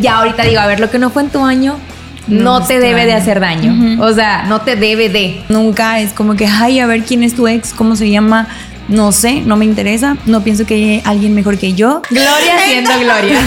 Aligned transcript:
Ya 0.00 0.18
ahorita 0.18 0.44
digo, 0.44 0.60
a 0.60 0.66
ver, 0.68 0.78
lo 0.78 0.92
que 0.92 0.98
no 1.00 1.10
fue 1.10 1.22
en 1.22 1.30
tu 1.30 1.44
año 1.44 1.76
no, 2.28 2.64
te 2.64 2.78
debe 2.78 3.04
de 3.04 3.14
hacer 3.14 3.40
daño. 3.40 4.00
O 4.00 4.12
sea, 4.12 4.44
no 4.44 4.60
te 4.60 4.76
debe 4.76 5.08
de. 5.08 5.42
Nunca 5.48 5.98
es 5.98 6.12
como 6.12 6.36
que, 6.36 6.46
ay, 6.46 6.78
a 6.78 6.86
ver 6.86 7.02
quién 7.02 7.24
es 7.24 7.34
tu 7.34 7.48
ex, 7.48 7.74
cómo 7.74 7.96
se 7.96 8.08
llama. 8.08 8.46
No 8.86 9.10
sé, 9.10 9.40
no 9.40 9.56
me 9.56 9.64
interesa. 9.64 10.16
No 10.24 10.44
pienso 10.44 10.66
que 10.66 10.74
hay 10.74 11.02
alguien 11.04 11.34
mejor 11.34 11.58
que 11.58 11.72
yo. 11.74 12.00
Gloria 12.10 12.60
siendo 12.64 12.96
Gloria. 13.00 13.40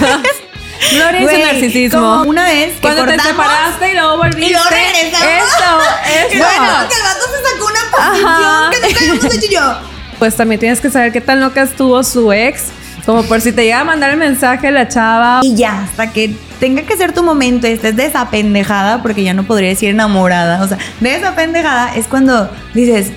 Gloria 0.91 1.21
es 1.21 1.33
un 1.33 1.41
narcisismo. 1.41 2.01
Como 2.01 2.29
una 2.29 2.43
vez 2.43 2.73
que 2.73 2.81
Cuando 2.81 3.05
te 3.05 3.17
separaste 3.17 3.89
y 3.89 3.93
luego 3.93 4.17
volviste. 4.17 4.45
Y 4.45 4.49
luego 4.49 4.69
regresamos. 4.69 5.47
Eso, 5.47 6.35
eso. 6.35 6.37
Bueno, 6.37 6.89
que 6.89 6.95
el 6.95 7.01
vato 7.01 7.25
se 7.31 7.49
sacó 7.49 7.65
una 7.65 7.83
posición 7.95 8.71
que 8.71 8.79
nunca 8.81 8.99
habíamos 8.99 9.35
hecho 9.37 9.51
yo. 9.53 9.77
Pues 10.19 10.35
también 10.35 10.59
tienes 10.59 10.81
que 10.81 10.89
saber 10.89 11.13
qué 11.13 11.21
tan 11.21 11.39
loca 11.39 11.61
estuvo 11.61 12.03
su 12.03 12.33
ex. 12.33 12.65
Como 13.05 13.23
por 13.23 13.41
si 13.41 13.51
te 13.51 13.63
llega 13.63 13.81
a 13.81 13.83
mandar 13.83 14.11
el 14.11 14.17
mensaje 14.17 14.71
la 14.71 14.87
chava. 14.87 15.39
Y 15.43 15.55
ya, 15.55 15.83
hasta 15.83 16.11
que 16.11 16.35
tenga 16.59 16.83
que 16.83 16.95
ser 16.95 17.13
tu 17.13 17.23
momento, 17.23 17.67
estés 17.67 17.95
desapendejada, 17.95 19.01
porque 19.01 19.23
ya 19.23 19.33
no 19.33 19.43
podría 19.43 19.69
decir 19.69 19.89
enamorada. 19.89 20.63
O 20.63 20.67
sea, 20.67 20.77
desapendejada 20.99 21.95
es 21.95 22.07
cuando 22.07 22.49
dices, 22.73 23.11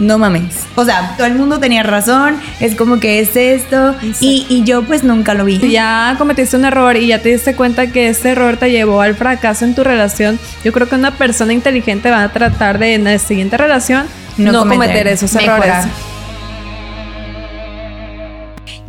no 0.00 0.18
mames. 0.18 0.66
O 0.76 0.84
sea, 0.84 1.14
todo 1.16 1.26
el 1.26 1.34
mundo 1.34 1.60
tenía 1.60 1.82
razón, 1.82 2.36
es 2.58 2.74
como 2.74 2.98
que 2.98 3.20
es 3.20 3.36
esto. 3.36 3.94
Y, 4.20 4.46
y 4.48 4.64
yo 4.64 4.82
pues 4.82 5.04
nunca 5.04 5.34
lo 5.34 5.44
vi. 5.44 5.60
Si 5.60 5.70
ya 5.70 6.14
cometiste 6.18 6.56
un 6.56 6.64
error 6.64 6.96
y 6.96 7.06
ya 7.06 7.20
te 7.20 7.28
diste 7.28 7.54
cuenta 7.54 7.88
que 7.88 8.08
este 8.08 8.30
error 8.30 8.56
te 8.56 8.70
llevó 8.70 9.00
al 9.02 9.14
fracaso 9.14 9.64
en 9.64 9.74
tu 9.74 9.84
relación, 9.84 10.38
yo 10.64 10.72
creo 10.72 10.88
que 10.88 10.94
una 10.94 11.12
persona 11.12 11.52
inteligente 11.52 12.10
va 12.10 12.24
a 12.24 12.32
tratar 12.32 12.78
de 12.78 12.94
en 12.94 13.04
la 13.04 13.18
siguiente 13.18 13.56
relación 13.56 14.06
no, 14.38 14.52
No 14.52 14.58
cometer, 14.60 14.88
cometer, 14.88 15.06
esos 15.08 15.32
mejorar. 15.34 15.84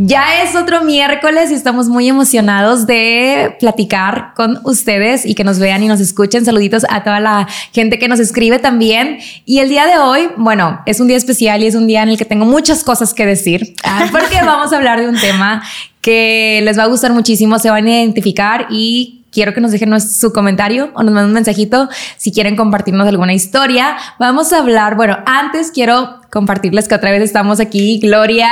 Ya 0.04 0.42
es 0.42 0.56
otro 0.56 0.84
miércoles 0.84 1.52
y 1.52 1.54
estamos 1.54 1.88
muy 1.88 2.10
emocionados 2.10 2.88
de 2.88 3.56
platicar 3.60 4.34
con 4.36 4.60
ustedes 4.64 5.28
y 5.28 5.36
que 5.36 5.44
nos 5.44 5.60
vean 5.60 5.84
y 5.84 5.88
nos 5.88 6.00
escuchen. 6.00 6.44
Saluditos 6.44 6.88
a 6.90 7.04
toda 7.04 7.20
la 7.20 7.48
gente 7.72 8.00
que 8.00 8.08
nos 8.08 8.20
escribe 8.20 8.58
también. 8.58 9.20
Y 9.46 9.60
el 9.60 9.70
día 9.70 9.86
de 9.86 10.00
hoy, 10.00 10.30
bueno, 10.38 10.82
es 10.88 11.00
un 11.00 11.08
día 11.08 11.18
especial 11.18 11.62
y 11.62 11.68
es 11.68 11.76
un 11.76 11.86
día 11.86 12.02
en 12.02 12.10
el 12.10 12.18
que 12.18 12.26
tengo 12.26 12.46
muchas 12.46 12.84
cosas 12.84 13.14
que 13.14 13.28
decir, 13.28 13.76
ah, 13.84 14.08
porque 14.12 14.42
vamos 14.44 14.74
a 14.74 14.78
hablar 14.78 15.00
de 15.00 15.08
un 15.08 15.20
tema 15.20 15.62
que 16.02 16.62
les 16.64 16.80
va 16.80 16.84
a 16.84 16.88
gustar 16.88 17.14
muchísimo, 17.14 17.60
se 17.60 17.70
van 17.70 17.86
a 17.86 17.92
identificar 17.92 18.66
y 18.72 19.22
quiero 19.32 19.54
que 19.54 19.62
nos 19.62 19.72
dejen 19.72 20.02
su 20.02 20.34
comentario 20.34 20.90
o 20.96 21.04
nos 21.04 21.14
manden 21.14 21.28
un 21.28 21.34
mensajito 21.34 21.90
si 22.18 22.32
quieren 22.32 22.56
compartirnos 22.56 23.08
alguna 23.08 23.36
historia. 23.36 23.98
Vamos 24.18 24.52
a 24.52 24.58
hablar, 24.58 24.96
bueno, 24.96 25.20
antes 25.28 25.70
quiero 25.70 26.21
compartirles 26.32 26.88
que 26.88 26.96
otra 26.96 27.12
vez 27.12 27.22
estamos 27.22 27.60
aquí, 27.60 28.00
Gloria, 28.02 28.48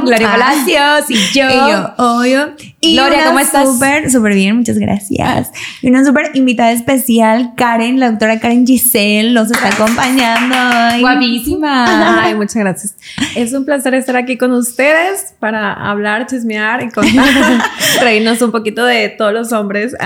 Obvio. 0.00 0.06
Gloria 0.06 0.28
Ah. 0.28 0.32
Palacios 0.32 1.10
y 1.10 1.38
yo. 1.38 1.48
Y 1.48 1.70
yo, 1.70 1.94
obvio. 1.98 2.54
Y 2.80 2.94
Gloria, 2.96 3.26
¿cómo 3.26 3.38
estás? 3.40 3.68
Súper, 3.68 4.10
súper 4.10 4.34
bien, 4.34 4.56
muchas 4.56 4.78
gracias. 4.78 5.50
Y 5.82 5.88
una 5.90 6.04
súper 6.04 6.30
invitada 6.34 6.72
especial, 6.72 7.52
Karen, 7.56 8.00
la 8.00 8.10
doctora 8.10 8.40
Karen 8.40 8.66
Giselle, 8.66 9.32
nos 9.32 9.50
está 9.50 9.68
acompañando. 9.68 10.56
hoy. 10.94 11.00
Guapísima. 11.02 12.22
Ay, 12.24 12.34
muchas 12.34 12.56
gracias. 12.56 12.96
Es 13.36 13.52
un 13.52 13.64
placer 13.64 13.94
estar 13.94 14.16
aquí 14.16 14.38
con 14.38 14.52
ustedes 14.52 15.34
para 15.38 15.72
hablar, 15.72 16.26
chismear 16.26 16.82
y 16.82 16.88
contar, 16.90 17.62
reírnos 18.00 18.40
un 18.42 18.50
poquito 18.50 18.84
de 18.84 19.10
todos 19.10 19.32
los 19.32 19.52
hombres. 19.52 19.94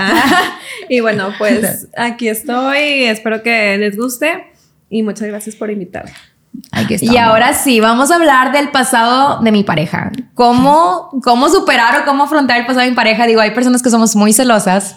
Y 0.91 1.01
bueno, 1.01 1.33
pues 1.37 1.87
aquí 1.95 2.27
estoy. 2.29 3.03
Espero 3.03 3.43
que 3.43 3.77
les 3.77 3.95
guste 3.95 4.45
y 4.89 5.03
muchas 5.03 5.27
gracias 5.27 5.55
por 5.55 5.69
invitarme. 5.69 6.11
Y 7.01 7.17
ahora 7.17 7.53
sí, 7.53 7.79
vamos 7.79 8.11
a 8.11 8.15
hablar 8.15 8.51
del 8.51 8.69
pasado 8.69 9.41
de 9.41 9.51
mi 9.51 9.63
pareja. 9.63 10.11
¿Cómo, 10.33 11.09
cómo 11.23 11.49
superar 11.49 12.01
o 12.01 12.05
cómo 12.05 12.23
afrontar 12.23 12.57
el 12.59 12.65
pasado 12.65 12.81
de 12.81 12.89
mi 12.91 12.95
pareja? 12.95 13.25
Digo, 13.27 13.41
hay 13.41 13.51
personas 13.51 13.81
que 13.81 13.89
somos 13.89 14.15
muy 14.15 14.33
celosas. 14.33 14.95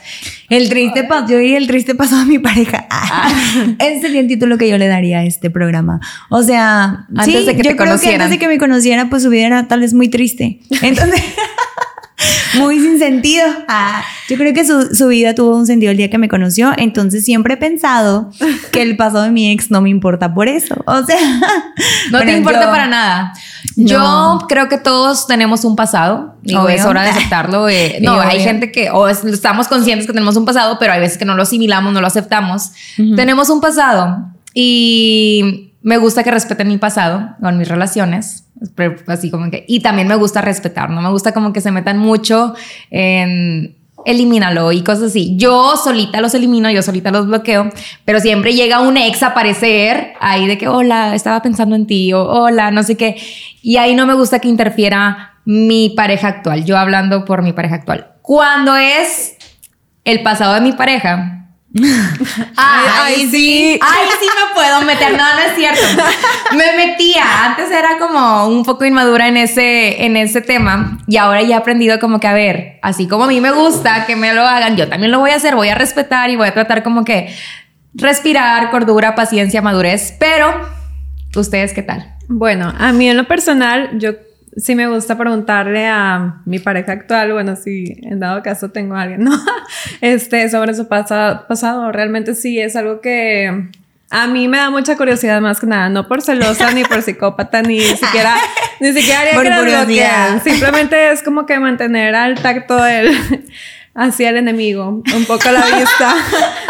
El 0.48 0.68
triste 0.68 1.04
pasado, 1.04 1.28
yo 1.28 1.38
diría 1.38 1.58
el 1.58 1.66
triste 1.66 1.94
pasado 1.94 2.20
de 2.22 2.26
mi 2.26 2.38
pareja. 2.38 2.86
Ah, 3.14 3.30
Ese 3.78 4.00
sería 4.00 4.20
el 4.20 4.28
título 4.28 4.56
que 4.58 4.68
yo 4.68 4.78
le 4.78 4.86
daría 4.86 5.18
a 5.18 5.24
este 5.24 5.50
programa. 5.50 6.00
O 6.30 6.42
sea, 6.42 7.06
Antes 7.14 7.24
sí, 7.24 7.44
de 7.44 7.56
que 7.56 7.62
yo 7.62 7.70
te 7.70 7.76
creo 7.76 7.98
que 7.98 8.14
antes 8.14 8.30
de 8.30 8.38
que 8.38 8.48
me 8.48 8.58
conociera, 8.58 9.10
pues 9.10 9.22
su 9.22 9.28
vida 9.28 9.46
era 9.46 9.68
tal 9.68 9.80
vez 9.80 9.92
muy 9.92 10.08
triste. 10.08 10.60
Entonces, 10.82 11.22
muy 12.58 12.78
sin 12.78 12.98
sentido. 12.98 13.46
Ah, 13.68 14.02
yo 14.28 14.36
creo 14.36 14.52
que 14.54 14.64
su, 14.64 14.94
su 14.94 15.08
vida 15.08 15.34
tuvo 15.34 15.56
un 15.56 15.66
sentido 15.66 15.90
el 15.90 15.96
día 15.96 16.10
que 16.10 16.18
me 16.18 16.28
conoció. 16.28 16.72
Entonces 16.76 17.24
siempre 17.24 17.54
he 17.54 17.56
pensado 17.56 18.30
que 18.70 18.82
el 18.82 18.96
pasado 18.96 19.22
de 19.24 19.30
mi 19.30 19.50
ex 19.50 19.70
no 19.70 19.80
me 19.80 19.90
importa 19.90 20.32
por 20.34 20.48
eso. 20.48 20.76
O 20.86 21.04
sea, 21.04 21.18
No 22.10 22.18
te 22.18 22.24
bueno, 22.24 22.32
importa 22.38 22.64
yo- 22.64 22.70
para 22.70 22.86
nada. 22.86 23.32
No. 23.76 23.86
Yo 24.40 24.46
creo 24.48 24.68
que 24.68 24.76
todos 24.78 25.26
tenemos 25.26 25.64
un 25.64 25.76
pasado. 25.76 26.36
Digo, 26.42 26.62
Obvio. 26.62 26.74
es 26.76 26.84
hora 26.84 27.02
de 27.02 27.10
aceptarlo. 27.10 27.68
eh, 27.68 27.98
no, 28.02 28.12
Obvio. 28.18 28.22
hay 28.28 28.40
gente 28.40 28.70
que 28.70 28.90
o 28.90 29.08
es- 29.08 29.24
estamos 29.24 29.68
conscientes 29.68 30.06
que 30.06 30.12
tenemos 30.12 30.36
un 30.36 30.44
pasado, 30.44 30.76
pero 30.78 30.92
hay 30.92 31.00
veces 31.00 31.16
que 31.18 31.24
no 31.24 31.34
lo 31.34 31.42
asimilamos, 31.42 31.92
no 31.92 32.00
lo 32.00 32.06
aceptamos. 32.06 32.72
Tenemos 33.16 33.48
un 33.50 33.60
pasado 33.60 34.26
y 34.54 35.71
me 35.82 35.98
gusta 35.98 36.22
que 36.22 36.30
respeten 36.30 36.68
mi 36.68 36.78
pasado 36.78 37.36
con 37.40 37.58
mis 37.58 37.68
relaciones. 37.68 38.46
Así 39.06 39.30
como 39.30 39.50
que, 39.50 39.64
y 39.66 39.80
también 39.80 40.06
me 40.08 40.14
gusta 40.14 40.40
respetar, 40.40 40.90
no 40.90 41.02
me 41.02 41.10
gusta 41.10 41.32
como 41.32 41.52
que 41.52 41.60
se 41.60 41.72
metan 41.72 41.98
mucho 41.98 42.54
en 42.90 43.76
elimínalo 44.04 44.72
y 44.72 44.82
cosas 44.82 45.04
así. 45.04 45.36
Yo 45.36 45.76
solita 45.76 46.20
los 46.20 46.34
elimino, 46.34 46.70
yo 46.70 46.82
solita 46.82 47.10
los 47.10 47.26
bloqueo, 47.26 47.70
pero 48.04 48.20
siempre 48.20 48.54
llega 48.54 48.80
un 48.80 48.96
ex 48.96 49.22
a 49.22 49.28
aparecer 49.28 50.14
ahí 50.20 50.46
de 50.46 50.58
que, 50.58 50.68
hola, 50.68 51.14
estaba 51.14 51.42
pensando 51.42 51.76
en 51.76 51.86
ti, 51.86 52.12
o 52.12 52.22
hola, 52.22 52.70
no 52.70 52.82
sé 52.82 52.96
qué. 52.96 53.16
Y 53.62 53.76
ahí 53.76 53.94
no 53.94 54.06
me 54.06 54.14
gusta 54.14 54.38
que 54.38 54.48
interfiera 54.48 55.34
mi 55.44 55.90
pareja 55.90 56.28
actual, 56.28 56.64
yo 56.64 56.78
hablando 56.78 57.24
por 57.24 57.42
mi 57.42 57.52
pareja 57.52 57.76
actual. 57.76 58.12
Cuando 58.22 58.76
es 58.76 59.36
el 60.04 60.22
pasado 60.22 60.54
de 60.54 60.60
mi 60.60 60.72
pareja. 60.72 61.41
Ay, 62.56 62.86
Ay, 63.00 63.28
sí. 63.30 63.80
Ay, 63.80 64.08
sí 64.20 64.26
me 64.26 64.54
puedo 64.54 64.82
meter. 64.82 65.12
No, 65.12 65.24
no 65.24 65.40
es 65.40 65.54
cierto. 65.56 66.02
Me 66.52 66.76
metía. 66.76 67.46
Antes 67.46 67.70
era 67.70 67.98
como 67.98 68.46
un 68.46 68.62
poco 68.62 68.84
inmadura 68.84 69.28
en 69.28 69.38
ese, 69.38 70.04
en 70.04 70.16
ese 70.16 70.42
tema. 70.42 70.98
Y 71.06 71.16
ahora 71.16 71.40
ya 71.42 71.56
he 71.56 71.58
aprendido 71.58 71.98
como 71.98 72.20
que, 72.20 72.26
a 72.28 72.34
ver, 72.34 72.78
así 72.82 73.08
como 73.08 73.24
a 73.24 73.26
mí 73.28 73.40
me 73.40 73.52
gusta 73.52 74.04
que 74.06 74.16
me 74.16 74.34
lo 74.34 74.42
hagan, 74.42 74.76
yo 74.76 74.88
también 74.88 75.12
lo 75.12 75.20
voy 75.20 75.30
a 75.30 75.36
hacer. 75.36 75.54
Voy 75.54 75.70
a 75.70 75.74
respetar 75.74 76.28
y 76.28 76.36
voy 76.36 76.48
a 76.48 76.54
tratar 76.54 76.82
como 76.82 77.04
que 77.04 77.34
respirar, 77.94 78.70
cordura, 78.70 79.14
paciencia, 79.14 79.62
madurez. 79.62 80.14
Pero, 80.18 80.52
¿ustedes 81.34 81.72
qué 81.72 81.82
tal? 81.82 82.16
Bueno, 82.28 82.72
a 82.78 82.92
mí 82.92 83.08
en 83.08 83.16
lo 83.16 83.24
personal, 83.24 83.90
yo 83.98 84.12
sí 84.56 84.74
me 84.74 84.86
gusta 84.88 85.16
preguntarle 85.16 85.86
a 85.88 86.42
mi 86.44 86.58
pareja 86.58 86.92
actual, 86.92 87.32
bueno, 87.32 87.56
si 87.56 87.84
en 88.02 88.20
dado 88.20 88.42
caso 88.42 88.70
tengo 88.70 88.94
a 88.96 89.02
alguien, 89.02 89.24
¿no? 89.24 89.32
Este, 90.00 90.48
sobre 90.50 90.74
su 90.74 90.88
pasa- 90.88 91.46
pasado. 91.48 91.90
Realmente 91.92 92.34
sí 92.34 92.58
es 92.60 92.76
algo 92.76 93.00
que 93.00 93.70
a 94.10 94.26
mí 94.26 94.48
me 94.48 94.58
da 94.58 94.68
mucha 94.70 94.96
curiosidad 94.96 95.40
más 95.40 95.58
que 95.60 95.66
nada, 95.66 95.88
no 95.88 96.06
por 96.06 96.20
celosa, 96.22 96.70
ni 96.72 96.84
por 96.84 97.00
psicópata, 97.02 97.62
ni 97.62 97.80
siquiera, 98.02 98.34
ni 98.80 98.92
siquiera 98.92 99.20
haría 99.20 99.32
Por 99.34 99.44
que 99.44 99.56
curiosidad. 99.58 100.42
Simplemente 100.42 101.12
es 101.12 101.22
como 101.22 101.46
que 101.46 101.58
mantener 101.58 102.14
al 102.14 102.34
tacto 102.34 102.76
del 102.82 103.10
hacia 103.94 104.30
el 104.30 104.36
enemigo, 104.38 105.02
un 105.14 105.24
poco 105.26 105.48
a 105.48 105.52
la 105.52 105.64
vista 105.66 106.14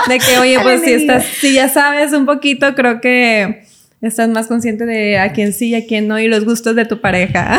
de 0.09 0.19
que, 0.19 0.39
oye, 0.39 0.59
pues 0.61 0.83
si 0.83 0.93
estás, 0.93 1.25
si 1.25 1.55
ya 1.55 1.69
sabes 1.69 2.13
un 2.13 2.27
poquito, 2.27 2.75
creo 2.75 3.01
que 3.01 3.65
estás 4.03 4.29
más 4.29 4.49
consciente 4.49 4.85
de 4.85 5.19
a 5.19 5.33
quién 5.33 5.53
sí 5.53 5.69
y 5.69 5.75
a 5.75 5.87
quién 5.87 6.09
no 6.09 6.19
y 6.19 6.29
los 6.29 6.45
gustos 6.45 6.75
de 6.75 6.85
tu 6.85 7.01
pareja, 7.01 7.59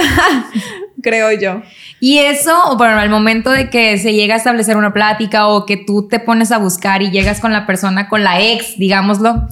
creo 1.02 1.31
yo. 1.31 1.62
Y 2.00 2.20
eso, 2.20 2.54
o 2.70 2.78
bueno, 2.78 3.00
al 3.00 3.09
momento 3.09 3.50
de 3.50 3.70
que 3.70 3.98
se 3.98 4.14
llega 4.14 4.36
a 4.36 4.38
establecer 4.38 4.76
una 4.76 4.94
plática 4.94 5.48
o 5.48 5.66
que 5.66 5.78
tú 5.78 6.08
te 6.08 6.20
pones 6.20 6.52
a 6.52 6.58
buscar 6.58 7.02
y 7.02 7.12
llegas 7.12 7.40
con 7.40 7.54
la 7.54 7.66
persona, 7.66 8.09
con 8.09 8.24
la 8.24 8.42
ex, 8.42 8.78
digámoslo, 8.78 9.48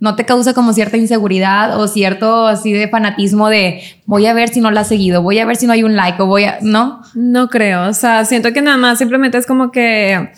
¿no 0.00 0.16
te 0.16 0.26
causa 0.26 0.52
como 0.52 0.74
cierta 0.74 0.98
inseguridad 0.98 1.80
o 1.80 1.88
cierto 1.88 2.46
así 2.46 2.72
de 2.72 2.88
fanatismo 2.88 3.48
de 3.48 3.80
voy 4.04 4.26
a 4.26 4.34
ver 4.34 4.50
si 4.50 4.60
no 4.60 4.70
la 4.70 4.82
ha 4.82 4.84
seguido, 4.84 5.22
voy 5.22 5.38
a 5.38 5.46
ver 5.46 5.56
si 5.56 5.66
no 5.66 5.72
hay 5.72 5.82
un 5.82 5.96
like 5.96 6.20
o 6.20 6.26
voy 6.26 6.44
a, 6.44 6.58
¿no? 6.60 7.00
No 7.14 7.48
creo, 7.48 7.88
o 7.88 7.94
sea, 7.94 8.26
siento 8.26 8.52
que 8.52 8.60
nada 8.60 8.76
más 8.76 8.98
simplemente 8.98 9.38
es 9.38 9.46
como 9.46 9.72
que, 9.72 10.30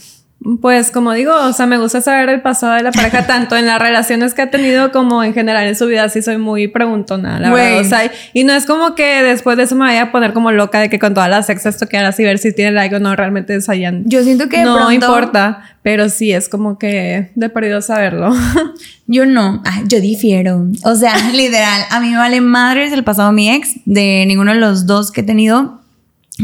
pues 0.60 0.90
como 0.90 1.12
digo, 1.12 1.32
o 1.34 1.52
sea, 1.52 1.66
me 1.66 1.78
gusta 1.78 2.00
saber 2.00 2.28
el 2.28 2.40
pasado 2.42 2.74
de 2.74 2.82
la 2.82 2.92
pareja, 2.92 3.26
tanto 3.26 3.56
en 3.56 3.66
las 3.66 3.78
relaciones 3.80 4.34
que 4.34 4.42
ha 4.42 4.50
tenido 4.50 4.92
como 4.92 5.24
en 5.24 5.34
general 5.34 5.66
en 5.66 5.76
su 5.76 5.86
vida, 5.86 6.08
sí 6.08 6.22
soy 6.22 6.38
muy 6.38 6.68
preguntona, 6.68 7.38
la 7.40 7.50
verdad, 7.50 7.80
o 7.80 7.84
sea, 7.84 8.10
y 8.32 8.44
no 8.44 8.52
es 8.52 8.66
como 8.66 8.94
que 8.94 9.22
después 9.22 9.56
de 9.56 9.64
eso 9.64 9.74
me 9.74 9.86
vaya 9.86 10.02
a 10.02 10.12
poner 10.12 10.32
como 10.32 10.52
loca 10.52 10.78
de 10.80 10.88
que 10.88 10.98
con 10.98 11.14
todas 11.14 11.28
las 11.30 11.48
exes 11.50 11.76
toquearas 11.78 12.18
y 12.20 12.24
ver 12.24 12.38
si 12.38 12.52
tiene 12.52 12.72
like 12.72 12.94
o 12.96 13.00
no, 13.00 13.16
realmente 13.16 13.54
es 13.56 13.68
allá. 13.68 13.92
Yo 14.04 14.22
siento 14.22 14.48
que 14.48 14.62
no 14.62 14.76
pronto- 14.76 14.92
importa, 14.92 15.62
pero 15.82 16.08
sí 16.08 16.32
es 16.32 16.48
como 16.48 16.78
que 16.78 17.30
de 17.34 17.48
perdido 17.48 17.80
saberlo. 17.82 18.34
Yo 19.08 19.24
no, 19.24 19.62
Ay, 19.64 19.84
yo 19.86 20.00
difiero. 20.00 20.66
O 20.82 20.96
sea, 20.96 21.14
literal, 21.32 21.82
a 21.90 22.00
mí 22.00 22.10
me 22.10 22.16
vale 22.16 22.40
madres 22.40 22.92
el 22.92 23.04
pasado 23.04 23.28
de 23.28 23.34
mi 23.36 23.50
ex, 23.50 23.74
de 23.84 24.24
ninguno 24.26 24.52
de 24.52 24.58
los 24.58 24.84
dos 24.86 25.12
que 25.12 25.20
he 25.20 25.24
tenido. 25.24 25.80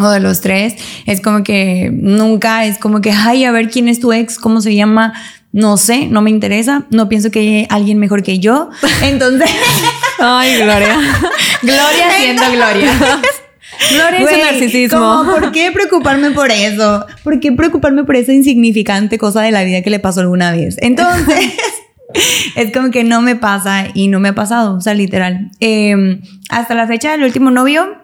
O 0.00 0.08
de 0.08 0.20
los 0.20 0.40
tres, 0.40 0.74
es 1.06 1.20
como 1.20 1.44
que 1.44 1.90
nunca 1.92 2.64
es 2.64 2.78
como 2.78 3.00
que, 3.00 3.10
ay, 3.10 3.44
a 3.44 3.52
ver 3.52 3.70
quién 3.70 3.88
es 3.88 4.00
tu 4.00 4.12
ex, 4.12 4.38
cómo 4.38 4.62
se 4.62 4.74
llama, 4.74 5.12
no 5.52 5.76
sé, 5.76 6.06
no 6.06 6.22
me 6.22 6.30
interesa, 6.30 6.86
no 6.90 7.10
pienso 7.10 7.30
que 7.30 7.40
hay 7.40 7.66
alguien 7.68 7.98
mejor 7.98 8.22
que 8.22 8.38
yo. 8.38 8.70
Entonces, 9.02 9.50
Ay, 10.18 10.56
Gloria. 10.56 10.96
Gloria 11.62 12.10
siendo 12.16 12.42
Gloria. 12.52 13.20
Gloria 13.90 14.20
Güey, 14.20 14.40
narcisismo. 14.40 14.98
como, 14.98 15.32
¿Por 15.32 15.52
qué 15.52 15.72
preocuparme 15.72 16.30
por 16.30 16.50
eso? 16.50 17.04
¿Por 17.24 17.40
qué 17.40 17.52
preocuparme 17.52 18.04
por 18.04 18.16
esa 18.16 18.32
insignificante 18.32 19.18
cosa 19.18 19.42
de 19.42 19.50
la 19.50 19.64
vida 19.64 19.82
que 19.82 19.90
le 19.90 19.98
pasó 19.98 20.20
alguna 20.20 20.52
vez? 20.52 20.76
Entonces, 20.80 21.52
es 22.56 22.72
como 22.72 22.90
que 22.90 23.02
no 23.04 23.20
me 23.20 23.34
pasa 23.34 23.86
y 23.94 24.08
no 24.08 24.20
me 24.20 24.28
ha 24.28 24.34
pasado, 24.34 24.76
o 24.76 24.80
sea, 24.80 24.94
literal. 24.94 25.50
Eh, 25.60 26.20
hasta 26.48 26.74
la 26.74 26.86
fecha 26.86 27.12
del 27.12 27.24
último 27.24 27.50
novio, 27.50 27.96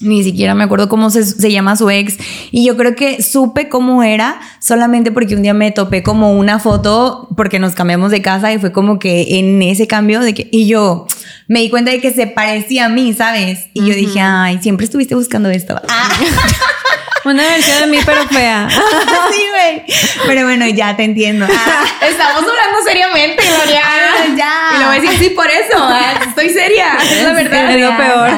ni 0.00 0.22
siquiera 0.22 0.54
me 0.54 0.64
acuerdo 0.64 0.88
cómo 0.88 1.10
se, 1.10 1.24
se 1.24 1.50
llama 1.50 1.76
su 1.76 1.90
ex. 1.90 2.16
Y 2.50 2.64
yo 2.66 2.76
creo 2.76 2.94
que 2.94 3.22
supe 3.22 3.68
cómo 3.68 4.02
era 4.02 4.40
solamente 4.60 5.12
porque 5.12 5.34
un 5.34 5.42
día 5.42 5.54
me 5.54 5.70
topé 5.70 6.02
como 6.02 6.32
una 6.32 6.58
foto 6.58 7.28
porque 7.36 7.58
nos 7.58 7.74
cambiamos 7.74 8.10
de 8.10 8.22
casa 8.22 8.52
y 8.52 8.58
fue 8.58 8.72
como 8.72 8.98
que 8.98 9.38
en 9.38 9.62
ese 9.62 9.86
cambio 9.86 10.20
de 10.20 10.34
que... 10.34 10.48
Y 10.50 10.66
yo 10.66 11.06
me 11.48 11.60
di 11.60 11.70
cuenta 11.70 11.90
de 11.90 12.00
que 12.00 12.12
se 12.12 12.26
parecía 12.26 12.86
a 12.86 12.88
mí, 12.88 13.12
¿sabes? 13.12 13.68
Y 13.74 13.80
yo 13.80 13.94
dije, 13.94 14.20
ay, 14.20 14.58
siempre 14.62 14.84
estuviste 14.84 15.14
buscando 15.14 15.50
esto. 15.50 15.80
Ah, 15.88 16.08
Una 17.24 17.42
versión 17.42 17.80
de 17.80 17.86
mí, 17.88 17.98
pero 18.04 18.22
fea. 18.28 18.68
sí, 19.30 19.42
güey. 19.50 19.82
Pero 20.26 20.44
bueno, 20.44 20.66
ya 20.68 20.96
te 20.96 21.04
entiendo. 21.04 21.46
Ah, 21.50 21.84
Estamos 22.08 22.42
hablando 22.42 22.82
seriamente, 22.86 23.42
Gloria. 23.44 23.80
Ah, 23.84 24.24
ya. 24.36 24.76
Y 24.76 24.80
lo 24.80 24.86
voy 24.88 24.98
a 24.98 25.00
decir, 25.00 25.18
sí, 25.18 25.30
por 25.30 25.46
eso. 25.46 25.76
ah, 25.78 26.20
Estoy 26.28 26.50
seria. 26.50 26.96
Es 27.02 27.22
la 27.24 27.32
verdad. 27.32 27.70
Es 27.70 27.80
lo 27.80 27.96
peor. 27.96 28.30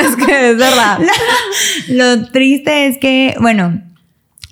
es 0.00 0.26
que 0.26 0.50
es 0.50 0.56
verdad. 0.56 0.98
Lo 1.88 2.30
triste 2.30 2.86
es 2.86 2.98
que, 2.98 3.34
bueno, 3.40 3.80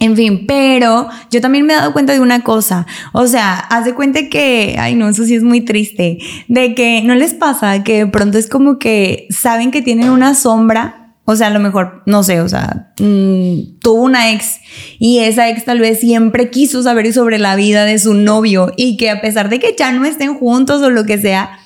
en 0.00 0.16
fin, 0.16 0.46
pero 0.48 1.08
yo 1.30 1.40
también 1.40 1.64
me 1.66 1.74
he 1.74 1.76
dado 1.76 1.92
cuenta 1.92 2.12
de 2.12 2.20
una 2.20 2.42
cosa. 2.42 2.86
O 3.12 3.26
sea, 3.26 3.54
haz 3.54 3.84
de 3.84 3.94
cuenta 3.94 4.28
que, 4.28 4.76
ay 4.78 4.94
no, 4.96 5.08
eso 5.08 5.24
sí 5.24 5.34
es 5.36 5.42
muy 5.44 5.60
triste, 5.60 6.18
de 6.48 6.74
que 6.74 7.02
no 7.04 7.14
les 7.14 7.34
pasa 7.34 7.84
que 7.84 7.98
de 7.98 8.06
pronto 8.08 8.36
es 8.38 8.48
como 8.48 8.78
que 8.80 9.26
saben 9.30 9.70
que 9.70 9.82
tienen 9.82 10.10
una 10.10 10.34
sombra. 10.34 11.01
O 11.24 11.36
sea, 11.36 11.46
a 11.46 11.50
lo 11.50 11.60
mejor, 11.60 12.02
no 12.06 12.22
sé, 12.24 12.40
o 12.40 12.48
sea, 12.48 12.92
mm, 12.98 13.78
tuvo 13.80 14.02
una 14.02 14.32
ex 14.32 14.56
y 14.98 15.20
esa 15.20 15.48
ex 15.50 15.64
tal 15.64 15.78
vez 15.78 16.00
siempre 16.00 16.50
quiso 16.50 16.82
saber 16.82 17.12
sobre 17.12 17.38
la 17.38 17.54
vida 17.54 17.84
de 17.84 17.98
su 18.00 18.14
novio 18.14 18.72
y 18.76 18.96
que 18.96 19.08
a 19.10 19.20
pesar 19.20 19.48
de 19.48 19.60
que 19.60 19.74
ya 19.78 19.92
no 19.92 20.04
estén 20.04 20.34
juntos 20.34 20.82
o 20.82 20.90
lo 20.90 21.04
que 21.04 21.18
sea, 21.18 21.58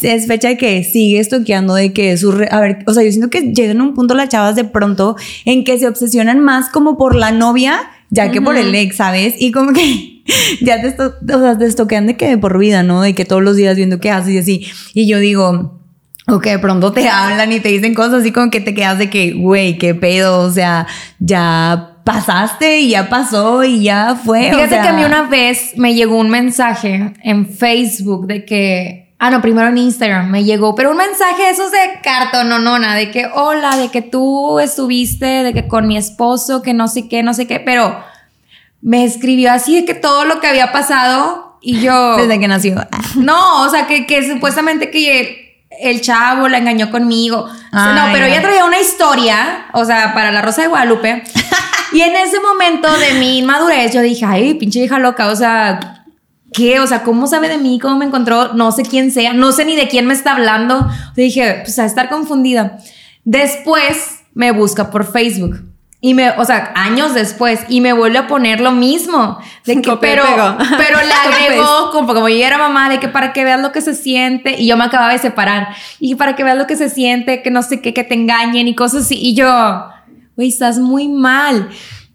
es 0.00 0.26
fecha 0.26 0.48
de 0.48 0.56
que 0.56 0.82
sigue 0.84 1.18
estoqueando 1.18 1.74
de 1.74 1.92
que 1.92 2.16
su 2.16 2.32
re- 2.32 2.48
a 2.50 2.60
ver, 2.60 2.78
o 2.86 2.94
sea, 2.94 3.02
yo 3.02 3.10
siento 3.10 3.28
que 3.30 3.52
llegan 3.52 3.80
a 3.80 3.84
un 3.84 3.94
punto 3.94 4.14
las 4.14 4.28
chavas 4.30 4.56
de 4.56 4.64
pronto 4.64 5.16
en 5.44 5.64
que 5.64 5.78
se 5.78 5.86
obsesionan 5.88 6.40
más 6.40 6.70
como 6.70 6.96
por 6.96 7.14
la 7.14 7.32
novia 7.32 7.80
ya 8.08 8.30
que 8.30 8.40
por 8.42 8.56
el 8.56 8.74
ex, 8.74 8.96
¿sabes? 8.96 9.34
Y 9.38 9.52
como 9.52 9.72
que 9.72 10.22
ya 10.62 10.80
te, 10.80 10.88
esto, 10.88 11.14
o 11.34 11.38
sea, 11.38 11.56
te 11.58 11.64
estoquean 11.66 12.06
de 12.06 12.16
que 12.16 12.28
de 12.28 12.38
por 12.38 12.58
vida, 12.58 12.82
¿no? 12.82 13.00
De 13.02 13.14
que 13.14 13.24
todos 13.24 13.42
los 13.42 13.56
días 13.56 13.74
viendo 13.76 14.00
qué 14.00 14.10
haces 14.10 14.32
y 14.34 14.38
así. 14.38 14.66
Y 14.94 15.06
yo 15.06 15.18
digo, 15.18 15.81
o 16.28 16.38
que 16.38 16.50
de 16.50 16.58
pronto 16.58 16.92
te 16.92 17.08
hablan 17.08 17.52
y 17.52 17.60
te 17.60 17.68
dicen 17.68 17.94
cosas 17.94 18.20
así 18.20 18.32
como 18.32 18.50
que 18.50 18.60
te 18.60 18.74
quedas 18.74 18.98
de 18.98 19.10
que, 19.10 19.32
güey, 19.32 19.78
qué 19.78 19.94
pedo, 19.94 20.40
o 20.40 20.50
sea, 20.50 20.86
ya 21.18 21.96
pasaste 22.04 22.80
y 22.80 22.90
ya 22.90 23.08
pasó 23.08 23.64
y 23.64 23.82
ya 23.82 24.14
fue. 24.14 24.50
o 24.50 24.54
Fíjate 24.54 24.68
sea, 24.68 24.82
que 24.82 24.88
a 24.88 24.92
mí 24.92 25.04
una 25.04 25.22
vez 25.22 25.72
me 25.76 25.94
llegó 25.94 26.16
un 26.16 26.30
mensaje 26.30 27.12
en 27.22 27.46
Facebook 27.46 28.26
de 28.26 28.44
que. 28.44 29.14
Ah, 29.18 29.30
no, 29.30 29.40
primero 29.40 29.68
en 29.68 29.78
Instagram 29.78 30.30
me 30.30 30.42
llegó, 30.42 30.74
pero 30.74 30.90
un 30.90 30.96
mensaje 30.96 31.44
de 31.44 31.50
esos 31.50 31.70
de 31.70 31.78
cartononona, 32.02 32.96
de 32.96 33.12
que 33.12 33.26
hola, 33.32 33.76
de 33.76 33.88
que 33.88 34.02
tú 34.02 34.58
estuviste, 34.58 35.26
de 35.26 35.52
que 35.52 35.68
con 35.68 35.86
mi 35.86 35.96
esposo, 35.96 36.60
que 36.60 36.74
no 36.74 36.88
sé 36.88 37.08
qué, 37.08 37.22
no 37.22 37.32
sé 37.32 37.46
qué, 37.46 37.60
pero 37.60 38.02
me 38.80 39.04
escribió 39.04 39.52
así 39.52 39.76
de 39.76 39.84
que 39.84 39.94
todo 39.94 40.24
lo 40.24 40.40
que 40.40 40.48
había 40.48 40.72
pasado 40.72 41.56
y 41.62 41.80
yo. 41.80 42.16
Desde 42.18 42.40
que 42.40 42.48
nació. 42.48 42.84
No, 43.14 43.62
o 43.62 43.70
sea, 43.70 43.86
que, 43.86 44.06
que 44.06 44.28
supuestamente 44.28 44.90
que 44.90 45.41
el 45.80 46.00
chavo 46.00 46.48
la 46.48 46.58
engañó 46.58 46.90
conmigo. 46.90 47.48
No, 47.72 48.04
pero 48.12 48.26
ella 48.26 48.40
traía 48.42 48.64
una 48.64 48.80
historia, 48.80 49.66
o 49.72 49.84
sea, 49.84 50.14
para 50.14 50.30
la 50.30 50.42
Rosa 50.42 50.62
de 50.62 50.68
Guadalupe. 50.68 51.22
y 51.92 52.00
en 52.00 52.16
ese 52.16 52.40
momento 52.40 52.88
de 52.98 53.14
mi 53.14 53.38
inmadurez, 53.38 53.92
yo 53.92 54.00
dije, 54.02 54.24
ay, 54.24 54.54
pinche 54.54 54.80
hija 54.80 54.98
loca, 54.98 55.28
o 55.28 55.36
sea, 55.36 56.04
¿qué? 56.52 56.80
O 56.80 56.86
sea, 56.86 57.02
¿cómo 57.02 57.26
sabe 57.26 57.48
de 57.48 57.58
mí? 57.58 57.78
¿Cómo 57.78 57.96
me 57.96 58.04
encontró? 58.04 58.54
No 58.54 58.72
sé 58.72 58.82
quién 58.82 59.10
sea, 59.10 59.32
no 59.32 59.52
sé 59.52 59.64
ni 59.64 59.74
de 59.76 59.88
quién 59.88 60.06
me 60.06 60.14
está 60.14 60.32
hablando. 60.32 60.78
O 60.78 60.88
sea, 60.90 61.12
dije, 61.14 61.60
pues 61.64 61.78
a 61.78 61.84
estar 61.84 62.08
confundida. 62.08 62.78
Después 63.24 64.20
me 64.34 64.52
busca 64.52 64.90
por 64.90 65.10
Facebook. 65.10 65.71
Y 66.04 66.14
me, 66.14 66.30
o 66.30 66.44
sea, 66.44 66.72
años 66.74 67.14
después, 67.14 67.60
y 67.68 67.80
me 67.80 67.92
vuelve 67.92 68.18
a 68.18 68.26
poner 68.26 68.60
lo 68.60 68.72
mismo. 68.72 69.38
De 69.64 69.80
que, 69.80 69.96
pero, 70.00 70.24
pero 70.76 70.98
le 71.00 71.12
agregó, 71.46 71.92
como, 71.92 72.12
como 72.12 72.28
yo 72.28 72.44
era 72.44 72.58
mamá, 72.58 72.90
de 72.90 72.98
que 72.98 73.06
para 73.06 73.32
que 73.32 73.44
veas 73.44 73.60
lo 73.60 73.70
que 73.70 73.80
se 73.80 73.94
siente, 73.94 74.60
y 74.60 74.66
yo 74.66 74.76
me 74.76 74.82
acababa 74.82 75.12
de 75.12 75.20
separar, 75.20 75.68
y 76.00 76.16
para 76.16 76.34
que 76.34 76.42
veas 76.42 76.58
lo 76.58 76.66
que 76.66 76.74
se 76.74 76.90
siente, 76.90 77.40
que 77.40 77.52
no 77.52 77.62
sé 77.62 77.80
qué, 77.80 77.94
que 77.94 78.02
te 78.02 78.14
engañen 78.14 78.66
y 78.66 78.74
cosas 78.74 79.04
así. 79.04 79.16
Y 79.16 79.36
yo, 79.36 79.46
güey, 80.34 80.48
estás 80.48 80.80
muy 80.80 81.06
mal. 81.06 81.68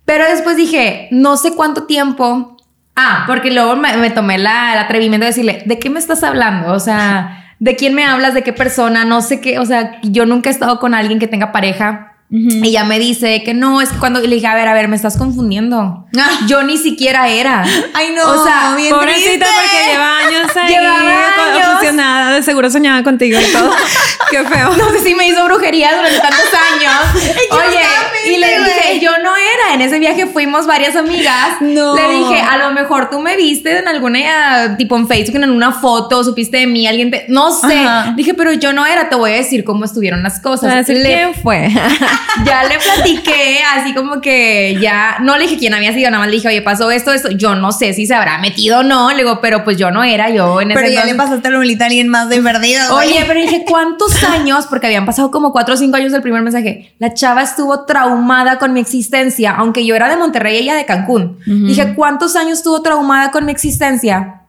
Pero 0.03 0.25
después 0.25 0.57
dije, 0.57 1.07
no 1.11 1.37
sé 1.37 1.53
cuánto 1.53 1.83
tiempo. 1.83 2.57
Ah, 2.93 3.23
porque 3.25 3.51
luego 3.51 3.77
me, 3.77 3.95
me 3.95 4.09
tomé 4.09 4.37
la, 4.37 4.73
el 4.73 4.79
atrevimiento 4.79 5.23
de 5.23 5.29
decirle, 5.29 5.63
¿de 5.65 5.79
qué 5.79 5.89
me 5.89 5.99
estás 5.99 6.23
hablando? 6.23 6.73
O 6.73 6.79
sea, 6.81 7.53
¿de 7.59 7.77
quién 7.77 7.93
me 7.93 8.03
hablas? 8.03 8.33
¿De 8.33 8.43
qué 8.43 8.51
persona? 8.51 9.05
No 9.05 9.21
sé 9.21 9.39
qué. 9.39 9.59
O 9.59 9.65
sea, 9.65 10.01
yo 10.03 10.25
nunca 10.25 10.49
he 10.49 10.51
estado 10.51 10.77
con 10.81 10.93
alguien 10.93 11.19
que 11.19 11.27
tenga 11.27 11.53
pareja. 11.53 12.16
Y 12.29 12.67
ella 12.67 12.83
me 12.83 12.99
dice 12.99 13.41
que 13.43 13.53
no, 13.53 13.79
es 13.79 13.87
que 13.89 13.99
cuando 13.99 14.19
le 14.19 14.35
dije, 14.35 14.47
a 14.47 14.53
ver, 14.53 14.67
a 14.67 14.73
ver, 14.73 14.89
me 14.89 14.97
estás 14.97 15.15
confundiendo. 15.17 16.05
Ah. 16.19 16.29
Yo 16.47 16.61
ni 16.63 16.77
siquiera 16.77 17.29
era. 17.29 17.63
Ay, 17.93 18.09
no, 18.13 18.29
O 18.29 18.43
sea, 18.43 18.73
bien 18.75 18.93
Pobrecita, 18.93 19.45
triste. 19.45 19.45
porque 19.45 19.91
lleva 19.91 20.17
años 20.17 20.57
ahí 20.57 20.75
años. 20.75 21.67
obsesionada. 21.75 22.33
De 22.33 22.43
seguro 22.43 22.69
soñaba 22.69 23.01
contigo 23.03 23.39
y 23.39 23.51
todo. 23.53 23.71
Qué 24.29 24.43
feo. 24.43 24.75
No 24.75 24.89
sé 24.89 24.99
si 25.03 25.15
me 25.15 25.25
hizo 25.29 25.45
brujería 25.45 25.95
durante 25.95 26.19
tantos 26.19 26.49
años. 26.73 26.93
Oye, 27.51 28.33
y 28.33 28.37
le 28.37 28.59
dije, 28.59 28.99
yo 28.99 29.11
no 29.23 29.33
era. 29.37 29.75
En 29.75 29.81
ese 29.81 29.97
viaje 29.97 30.25
fuimos 30.27 30.67
varias 30.67 30.97
amigas. 30.97 31.61
No. 31.61 31.95
Le 31.95 32.09
dije, 32.09 32.41
a 32.41 32.57
lo 32.57 32.71
mejor 32.73 33.09
tú 33.09 33.21
me 33.21 33.37
viste 33.37 33.79
en 33.79 33.87
alguna, 33.87 34.75
tipo 34.77 34.97
en 34.97 35.07
Facebook, 35.07 35.41
en 35.41 35.49
una 35.49 35.71
foto, 35.71 36.25
supiste 36.25 36.57
de 36.57 36.67
mí, 36.67 36.87
alguien 36.87 37.09
te. 37.09 37.25
No 37.29 37.51
sé. 37.51 37.79
Ajá. 37.79 38.13
Dije, 38.17 38.33
pero 38.33 38.51
yo 38.51 38.73
no 38.73 38.85
era. 38.85 39.07
Te 39.07 39.15
voy 39.15 39.31
a 39.31 39.35
decir 39.35 39.63
cómo 39.63 39.85
estuvieron 39.85 40.23
las 40.23 40.41
cosas. 40.41 40.85
¿quién 40.85 41.33
fue? 41.35 41.69
ya 42.45 42.63
le 42.63 42.77
platiqué, 42.77 43.59
así 43.75 43.93
como 43.93 44.21
que 44.21 44.77
ya 44.79 45.17
no 45.21 45.37
le 45.37 45.43
dije 45.43 45.57
quién 45.57 45.73
había 45.73 45.93
sido, 45.93 46.09
nada 46.09 46.19
más 46.19 46.29
le 46.29 46.35
dije, 46.35 46.47
oye, 46.47 46.61
pasó 46.61 46.91
esto, 46.91 47.11
esto. 47.11 47.31
Yo 47.31 47.55
no 47.55 47.71
sé 47.71 47.93
si 47.93 48.05
se 48.05 48.15
habrá 48.15 48.37
metido 48.39 48.79
o 48.79 48.83
no. 48.83 49.11
Le 49.11 49.17
digo, 49.17 49.39
pero 49.41 49.63
pues 49.63 49.77
yo 49.77 49.91
no 49.91 50.03
era 50.03 50.29
yo 50.29 50.61
en 50.61 50.71
ese 50.71 50.79
Pero 50.79 50.93
ya 50.93 51.05
le 51.05 51.15
pasaste 51.15 51.49
la 51.49 51.57
bolita 51.57 51.85
a 51.85 51.87
alguien 51.87 52.07
más 52.07 52.29
de 52.29 52.41
perdido. 52.41 52.95
Oye, 52.95 53.23
pero 53.27 53.39
dije, 53.39 53.65
¿cuántos 53.67 54.23
años? 54.23 54.67
Porque 54.67 54.87
habían 54.87 55.05
pasado 55.05 55.31
como 55.31 55.51
cuatro 55.51 55.75
o 55.75 55.77
cinco 55.77 55.97
años 55.97 56.11
del 56.11 56.21
primer 56.21 56.41
mensaje. 56.41 56.95
La 56.99 57.13
chava 57.13 57.41
estuvo 57.41 57.85
traumada 57.85 58.59
con 58.59 58.73
mi 58.73 58.79
existencia, 58.79 59.51
aunque 59.51 59.85
yo 59.85 59.95
era 59.95 60.09
de 60.09 60.17
Monterrey 60.17 60.55
y 60.55 60.59
ella 60.59 60.75
de 60.75 60.85
Cancún. 60.85 61.39
Dije, 61.45 61.93
¿cuántos 61.95 62.35
años 62.35 62.59
estuvo 62.59 62.81
traumada 62.81 63.31
con 63.31 63.45
mi 63.45 63.51
existencia? 63.51 64.41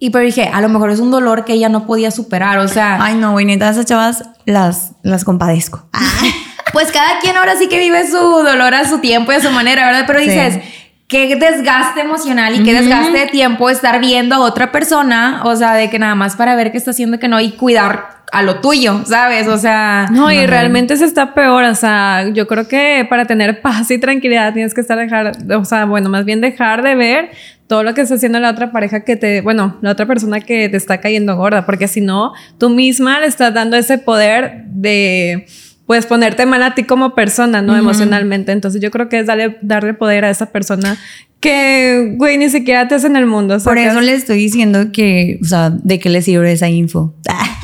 Y 0.00 0.10
pero 0.10 0.24
dije, 0.24 0.48
a 0.52 0.60
lo 0.60 0.68
mejor 0.68 0.90
es 0.90 1.00
un 1.00 1.10
dolor 1.10 1.44
que 1.44 1.54
ella 1.54 1.68
no 1.68 1.86
podía 1.86 2.12
superar, 2.12 2.58
o 2.58 2.68
sea, 2.68 3.02
Ay, 3.02 3.16
no, 3.16 3.32
güey, 3.32 3.44
neta, 3.44 3.68
esas 3.68 3.84
chavas 3.84 4.22
las, 4.44 4.92
las 5.02 5.24
compadezco. 5.24 5.88
pues 6.72 6.90
cada 6.92 7.18
quien 7.20 7.36
ahora 7.36 7.56
sí 7.56 7.68
que 7.68 7.78
vive 7.78 8.06
su 8.06 8.16
dolor 8.18 8.74
a 8.74 8.88
su 8.88 8.98
tiempo 8.98 9.32
y 9.32 9.36
a 9.36 9.40
su 9.40 9.50
manera, 9.50 9.86
¿verdad? 9.86 10.04
Pero 10.06 10.18
Sí. 10.20 10.26
dices, 10.26 10.58
qué 11.08 11.36
desgaste 11.36 12.00
emocional 12.00 12.54
y 12.54 12.62
qué 12.62 12.74
desgaste 12.74 13.16
de 13.18 13.26
tiempo 13.26 13.70
estar 13.70 13.98
viendo 14.00 14.34
a 14.34 14.40
otra 14.40 14.70
persona, 14.72 15.40
o 15.44 15.56
sea, 15.56 15.74
de 15.74 15.88
que 15.88 15.98
nada 15.98 16.14
más 16.14 16.36
para 16.36 16.54
ver 16.54 16.70
qué 16.70 16.78
está 16.78 16.90
haciendo 16.90 17.18
que 17.18 17.28
no 17.28 17.40
y 17.40 17.52
cuidar 17.52 18.18
a 18.30 18.42
lo 18.42 18.60
tuyo, 18.60 19.00
¿sabes? 19.06 19.48
O 19.48 19.56
sea, 19.56 20.06
No, 20.10 20.30
y 20.30 20.44
realmente 20.46 20.94
se 20.98 21.06
está 21.06 21.32
peor. 21.32 21.64
O 21.64 21.74
sea, 21.74 22.26
yo 22.34 22.46
creo 22.46 22.68
que 22.68 23.06
para 23.08 23.24
tener 23.24 23.62
paz 23.62 23.90
y 23.90 23.96
tranquilidad 23.98 24.52
tienes 24.52 24.74
que 24.74 24.82
estar 24.82 24.98
dejar, 24.98 25.32
o 25.56 25.64
sea, 25.64 25.86
bueno, 25.86 26.10
más 26.10 26.26
bien 26.26 26.42
dejar 26.42 26.82
de 26.82 26.94
ver 26.94 27.30
todo 27.68 27.82
lo 27.82 27.94
que 27.94 28.02
está 28.02 28.16
haciendo 28.16 28.38
la 28.38 28.50
otra 28.50 28.70
pareja 28.70 29.00
que 29.00 29.16
te, 29.16 29.40
bueno, 29.40 29.78
la 29.80 29.92
otra 29.92 30.04
persona 30.04 30.40
que 30.40 30.68
te 30.68 30.76
está 30.76 31.00
cayendo 31.00 31.36
gorda, 31.36 31.64
porque 31.64 31.88
si 31.88 32.02
no, 32.02 32.34
tú 32.58 32.68
misma 32.68 33.18
le 33.20 33.26
estás 33.28 33.54
dando 33.54 33.78
ese 33.78 33.96
poder 33.96 34.64
de 34.66 35.46
pues 35.88 36.04
ponerte 36.04 36.44
mal 36.44 36.62
a 36.62 36.74
ti 36.74 36.84
como 36.84 37.14
persona, 37.14 37.62
¿no? 37.62 37.74
Emocionalmente. 37.74 38.52
Entonces 38.52 38.82
yo 38.82 38.90
creo 38.90 39.08
que 39.08 39.20
es 39.20 39.26
darle, 39.26 39.56
darle 39.62 39.94
poder 39.94 40.26
a 40.26 40.28
esa 40.28 40.52
persona 40.52 40.98
que, 41.40 42.12
güey, 42.18 42.36
ni 42.36 42.50
siquiera 42.50 42.86
te 42.88 42.94
hace 42.94 43.06
en 43.06 43.16
el 43.16 43.24
mundo. 43.24 43.56
Por 43.64 43.78
eso 43.78 44.02
le 44.02 44.12
estoy 44.12 44.36
diciendo 44.36 44.92
que, 44.92 45.38
o 45.40 45.46
sea, 45.46 45.70
de 45.70 45.98
qué 45.98 46.10
le 46.10 46.20
sirve 46.20 46.52
esa 46.52 46.68
info. 46.68 47.14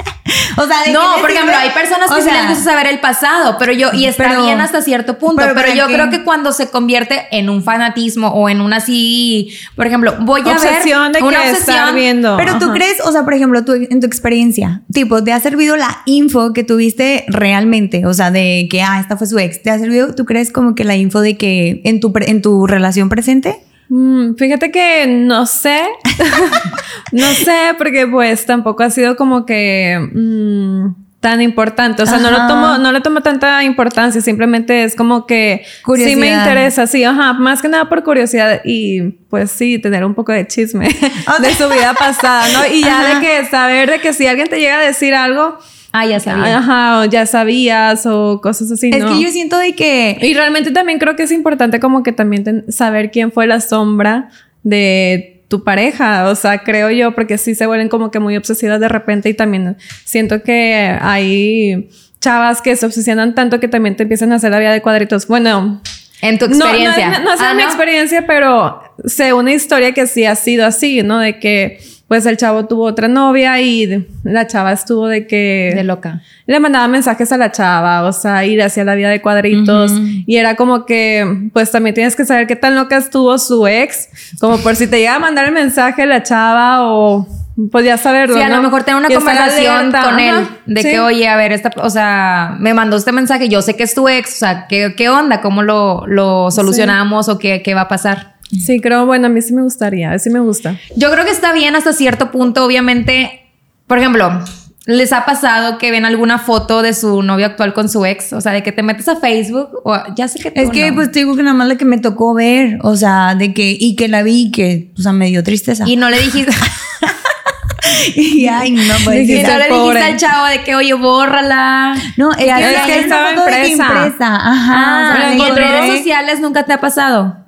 o 0.56 0.66
sea, 0.66 0.82
de 0.84 0.92
no, 0.92 1.16
por 1.20 1.30
ejemplo, 1.30 1.56
hay 1.56 1.70
personas 1.70 2.08
que 2.08 2.14
O 2.14 2.18
sí 2.18 2.24
sea, 2.24 2.42
les 2.42 2.50
gusta 2.50 2.72
saber 2.72 2.86
el 2.86 3.00
pasado, 3.00 3.56
pero 3.58 3.72
yo, 3.72 3.90
y 3.92 4.06
está 4.06 4.28
Pero- 4.28 4.44
bien 4.44 4.60
hasta 4.60 4.82
cierto 4.82 5.18
punto, 5.18 5.36
pero 5.36 5.54
pero, 5.54 5.66
¿para 5.66 5.74
yo 5.74 5.86
creo 5.86 6.10
que 6.10 6.22
cuando 6.24 6.52
se 6.52 6.70
convierte 6.70 7.26
en 7.30 7.48
un 7.48 7.62
fanatismo 7.62 8.28
o 8.28 8.48
en 8.48 8.60
una 8.60 8.76
así, 8.76 9.50
por 9.76 9.86
ejemplo, 9.86 10.14
voy 10.20 10.42
a 10.42 10.52
Obsesión 10.52 11.12
ver 11.12 11.22
de 11.22 11.28
una 11.28 11.42
que 11.42 11.50
obsesión, 11.50 11.76
estar 11.76 11.94
viendo. 11.94 12.36
Pero 12.36 12.58
tú 12.58 12.72
crees, 12.72 13.00
o 13.04 13.12
sea, 13.12 13.24
por 13.24 13.34
ejemplo, 13.34 13.64
tú, 13.64 13.72
en 13.72 14.00
tu 14.00 14.06
experiencia, 14.06 14.82
tipo, 14.92 15.22
¿te 15.22 15.32
ha 15.32 15.40
servido 15.40 15.76
la 15.76 16.02
info 16.06 16.52
que 16.52 16.64
tuviste 16.64 17.24
realmente? 17.28 18.06
O 18.06 18.14
sea, 18.14 18.30
de 18.30 18.68
que, 18.70 18.82
ah, 18.82 18.98
esta 19.00 19.16
fue 19.16 19.26
su 19.26 19.38
ex. 19.38 19.62
¿Te 19.62 19.70
ha 19.70 19.78
servido, 19.78 20.14
tú 20.14 20.24
crees 20.24 20.52
como 20.52 20.74
que 20.74 20.84
la 20.84 20.96
info 20.96 21.20
de 21.20 21.36
que 21.36 21.80
en 21.84 22.00
tu, 22.00 22.12
en 22.20 22.42
tu 22.42 22.66
relación 22.66 23.08
presente? 23.08 23.58
Mm, 23.88 24.34
fíjate 24.36 24.70
que 24.70 25.06
no 25.06 25.46
sé, 25.46 25.82
no 27.12 27.26
sé, 27.34 27.74
porque 27.78 28.06
pues 28.06 28.46
tampoco 28.46 28.82
ha 28.82 28.90
sido 28.90 29.16
como 29.16 29.44
que 29.46 29.98
mm, 30.12 31.04
tan 31.20 31.40
importante. 31.40 32.02
O 32.02 32.06
sea, 32.06 32.18
no 32.18 32.30
lo 32.30 32.46
tomo, 32.46 32.78
no 32.78 32.92
le 32.92 33.00
tomo 33.00 33.20
tanta 33.22 33.62
importancia, 33.64 34.20
simplemente 34.20 34.84
es 34.84 34.94
como 34.94 35.26
que 35.26 35.62
sí 35.64 35.70
me 35.78 35.82
Curiosidad. 35.82 36.38
interesa, 36.40 36.86
sí, 36.86 37.02
ajá, 37.04 37.32
más 37.34 37.62
que 37.62 37.68
nada 37.68 37.88
por 37.88 38.04
curiosidad 38.04 38.60
y 38.64 39.00
pues 39.30 39.50
sí, 39.50 39.78
tener 39.78 40.04
un 40.04 40.14
poco 40.14 40.32
de 40.32 40.46
chisme 40.46 40.86
de 41.40 41.54
su 41.54 41.68
vida 41.68 41.94
pasada, 41.98 42.46
¿no? 42.52 42.66
Y 42.74 42.82
ya 42.82 43.00
Ajá. 43.00 43.20
de 43.20 43.26
que 43.26 43.44
saber 43.46 43.90
de 43.90 44.00
que 44.00 44.12
si 44.12 44.26
alguien 44.26 44.48
te 44.48 44.60
llega 44.60 44.78
a 44.78 44.82
decir 44.82 45.14
algo, 45.14 45.58
Ah, 45.96 46.06
ya 46.06 46.18
sabía. 46.18 46.58
ajá, 46.58 47.00
o 47.00 47.04
ya 47.04 47.24
sabías 47.24 48.04
o 48.06 48.40
cosas 48.42 48.68
así, 48.72 48.90
Es 48.92 48.98
¿no? 48.98 49.12
que 49.14 49.22
yo 49.22 49.30
siento 49.30 49.56
de 49.58 49.74
que 49.76 50.18
Y 50.22 50.34
realmente 50.34 50.72
también 50.72 50.98
creo 50.98 51.14
que 51.14 51.22
es 51.22 51.30
importante 51.30 51.78
como 51.78 52.02
que 52.02 52.10
también 52.10 52.64
saber 52.68 53.12
quién 53.12 53.30
fue 53.30 53.46
la 53.46 53.60
sombra 53.60 54.28
de 54.64 55.44
tu 55.46 55.62
pareja, 55.62 56.28
o 56.30 56.34
sea, 56.34 56.58
creo 56.64 56.90
yo, 56.90 57.14
porque 57.14 57.38
sí 57.38 57.54
se 57.54 57.66
vuelven 57.66 57.88
como 57.88 58.10
que 58.10 58.18
muy 58.18 58.36
obsesivas 58.36 58.80
de 58.80 58.88
repente 58.88 59.28
y 59.28 59.34
también 59.34 59.76
siento 60.04 60.42
que 60.42 60.96
hay 61.00 61.88
chavas 62.20 62.60
que 62.60 62.74
se 62.74 62.86
obsesionan 62.86 63.36
tanto 63.36 63.60
que 63.60 63.68
también 63.68 63.94
te 63.94 64.02
empiezan 64.02 64.32
a 64.32 64.36
hacer 64.36 64.50
la 64.50 64.58
vida 64.58 64.72
de 64.72 64.82
cuadritos. 64.82 65.28
Bueno, 65.28 65.80
En 66.22 66.38
tu 66.38 66.48
no, 66.48 66.56
no, 66.56 66.64
experiencia. 66.64 67.18
No, 67.20 67.24
no, 67.30 67.36
sé 67.36 67.44
Ah, 67.46 67.54
mi 67.54 67.62
¿no? 67.62 67.68
experiencia, 67.68 68.26
pero 68.26 68.80
sé 69.04 69.32
una 69.32 69.52
historia 69.52 69.92
que 69.92 70.06
sí 70.08 70.24
ha 70.24 70.34
sido 70.34 70.66
así, 70.66 71.02
¿no? 71.04 71.18
De 71.20 71.38
que 71.38 71.78
pues 72.08 72.26
el 72.26 72.36
chavo 72.36 72.66
tuvo 72.66 72.84
otra 72.84 73.08
novia 73.08 73.60
y 73.60 74.06
la 74.24 74.46
chava 74.46 74.72
estuvo 74.72 75.06
de 75.08 75.26
que 75.26 75.72
De 75.74 75.84
loca. 75.84 76.20
le 76.46 76.60
mandaba 76.60 76.86
mensajes 76.86 77.32
a 77.32 77.38
la 77.38 77.50
chava, 77.50 78.02
o 78.02 78.12
sea, 78.12 78.44
ir 78.44 78.62
hacia 78.62 78.84
la 78.84 78.94
vida 78.94 79.08
de 79.08 79.22
cuadritos. 79.22 79.92
Y 80.26 80.36
era 80.36 80.54
como 80.54 80.84
que, 80.84 81.48
pues 81.52 81.70
también 81.70 81.94
tienes 81.94 82.14
que 82.14 82.24
saber 82.24 82.46
qué 82.46 82.56
tan 82.56 82.74
loca 82.74 82.96
estuvo 82.96 83.36
su 83.38 83.66
ex, 83.66 84.08
como 84.38 84.58
por 84.58 84.76
si 84.76 84.86
te 84.86 84.98
llega 84.98 85.16
a 85.16 85.18
mandar 85.18 85.46
el 85.46 85.52
mensaje 85.52 86.04
la 86.06 86.22
chava 86.22 86.86
o 86.88 87.26
pues 87.70 87.84
ya 87.84 87.96
saberlo. 87.96 88.34
Sí, 88.34 88.42
a 88.42 88.48
¿no? 88.48 88.56
lo 88.56 88.62
mejor 88.62 88.82
tener 88.82 88.98
una 88.98 89.08
conversación 89.14 89.92
con 89.92 90.18
él 90.18 90.34
ajá, 90.34 90.56
de 90.66 90.82
sí. 90.82 90.90
que, 90.90 91.00
oye, 91.00 91.28
a 91.28 91.36
ver, 91.36 91.52
esta, 91.52 91.70
o 91.76 91.90
sea, 91.90 92.56
me 92.58 92.74
mandó 92.74 92.96
este 92.96 93.12
mensaje, 93.12 93.48
yo 93.48 93.62
sé 93.62 93.76
que 93.76 93.84
es 93.84 93.94
tu 93.94 94.08
ex, 94.08 94.34
o 94.34 94.38
sea, 94.38 94.66
¿qué, 94.68 94.94
qué 94.96 95.08
onda? 95.08 95.40
¿Cómo 95.40 95.62
lo, 95.62 96.04
lo 96.06 96.50
solucionamos 96.50 97.28
o 97.28 97.38
qué, 97.38 97.62
qué 97.62 97.74
va 97.74 97.82
a 97.82 97.88
pasar? 97.88 98.33
Sí, 98.50 98.80
creo, 98.80 99.06
bueno, 99.06 99.26
a 99.26 99.30
mí 99.30 99.42
sí 99.42 99.52
me 99.52 99.62
gustaría, 99.62 100.18
sí 100.18 100.30
me 100.30 100.40
gusta. 100.40 100.78
Yo 100.96 101.10
creo 101.10 101.24
que 101.24 101.30
está 101.30 101.52
bien 101.52 101.76
hasta 101.76 101.92
cierto 101.92 102.30
punto, 102.30 102.64
obviamente. 102.64 103.40
Por 103.86 103.98
ejemplo, 103.98 104.44
¿les 104.86 105.12
ha 105.12 105.24
pasado 105.24 105.78
que 105.78 105.90
ven 105.90 106.04
alguna 106.04 106.38
foto 106.38 106.82
de 106.82 106.94
su 106.94 107.22
novio 107.22 107.46
actual 107.46 107.74
con 107.74 107.88
su 107.88 108.04
ex? 108.04 108.32
O 108.32 108.40
sea, 108.40 108.52
de 108.52 108.62
que 108.62 108.72
te 108.72 108.82
metes 108.82 109.08
a 109.08 109.16
Facebook 109.16 109.80
o 109.84 109.96
ya 110.14 110.28
sé 110.28 110.38
que 110.38 110.50
tú 110.50 110.60
es 110.60 110.70
que 110.70 110.90
no. 110.90 110.96
pues 110.96 111.10
te 111.10 111.20
digo 111.20 111.36
que 111.36 111.42
nada 111.42 111.54
más 111.54 111.68
la 111.68 111.76
que 111.76 111.84
me 111.84 111.98
tocó 111.98 112.34
ver, 112.34 112.78
o 112.82 112.96
sea, 112.96 113.34
de 113.34 113.52
que 113.52 113.76
y 113.78 113.96
que 113.96 114.08
la 114.08 114.22
vi 114.22 114.42
y 114.42 114.50
que 114.50 114.92
o 114.98 115.02
sea, 115.02 115.12
me 115.12 115.26
dio 115.26 115.42
tristeza. 115.42 115.84
Y 115.86 115.96
no 115.96 116.10
le 116.10 116.20
dijiste, 116.20 116.52
Y, 118.16 118.46
ay, 118.46 118.72
no 118.72 118.94
puede 119.04 119.22
y 119.22 119.42
no 119.42 119.58
le 119.58 119.68
pobre. 119.68 120.00
dijiste 120.00 120.12
al 120.12 120.16
chavo 120.16 120.46
de 120.46 120.62
que, 120.62 120.74
oye, 120.74 120.94
bórrala. 120.94 121.94
No, 122.16 122.32
es 122.32 122.38
que, 122.86 123.00
estaba 123.00 123.32
impresa. 123.32 123.84
impresa. 123.86 124.36
Ajá. 124.36 124.74
Ah, 124.76 125.12
o 125.12 125.38
sea, 125.38 125.48
en 125.48 125.56
redes 125.56 125.96
sociales 125.98 126.40
nunca 126.40 126.64
te 126.64 126.72
ha 126.72 126.80
pasado. 126.80 127.43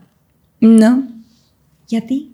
No. 0.61 1.05
¿Y 1.89 1.97
a 1.97 2.07
ti? 2.07 2.33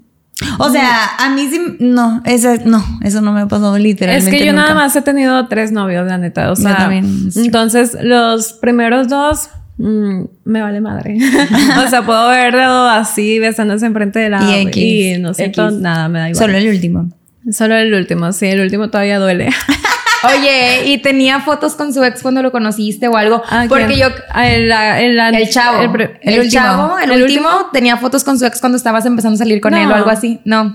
O 0.58 0.70
sea, 0.70 1.10
a 1.18 1.30
mí 1.30 1.46
sí, 1.48 1.60
no, 1.78 2.20
eso, 2.24 2.48
no, 2.64 2.84
eso 3.02 3.20
no 3.20 3.32
me 3.32 3.42
ha 3.42 3.46
pasado 3.48 3.76
Es 3.76 3.82
literalmente. 3.82 4.38
que 4.38 4.44
yo 4.46 4.52
nada 4.52 4.70
nunca. 4.70 4.82
más 4.82 4.96
he 4.96 5.02
tenido 5.02 5.46
tres 5.46 5.70
novios, 5.70 6.04
la 6.06 6.18
neta. 6.18 6.50
O 6.50 6.54
Yo 6.56 6.62
sea, 6.62 6.76
también. 6.76 7.28
entonces 7.36 7.96
los 8.02 8.54
primeros 8.54 9.08
dos 9.08 9.50
mm, 9.78 10.22
me 10.44 10.60
vale 10.62 10.80
madre. 10.80 11.16
o 11.86 11.88
sea, 11.88 12.04
puedo 12.04 12.28
verlo 12.28 12.60
así 12.88 13.38
besándose 13.38 13.86
enfrente 13.86 14.18
de 14.18 14.30
la 14.30 14.42
Y 14.42 14.52
y, 14.74 15.10
X, 15.12 15.20
no 15.20 15.34
siento 15.34 15.68
X. 15.68 15.78
nada, 15.78 16.08
me 16.08 16.18
da 16.18 16.30
igual. 16.30 16.44
Solo 16.44 16.58
el 16.58 16.68
último. 16.68 17.08
Solo 17.52 17.76
el 17.76 17.92
último, 17.94 18.32
sí, 18.32 18.46
el 18.46 18.60
último 18.62 18.88
todavía 18.90 19.18
duele. 19.20 19.50
Oye, 20.24 20.84
¿y 20.86 20.98
tenía 20.98 21.40
fotos 21.40 21.74
con 21.74 21.92
su 21.92 22.02
ex 22.04 22.22
cuando 22.22 22.42
lo 22.42 22.52
conociste 22.52 23.08
o 23.08 23.16
algo? 23.16 23.42
Ah, 23.48 23.64
Porque 23.68 23.86
¿quién? 23.86 23.98
yo... 24.00 24.06
Ah, 24.30 24.48
el, 24.48 24.70
el, 24.70 25.18
El 25.34 25.50
chavo. 25.50 25.80
el 25.82 25.90
El, 26.00 26.18
el 26.34 26.40
último. 26.40 26.62
chavo, 26.62 26.98
el, 26.98 27.10
¿El 27.10 27.22
último, 27.22 27.48
tenía 27.72 27.96
fotos 27.96 28.22
con 28.24 28.38
su 28.38 28.46
ex 28.46 28.60
cuando 28.60 28.76
estabas 28.76 29.04
empezando 29.06 29.34
a 29.34 29.38
salir 29.38 29.60
con 29.60 29.72
No. 29.72 29.78
él 29.78 29.90
o 29.90 29.94
algo 29.94 30.10
así. 30.10 30.40
No. 30.44 30.64
No. 30.64 30.74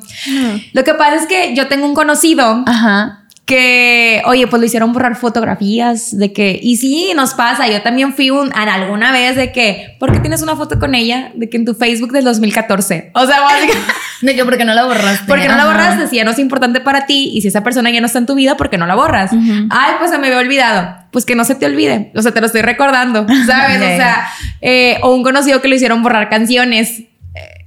Lo 0.73 0.83
que 0.83 0.93
pasa 0.93 1.15
es 1.15 1.25
que 1.27 1.55
yo 1.55 1.67
tengo 1.67 1.85
un 1.85 1.93
conocido 1.93 2.63
Ajá. 2.65 3.23
Que, 3.47 4.21
oye, 4.25 4.45
pues 4.45 4.59
lo 4.59 4.65
hicieron 4.65 4.91
borrar 4.91 5.15
fotografías 5.15 6.15
de 6.15 6.33
que, 6.33 6.59
y 6.61 6.75
sí, 6.75 7.13
nos 7.15 7.33
pasa. 7.33 7.65
Yo 7.69 7.81
también 7.81 8.13
fui 8.13 8.29
un, 8.29 8.51
alguna 8.53 9.13
vez 9.13 9.37
de 9.37 9.53
que, 9.53 9.95
¿por 10.01 10.11
qué 10.11 10.19
tienes 10.19 10.41
una 10.41 10.57
foto 10.57 10.77
con 10.79 10.93
ella? 10.93 11.31
De 11.33 11.49
que 11.49 11.55
en 11.55 11.63
tu 11.63 11.73
Facebook 11.73 12.11
del 12.11 12.25
2014. 12.25 13.11
O 13.13 13.25
sea, 13.25 13.39
básicamente. 13.39 13.93
De 14.21 14.35
que 14.35 14.43
porque 14.43 14.65
no 14.65 14.73
la 14.73 14.83
borraste. 14.83 15.23
Porque 15.27 15.47
no 15.47 15.55
la 15.55 15.65
borraste, 15.65 16.07
si 16.07 16.17
ya 16.17 16.25
no 16.25 16.31
es 16.31 16.39
importante 16.39 16.81
para 16.81 17.05
ti 17.05 17.31
y 17.33 17.41
si 17.41 17.47
esa 17.47 17.63
persona 17.63 17.89
ya 17.89 18.01
no 18.01 18.07
está 18.07 18.19
en 18.19 18.25
tu 18.25 18.35
vida, 18.35 18.57
¿por 18.57 18.69
qué 18.69 18.77
no 18.77 18.85
la 18.85 18.95
borras? 18.95 19.31
Ay, 19.31 19.93
pues 19.97 20.11
se 20.11 20.17
me 20.17 20.27
había 20.27 20.39
olvidado. 20.39 20.97
Pues 21.11 21.23
que 21.23 21.35
no 21.35 21.45
se 21.45 21.55
te 21.55 21.65
olvide. 21.65 22.11
O 22.15 22.21
sea, 22.21 22.33
te 22.33 22.41
lo 22.41 22.47
estoy 22.47 22.63
recordando, 22.63 23.25
¿sabes? 23.47 23.77
O 23.77 23.95
sea, 23.95 24.27
eh, 24.59 24.97
o 25.03 25.15
un 25.15 25.23
conocido 25.23 25.61
que 25.61 25.69
lo 25.69 25.75
hicieron 25.75 26.03
borrar 26.03 26.27
canciones. 26.27 27.03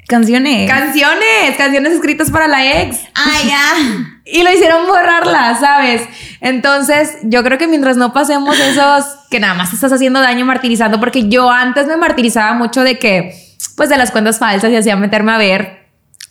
Canciones. 0.06 0.68
Canciones, 0.68 1.56
canciones 1.56 1.92
escritas 1.94 2.30
para 2.32 2.48
la 2.48 2.82
ex. 2.82 2.98
ah, 3.14 3.38
ya. 3.46 4.16
Y 4.32 4.42
lo 4.42 4.52
hicieron 4.52 4.86
borrarla, 4.86 5.58
¿sabes? 5.58 6.02
Entonces, 6.40 7.18
yo 7.22 7.42
creo 7.42 7.58
que 7.58 7.66
mientras 7.66 7.96
no 7.96 8.12
pasemos 8.12 8.58
esos 8.58 9.04
que 9.30 9.40
nada 9.40 9.54
más 9.54 9.72
estás 9.72 9.92
haciendo 9.92 10.20
daño 10.20 10.44
martirizando, 10.44 11.00
porque 11.00 11.28
yo 11.28 11.50
antes 11.50 11.86
me 11.86 11.96
martirizaba 11.96 12.54
mucho 12.54 12.82
de 12.82 12.98
que, 12.98 13.34
pues 13.76 13.88
de 13.88 13.96
las 13.96 14.10
cuentas 14.10 14.38
falsas 14.38 14.70
y 14.70 14.76
hacía 14.76 14.96
meterme 14.96 15.32
a 15.32 15.38
ver 15.38 15.80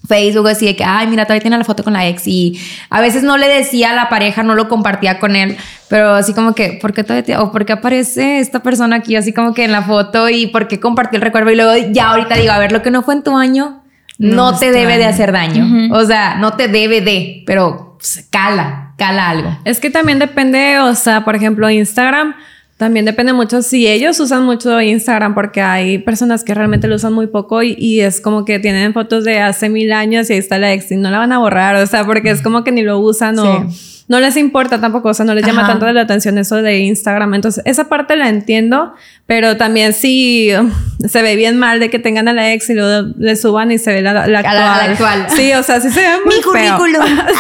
Facebook 0.08 0.48
así 0.48 0.66
de 0.66 0.76
que, 0.76 0.84
ay, 0.84 1.08
mira, 1.08 1.26
todavía 1.26 1.42
tiene 1.42 1.58
la 1.58 1.64
foto 1.64 1.84
con 1.84 1.94
la 1.94 2.08
ex 2.08 2.26
y 2.26 2.60
a 2.90 3.02
veces 3.02 3.24
no 3.24 3.38
le 3.38 3.48
decía 3.48 3.92
a 3.92 3.96
la 3.96 4.10
pareja, 4.10 4.44
no 4.44 4.56
lo 4.56 4.70
compartía 4.70 5.20
con 5.20 5.36
él, 5.36 5.58
pero 5.90 6.14
así 6.14 6.34
como 6.34 6.56
que, 6.56 6.80
¿por 6.82 6.94
qué 6.94 7.04
todavía 7.04 7.42
o 7.42 7.52
por 7.52 7.66
qué 7.66 7.74
aparece 7.74 8.40
esta 8.40 8.62
persona 8.62 8.98
aquí 8.98 9.16
así 9.16 9.34
como 9.34 9.54
que 9.54 9.66
en 9.66 9.72
la 9.72 9.84
foto 9.84 10.30
y 10.30 10.48
por 10.48 10.68
qué 10.68 10.80
compartí 10.80 11.18
el 11.18 11.22
recuerdo. 11.22 11.52
Y 11.52 11.56
luego 11.56 11.92
ya 11.92 12.12
ahorita 12.12 12.36
digo, 12.36 12.54
a 12.54 12.60
ver, 12.60 12.72
lo 12.72 12.82
que 12.82 12.92
no 12.92 13.04
fue 13.04 13.16
en 13.16 13.24
tu 13.24 13.38
año 13.38 13.84
no, 14.18 14.52
No 14.52 14.58
te 14.58 14.72
debe 14.72 14.98
de 14.98 15.06
hacer 15.06 15.32
daño, 15.32 15.94
o 15.94 16.04
sea, 16.06 16.36
no 16.36 16.54
te 16.54 16.68
debe 16.68 17.02
de, 17.02 17.44
pero 17.46 17.89
pues, 18.00 18.26
cala, 18.32 18.94
cala 18.98 19.30
algo. 19.30 19.58
Es 19.66 19.80
que 19.82 19.90
también 19.90 20.20
depende, 20.20 20.80
o 20.80 20.96
sea, 20.96 21.26
por 21.26 21.36
ejemplo, 21.36 21.70
Instagram. 21.70 22.34
También 22.78 23.04
depende 23.04 23.34
mucho 23.34 23.62
si 23.62 23.88
ellos 23.90 24.18
usan 24.22 24.46
mucho 24.46 24.80
Instagram 24.80 25.36
porque 25.36 25.62
hay 25.62 25.98
personas 25.98 26.46
que 26.46 26.54
realmente 26.54 26.88
lo 26.88 26.96
usan 26.96 27.12
muy 27.12 27.28
poco 27.28 27.62
y, 27.62 27.76
y 27.78 28.00
es 28.00 28.22
como 28.22 28.46
que 28.46 28.58
tienen 28.58 28.94
fotos 28.94 29.26
de 29.26 29.42
hace 29.42 29.68
mil 29.68 29.92
años 29.92 30.30
y 30.30 30.34
ahí 30.34 30.40
está 30.40 30.58
la 30.58 30.72
ex 30.72 30.90
y 30.90 30.96
no 30.96 31.12
la 31.12 31.18
van 31.18 31.34
a 31.34 31.40
borrar, 31.40 31.76
o 31.76 31.86
sea, 31.86 32.06
porque 32.06 32.30
es 32.30 32.42
como 32.42 32.64
que 32.64 32.72
ni 32.72 32.82
lo 32.82 32.98
usan 33.00 33.38
o 33.38 33.70
no 34.10 34.20
les 34.20 34.36
importa 34.36 34.82
tampoco, 34.82 35.08
o 35.10 35.14
sea, 35.14 35.24
no 35.26 35.34
les 35.34 35.46
llama 35.46 35.62
Ajá. 35.62 35.72
tanto 35.72 35.90
la 35.92 36.02
atención 36.02 36.38
eso 36.38 36.58
de 36.62 36.80
Instagram. 36.80 37.34
Entonces, 37.36 37.64
esa 37.66 37.88
parte 37.88 38.18
la 38.18 38.28
entiendo, 38.28 38.94
pero 39.26 39.56
también 39.56 39.94
si 39.94 40.50
um, 40.60 40.70
se 41.08 41.22
ve 41.22 41.36
bien 41.38 41.58
mal 41.58 41.80
de 41.80 41.90
que 41.90 42.00
tengan 42.00 42.28
a 42.28 42.34
la 42.34 42.52
ex 42.52 42.70
y 42.70 42.74
luego 42.74 43.14
le 43.18 43.36
suban 43.38 43.72
y 43.72 43.78
se 43.78 43.94
ve 43.94 44.02
la, 44.02 44.12
la 44.14 44.28
la- 44.28 44.40
actual. 44.40 44.58
a 44.58 44.78
la 44.78 44.84
actual. 44.92 45.28
Sí, 45.36 45.54
o 45.54 45.64
sea, 45.64 45.80
sí 45.80 45.90
se 45.92 46.02
ve 46.02 46.10
muy 46.26 46.36
Mi 46.36 46.42
feo. 46.42 46.78
currículum. 46.78 47.06
Sí, 47.30 47.36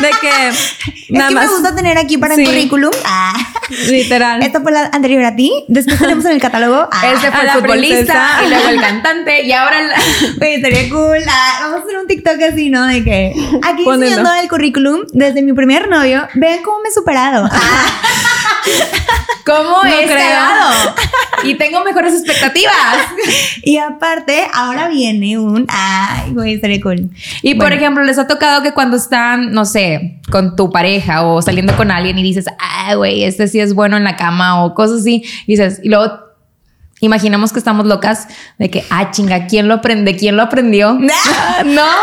Ah. 0.00 0.02
de 0.02 0.10
que 0.20 0.48
Es 0.48 1.10
nada 1.10 1.28
que 1.28 1.34
más 1.34 1.46
me 1.46 1.50
gusta 1.52 1.74
tener 1.74 1.98
aquí 1.98 2.18
para 2.18 2.34
Sí. 2.34 2.42
el 2.42 2.46
currículum. 2.48 2.90
Ah. 3.04 3.32
literal. 3.90 4.42
Esta 4.42 4.60
fue 4.60 4.72
la 4.72 4.88
anterior 4.92 5.24
a 5.24 5.36
ti. 5.36 5.52
Después 5.68 5.98
tenemos 5.98 6.24
en 6.24 6.32
el 6.32 6.40
catálogo. 6.40 6.88
Ah. 6.90 7.02
Este 7.12 7.30
fue 7.30 7.40
el 7.40 7.46
la 7.46 7.52
futbolista 7.54 7.96
princesa. 7.96 8.40
y 8.44 8.48
luego 8.48 8.68
el 8.68 8.80
cantante 8.80 9.42
y 9.44 9.52
ahora 9.52 9.80
el... 9.80 9.90
Oye, 10.40 10.54
estaría 10.54 10.88
cool. 10.90 11.18
Ah, 11.28 11.58
vamos 11.62 11.80
a 11.80 11.84
hacer 11.84 11.98
un 11.98 12.06
TikTok 12.06 12.40
así, 12.52 12.70
¿no? 12.70 12.86
De 12.86 13.04
que 13.04 13.32
aquí 13.62 13.84
Ponelo. 13.84 14.04
enseñando 14.04 14.32
el 14.40 14.48
currículum 14.48 15.00
desde 15.12 15.42
mi 15.42 15.52
primer 15.52 15.88
novio. 15.98 16.28
Vean 16.34 16.62
cómo 16.64 16.80
me 16.80 16.88
he 16.88 16.92
superado. 16.92 17.48
Ah, 17.50 17.86
¿Cómo 19.46 19.82
No 19.82 19.88
he 19.88 20.04
creo. 20.04 20.18
escalado? 20.18 20.94
Y 21.44 21.54
tengo 21.54 21.84
mejores 21.84 22.14
expectativas. 22.14 22.74
y 23.62 23.78
aparte, 23.78 24.48
ahora 24.52 24.88
viene 24.88 25.38
un. 25.38 25.66
Ay, 25.68 26.32
güey, 26.32 26.54
estaría 26.54 26.80
cool. 26.80 27.10
Y 27.42 27.54
por 27.54 27.72
ejemplo, 27.72 28.02
les 28.02 28.18
ha 28.18 28.26
tocado 28.26 28.60
que 28.60 28.72
cuando 28.72 28.96
están, 28.96 29.52
no 29.52 29.64
sé, 29.64 30.18
con 30.32 30.56
tu 30.56 30.72
pareja 30.72 31.22
o 31.24 31.40
saliendo 31.40 31.76
con 31.76 31.92
alguien 31.92 32.18
y 32.18 32.24
dices, 32.24 32.46
ah, 32.58 32.96
güey, 32.96 33.22
este 33.22 33.46
sí 33.46 33.60
es 33.60 33.72
bueno 33.72 33.96
en 33.96 34.02
la 34.02 34.16
cama 34.16 34.64
o 34.64 34.74
cosas 34.74 35.02
así, 35.02 35.22
y 35.46 35.52
dices, 35.52 35.78
y 35.80 35.88
luego 35.90 36.12
imaginamos 37.00 37.52
que 37.52 37.58
estamos 37.58 37.86
locas 37.86 38.26
de 38.58 38.70
que, 38.70 38.84
ah, 38.90 39.10
chinga, 39.10 39.46
¿quién 39.46 39.68
lo 39.68 39.74
aprende? 39.74 40.16
¿Quién 40.16 40.36
lo 40.36 40.42
aprendió? 40.42 40.94
no. 41.64 41.86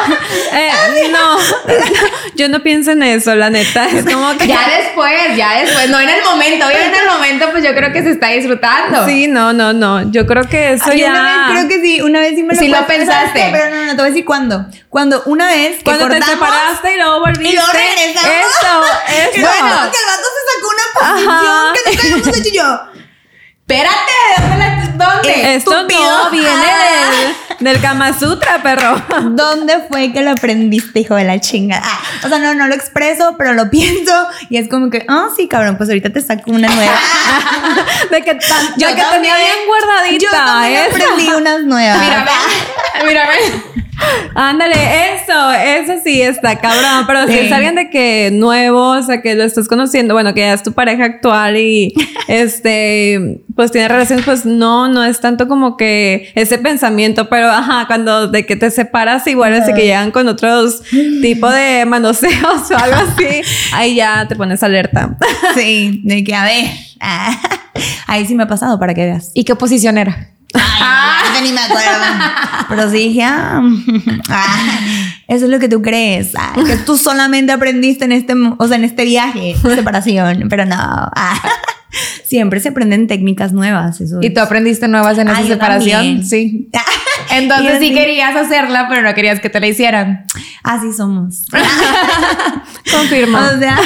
Eh, 0.56 1.10
no, 1.12 1.38
yo 2.36 2.48
no 2.48 2.62
pienso 2.64 2.92
en 2.92 3.04
eso, 3.04 3.36
la 3.36 3.50
neta. 3.50 3.88
Es 3.90 4.06
como 4.06 4.38
que. 4.38 4.48
Ya 4.48 4.60
después, 4.80 5.36
ya 5.36 5.60
después, 5.60 5.90
no 5.90 6.00
en 6.00 6.10
el 6.10 6.24
momento, 6.24 6.66
obviamente 6.68 6.98
en 6.98 7.04
el 7.04 7.10
momento 7.12 7.48
pues 7.52 7.64
yo 7.64 7.74
creo 7.76 7.92
que 7.92 8.04
se 8.04 8.12
está 8.12 8.30
disfrutando. 8.30 9.06
Sí, 9.06 9.28
no, 9.28 9.52
no, 9.54 9.74
no. 9.74 10.10
Yo 10.12 10.26
creo 10.26 10.48
que 10.48 10.74
eso 10.74 10.86
Ay, 10.92 11.02
ya. 11.02 11.10
una 11.10 11.24
vez 11.24 11.38
creo 11.52 11.68
que 11.68 11.82
sí, 11.82 12.02
una 12.02 12.20
vez 12.20 12.36
sí 12.36 12.44
me 12.44 12.54
lo 12.54 12.60
Sí 12.60 12.68
lo 12.68 12.78
¿sabes 12.78 12.98
pensaste. 12.98 13.50
Pero 13.52 13.70
no, 13.70 13.82
no, 13.86 13.90
te 13.92 13.96
voy 13.96 14.06
a 14.06 14.10
decir 14.10 14.26
cuándo. 14.26 14.66
Cuando 14.90 15.24
una 15.26 15.48
vez 15.48 15.78
que 15.78 15.84
Cuando 15.84 16.08
te 16.08 16.22
separaste 16.22 16.94
y 16.94 16.98
luego 16.98 17.20
volviste. 17.20 17.50
y 17.50 17.54
luego 17.54 17.72
regresamos. 17.74 18.88
Eso, 19.10 19.42
bueno, 19.42 19.92
que 19.92 19.98
el 19.98 20.06
vato 20.08 20.28
se 20.36 20.42
sacó 20.54 20.68
una 20.72 20.88
posición 20.94 21.32
Ajá. 21.34 21.74
que 21.74 21.90
nunca 21.92 22.02
habíamos 22.02 22.38
hecho 22.38 22.50
yo. 22.54 22.95
Espérate, 23.68 24.12
¿dónde? 24.38 24.58
La, 24.58 25.06
dónde? 25.16 25.56
Esto 25.56 25.72
no 25.72 26.30
viene 26.30 26.48
del, 27.58 27.66
del 27.74 27.82
Kama 27.82 28.14
Sutra, 28.18 28.62
perro. 28.62 29.02
¿Dónde 29.32 29.88
fue 29.90 30.14
que 30.14 30.22
lo 30.22 30.32
aprendiste, 30.32 31.00
hijo 31.00 31.16
de 31.16 31.24
la 31.24 31.40
chingada? 31.40 31.82
Ah, 31.84 32.00
o 32.26 32.30
sea, 32.30 32.38
no, 32.38 32.54
no 32.54 32.68
lo 32.68 32.76
expreso, 32.76 33.34
pero 33.40 33.54
lo 33.54 33.68
pienso 33.72 34.28
y 34.52 34.58
es 34.58 34.70
como 34.70 34.92
que, 34.92 35.04
ah, 35.10 35.30
sí, 35.36 35.48
cabrón, 35.48 35.78
pues 35.78 35.90
ahorita 35.90 36.12
te 36.12 36.22
saco 36.22 36.52
una 36.52 36.68
nueva. 36.68 36.94
de 38.12 38.22
que, 38.22 38.36
tan, 38.36 38.68
Yo 38.78 38.88
de 38.88 38.94
que 38.96 39.02
también. 39.02 39.24
tenía 39.24 39.36
bien 39.38 39.66
guardadita. 39.66 40.24
Yo 40.24 40.30
también 40.30 40.84
esa. 40.86 41.04
aprendí 41.04 41.28
unas 41.34 41.64
nuevas. 41.64 42.00
Mírame, 42.00 42.32
mírame. 43.08 43.85
Ándale, 44.34 44.76
eso, 45.16 45.52
eso 45.52 46.02
sí 46.04 46.22
está 46.22 46.60
cabrón. 46.60 47.06
Pero 47.08 47.28
si 47.28 47.40
es 47.40 47.52
alguien 47.52 47.76
de 47.76 47.90
que 47.90 48.30
nuevo, 48.34 48.92
o 48.92 49.02
sea, 49.02 49.22
que 49.22 49.36
lo 49.36 49.44
estás 49.44 49.68
conociendo, 49.68 50.14
bueno, 50.14 50.34
que 50.34 50.42
ya 50.42 50.54
es 50.54 50.64
tu 50.64 50.74
pareja 50.74 51.06
actual 51.06 51.58
y 51.58 51.94
este, 52.28 53.42
pues 53.56 53.72
tiene 53.72 53.88
relaciones, 53.88 54.26
pues 54.26 54.46
no, 54.46 54.88
no 54.88 55.04
es 55.04 55.20
tanto 55.20 55.48
como 55.48 55.78
que 55.78 56.32
ese 56.36 56.58
pensamiento, 56.58 57.30
pero 57.30 57.50
ajá, 57.50 57.86
cuando 57.88 58.28
de 58.28 58.46
que 58.46 58.56
te 58.56 58.72
separas 58.72 59.26
y 59.28 59.36
vuelves 59.36 59.68
y 59.70 59.74
que 59.74 59.84
llegan 59.84 60.12
con 60.12 60.28
otros 60.28 60.82
tipo 61.22 61.50
de 61.50 61.86
manoseos 61.86 62.72
o 62.72 62.78
algo 62.78 62.96
así, 62.96 63.42
ahí 63.74 63.96
ya 63.96 64.28
te 64.28 64.36
pones 64.36 64.62
alerta. 64.64 65.18
Sí, 65.56 66.02
de 66.04 66.24
que 66.24 66.36
a 66.36 66.44
ver. 66.44 66.66
ah, 67.00 67.40
ahí 68.08 68.26
sí 68.26 68.36
me 68.36 68.44
ha 68.44 68.48
pasado 68.48 68.80
para 68.80 68.94
que 68.94 69.06
veas. 69.06 69.32
¿Y 69.34 69.44
qué 69.44 69.56
posición 69.56 69.98
era? 69.98 70.35
Ay, 70.56 71.26
ya 71.36 71.42
ni 71.42 71.52
me 71.52 71.62
acuerdo. 71.62 71.90
Pero 72.70 72.90
sí 72.90 72.98
dije, 72.98 73.24
ah, 73.24 73.62
ah, 74.30 74.80
eso 75.28 75.46
es 75.46 75.52
lo 75.52 75.60
que 75.60 75.70
tú 75.70 75.82
crees. 75.82 76.34
ah, 76.38 76.54
que 76.66 76.78
tú 76.78 76.98
solamente 76.98 77.52
aprendiste 77.52 78.06
en 78.06 78.12
este, 78.12 78.34
o 78.58 78.68
sea, 78.68 78.78
en 78.78 78.84
este 78.84 79.06
viaje, 79.06 79.56
separación. 79.76 80.48
Pero 80.50 80.66
no. 80.66 80.76
ah, 80.80 81.42
siempre 82.26 82.60
se 82.60 82.70
aprenden 82.70 83.08
técnicas 83.08 83.54
nuevas. 83.54 84.02
Eso 84.02 84.20
¿Y 84.22 84.28
es. 84.28 84.34
tú 84.34 84.40
aprendiste 84.42 84.88
nuevas 84.88 85.18
en 85.18 85.28
esa 85.30 85.40
Ah, 85.40 85.44
separación? 85.48 86.02
también. 86.02 86.26
Sí. 86.26 86.70
Entonces 87.32 87.80
sí 87.80 87.94
querías 87.94 88.36
hacerla, 88.36 88.88
pero 88.90 89.02
no 89.02 89.14
querías 89.14 89.40
que 89.40 89.50
te 89.50 89.60
la 89.60 89.68
hicieran. 89.68 90.26
Así 90.64 90.92
somos. 90.94 91.44
Confirmo. 92.92 93.38
O 93.38 93.60
sea, 93.60 93.78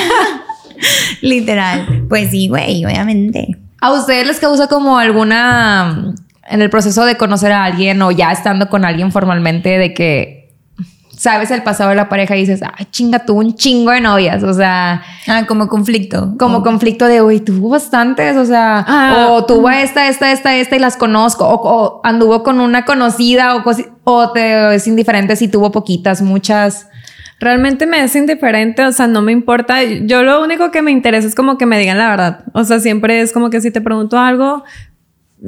literal. 1.22 2.06
Pues 2.10 2.32
sí, 2.32 2.48
güey, 2.48 2.86
obviamente. 2.86 3.58
¿A 3.82 3.92
ustedes 3.92 4.28
les 4.28 4.40
causa 4.40 4.68
como 4.68 4.98
alguna 4.98 6.14
en 6.50 6.62
el 6.62 6.70
proceso 6.70 7.06
de 7.06 7.16
conocer 7.18 7.52
a 7.52 7.64
alguien 7.64 8.02
o 8.02 8.12
ya 8.12 8.32
estando 8.32 8.70
con 8.70 8.86
alguien 8.86 9.12
formalmente 9.12 9.78
de 9.78 9.94
que 9.94 10.40
sabes 11.16 11.52
el 11.52 11.64
pasado 11.64 11.90
de 11.90 11.98
la 11.98 12.08
pareja 12.08 12.38
y 12.38 12.40
dices, 12.42 12.62
ay, 12.78 12.86
chinga, 12.92 13.20
tuvo 13.26 13.40
un 13.40 13.54
chingo 13.54 13.92
de 13.92 14.00
novias, 14.00 14.42
o 14.42 14.54
sea, 14.54 15.02
Ah, 15.28 15.44
como 15.48 15.68
conflicto. 15.68 16.34
como 16.40 16.64
conflicto 16.64 17.06
de, 17.08 17.22
uy, 17.22 17.42
tuvo 17.42 17.70
bastantes, 17.70 18.38
o 18.38 18.46
sea, 18.46 18.86
Ah. 18.88 19.28
o 19.32 19.46
tuvo 19.46 19.68
a 19.68 19.82
esta, 19.82 20.08
esta, 20.08 20.32
esta, 20.32 20.56
esta 20.56 20.76
y 20.78 20.80
las 20.80 20.96
conozco, 20.96 21.46
o, 21.46 21.56
o 21.62 22.02
anduvo 22.06 22.42
con 22.42 22.62
una 22.62 22.86
conocida 22.86 23.56
o, 23.58 23.64
o 24.06 24.32
te 24.32 24.76
es 24.76 24.88
indiferente 24.88 25.36
si 25.36 25.50
tuvo 25.50 25.72
poquitas, 25.72 26.22
muchas. 26.22 26.88
Realmente 27.42 27.86
me 27.86 28.02
es 28.04 28.16
indiferente, 28.16 28.86
o 28.86 28.92
sea, 28.94 29.08
no 29.08 29.22
me 29.22 29.32
importa. 29.34 29.82
Yo 29.84 30.24
lo 30.24 30.42
único 30.42 30.72
que 30.72 30.82
me 30.82 30.92
interesa 30.92 31.26
es 31.28 31.36
como 31.36 31.58
que 31.58 31.66
me 31.66 31.80
digan 31.80 31.98
la 31.98 32.10
verdad. 32.10 32.40
O 32.54 32.64
sea, 32.66 32.80
siempre 32.80 33.22
es 33.22 33.32
como 33.34 33.50
que 33.50 33.62
si 33.62 33.72
te 33.72 33.80
pregunto 33.82 34.18
algo, 34.20 34.64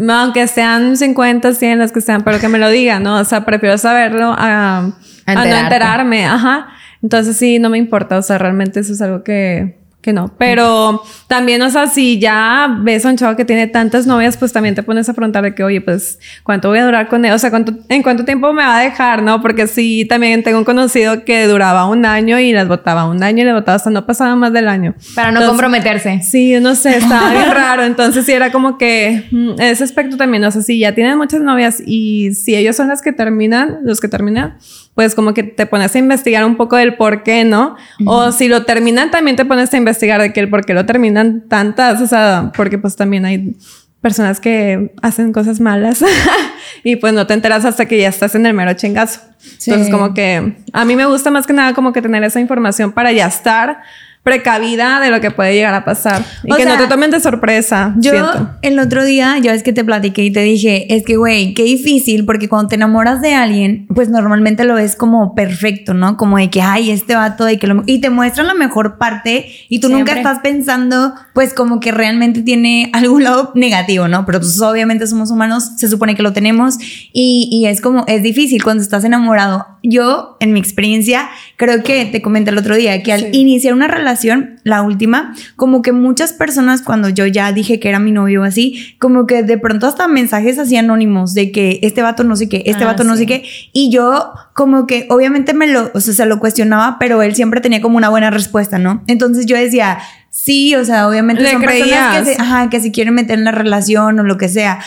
aunque 0.09 0.47
sean 0.47 0.95
50, 0.95 1.53
100, 1.53 1.79
las 1.79 1.91
que 1.91 2.01
sean, 2.01 2.23
pero 2.23 2.39
que 2.39 2.47
me 2.47 2.59
lo 2.59 2.69
digan, 2.69 3.03
¿no? 3.03 3.19
O 3.19 3.25
sea, 3.25 3.45
prefiero 3.45 3.77
saberlo 3.77 4.33
a, 4.37 4.93
a 5.25 5.35
no 5.35 5.43
enterarme, 5.43 6.25
ajá. 6.25 6.67
Entonces 7.01 7.35
sí, 7.37 7.59
no 7.59 7.69
me 7.69 7.77
importa, 7.77 8.17
o 8.17 8.21
sea, 8.21 8.37
realmente 8.37 8.79
eso 8.79 8.93
es 8.93 9.01
algo 9.01 9.23
que, 9.23 9.80
que 10.01 10.13
no. 10.13 10.33
Pero 10.37 11.03
también, 11.27 11.61
o 11.61 11.69
sea, 11.69 11.87
si 11.87 12.19
ya 12.19 12.77
ves 12.81 13.05
a 13.05 13.09
un 13.09 13.17
chavo 13.17 13.35
que 13.35 13.45
tiene 13.45 13.67
tantas 13.67 14.07
novias, 14.07 14.35
pues 14.35 14.51
también 14.51 14.75
te 14.75 14.83
pones 14.83 15.07
a 15.09 15.13
preguntar 15.13 15.43
de 15.43 15.53
que, 15.53 15.63
oye, 15.63 15.79
pues, 15.79 16.19
¿cuánto 16.43 16.69
voy 16.69 16.79
a 16.79 16.85
durar 16.85 17.07
con 17.07 17.23
él? 17.23 17.31
O 17.33 17.39
sea, 17.39 17.51
¿cuánto, 17.51 17.73
¿en 17.87 18.01
cuánto 18.01 18.25
tiempo 18.25 18.51
me 18.51 18.63
va 18.63 18.77
a 18.77 18.81
dejar, 18.81 19.21
no? 19.21 19.41
Porque 19.41 19.67
sí, 19.67 20.05
también 20.05 20.43
tengo 20.43 20.57
un 20.57 20.65
conocido 20.65 21.23
que 21.23 21.47
duraba 21.47 21.87
un 21.87 22.05
año 22.05 22.39
y 22.39 22.51
las 22.51 22.67
botaba 22.67 23.05
un 23.05 23.21
año 23.23 23.43
y 23.43 23.45
las 23.45 23.53
botaba 23.53 23.75
hasta 23.75 23.89
no 23.91 24.05
pasaba 24.05 24.35
más 24.35 24.51
del 24.51 24.67
año. 24.67 24.95
Para 25.15 25.31
no 25.31 25.39
Entonces, 25.39 25.49
comprometerse. 25.49 26.21
Sí, 26.23 26.59
no 26.59 26.75
sé, 26.75 26.97
estaba 26.97 27.31
bien 27.31 27.51
raro. 27.51 27.83
Entonces 27.83 28.25
sí 28.25 28.31
era 28.31 28.51
como 28.51 28.77
que 28.77 29.27
mm, 29.31 29.61
ese 29.61 29.83
aspecto 29.83 30.17
también, 30.17 30.43
o 30.43 30.51
sea, 30.51 30.61
si 30.61 30.79
ya 30.79 30.93
tienen 30.95 31.17
muchas 31.17 31.41
novias 31.41 31.81
y 31.85 32.33
si 32.33 32.55
ellos 32.55 32.75
son 32.75 32.87
las 32.87 33.01
que 33.01 33.13
terminan, 33.13 33.79
los 33.83 33.99
que 33.99 34.07
terminan, 34.07 34.57
pues 34.95 35.15
como 35.15 35.33
que 35.33 35.43
te 35.43 35.65
pones 35.65 35.95
a 35.95 35.99
investigar 35.99 36.45
un 36.45 36.57
poco 36.57 36.75
del 36.75 36.95
por 36.95 37.23
qué, 37.23 37.45
¿no? 37.45 37.75
O 38.05 38.31
si 38.31 38.47
lo 38.47 38.65
terminan, 38.65 39.09
también 39.09 39.35
te 39.35 39.45
pones 39.45 39.73
a 39.73 39.77
investigar 39.77 40.21
de 40.21 40.33
que 40.33 40.39
el 40.41 40.49
por 40.49 40.65
qué 40.65 40.73
lo 40.73 40.85
terminan 40.85 41.47
tantas, 41.47 42.01
o 42.01 42.07
sea, 42.07 42.51
porque 42.55 42.77
pues 42.77 42.95
también 42.95 43.25
hay 43.25 43.55
personas 44.01 44.39
que 44.39 44.93
hacen 45.01 45.31
cosas 45.31 45.59
malas 45.59 46.03
y 46.83 46.95
pues 46.95 47.13
no 47.13 47.27
te 47.27 47.35
enteras 47.35 47.65
hasta 47.65 47.85
que 47.85 47.99
ya 47.99 48.09
estás 48.09 48.35
en 48.35 48.45
el 48.45 48.53
mero 48.53 48.73
chingazo. 48.73 49.21
Sí. 49.37 49.71
Entonces 49.71 49.93
como 49.93 50.13
que 50.13 50.57
a 50.73 50.85
mí 50.85 50.95
me 50.95 51.05
gusta 51.05 51.31
más 51.31 51.47
que 51.47 51.53
nada 51.53 51.73
como 51.73 51.93
que 51.93 52.01
tener 52.01 52.23
esa 52.23 52.39
información 52.39 52.91
para 52.91 53.11
ya 53.11 53.27
estar 53.27 53.81
precavida 54.23 54.99
de 54.99 55.09
lo 55.09 55.19
que 55.19 55.31
puede 55.31 55.55
llegar 55.55 55.73
a 55.73 55.83
pasar 55.83 56.23
y 56.43 56.53
O 56.53 56.55
que 56.55 56.65
no 56.65 56.77
te 56.77 56.85
tomen 56.85 57.09
de 57.09 57.19
sorpresa. 57.19 57.95
Yo 57.97 58.11
siento. 58.11 58.51
el 58.61 58.77
otro 58.77 59.03
día, 59.03 59.37
ya 59.39 59.53
es 59.53 59.63
que 59.63 59.73
te 59.73 59.83
platiqué 59.83 60.23
y 60.23 60.31
te 60.31 60.41
dije, 60.41 60.93
es 60.93 61.03
que, 61.03 61.17
güey, 61.17 61.55
qué 61.55 61.63
difícil, 61.63 62.25
porque 62.25 62.47
cuando 62.47 62.69
te 62.69 62.75
enamoras 62.75 63.21
de 63.21 63.33
alguien, 63.33 63.87
pues 63.93 64.09
normalmente 64.09 64.63
lo 64.63 64.75
ves 64.75 64.95
como 64.95 65.33
perfecto, 65.33 65.95
¿no? 65.95 66.17
Como 66.17 66.37
de 66.37 66.51
que, 66.51 66.61
ay, 66.61 66.91
este 66.91 67.15
vato, 67.15 67.45
de 67.45 67.57
que 67.57 67.65
lo... 67.65 67.81
Y 67.87 67.99
te 67.99 68.11
muestran 68.11 68.45
la 68.45 68.53
mejor 68.53 68.99
parte 68.99 69.47
y 69.69 69.79
tú 69.79 69.89
nunca 69.89 70.13
estás 70.13 70.39
pensando, 70.39 71.15
pues 71.33 71.55
como 71.55 71.79
que 71.79 71.91
realmente 71.91 72.43
tiene 72.43 72.91
algún 72.93 73.23
lado 73.23 73.51
negativo, 73.55 74.07
¿no? 74.07 74.25
Pero 74.27 74.39
pues 74.39 74.61
obviamente 74.61 75.07
somos 75.07 75.31
humanos, 75.31 75.71
se 75.77 75.87
supone 75.87 76.13
que 76.13 76.21
lo 76.21 76.31
tenemos 76.31 76.77
y, 77.11 77.49
y 77.51 77.65
es 77.65 77.81
como, 77.81 78.05
es 78.07 78.21
difícil 78.21 78.63
cuando 78.63 78.83
estás 78.83 79.03
enamorado. 79.03 79.65
Yo, 79.83 80.37
en 80.39 80.53
mi 80.53 80.59
experiencia, 80.59 81.29
creo 81.57 81.83
que 81.83 82.05
te 82.05 82.21
comenté 82.21 82.51
el 82.51 82.57
otro 82.57 82.75
día 82.75 83.01
que 83.01 83.13
al 83.13 83.21
Sí. 83.21 83.27
iniciar 83.33 83.73
una 83.73 83.87
relación, 83.87 84.59
la 84.63 84.83
última, 84.83 85.33
como 85.55 85.81
que 85.81 85.91
muchas 85.91 86.33
personas 86.33 86.81
cuando 86.83 87.09
yo 87.09 87.25
ya 87.25 87.51
dije 87.51 87.79
que 87.79 87.89
era 87.89 87.99
mi 87.99 88.11
novio 88.11 88.41
o 88.41 88.43
así, 88.43 88.95
como 88.99 89.25
que 89.25 89.41
de 89.43 89.57
pronto 89.57 89.87
hasta 89.87 90.07
mensajes 90.07 90.59
así 90.59 90.77
anónimos 90.77 91.33
de 91.33 91.51
que 91.51 91.79
este 91.81 92.01
vato 92.03 92.23
no 92.23 92.35
sé 92.35 92.47
qué, 92.47 92.61
este 92.67 92.83
Ah, 92.83 92.87
vato 92.87 93.03
no 93.03 93.15
sé 93.17 93.25
qué, 93.25 93.43
y 93.73 93.89
yo 93.91 94.31
como 94.53 94.85
que 94.85 95.07
obviamente 95.09 95.53
me 95.53 95.65
lo, 95.67 95.89
o 95.93 95.99
sea, 95.99 96.13
se 96.13 96.25
lo 96.27 96.39
cuestionaba, 96.39 96.97
pero 96.99 97.21
él 97.23 97.33
siempre 97.33 97.59
tenía 97.61 97.81
como 97.81 97.97
una 97.97 98.09
buena 98.09 98.29
respuesta, 98.29 98.77
¿no? 98.77 99.03
Entonces 99.07 99.45
yo 99.47 99.55
decía, 99.57 99.97
sí, 100.29 100.75
o 100.75 100.85
sea, 100.85 101.07
obviamente 101.07 101.41
Le 101.43 101.51
son 101.51 101.61
personas 101.61 102.19
que 102.19 102.35
se, 102.35 102.41
ajá, 102.41 102.69
que 102.69 102.79
se 102.79 102.91
quieren 102.91 103.13
meter 103.15 103.37
en 103.39 103.45
la 103.45 103.51
relación 103.51 104.19
o 104.19 104.23
lo 104.23 104.37
que 104.37 104.47
sea. 104.47 104.79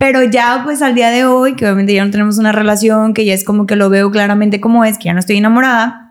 Pero 0.00 0.24
ya, 0.24 0.62
pues 0.64 0.80
al 0.80 0.94
día 0.94 1.10
de 1.10 1.26
hoy, 1.26 1.56
que 1.56 1.66
obviamente 1.66 1.92
ya 1.92 2.02
no 2.02 2.10
tenemos 2.10 2.38
una 2.38 2.52
relación, 2.52 3.12
que 3.12 3.26
ya 3.26 3.34
es 3.34 3.44
como 3.44 3.66
que 3.66 3.76
lo 3.76 3.90
veo 3.90 4.10
claramente 4.10 4.58
como 4.58 4.82
es, 4.82 4.96
que 4.96 5.04
ya 5.04 5.12
no 5.12 5.20
estoy 5.20 5.36
enamorada. 5.36 6.09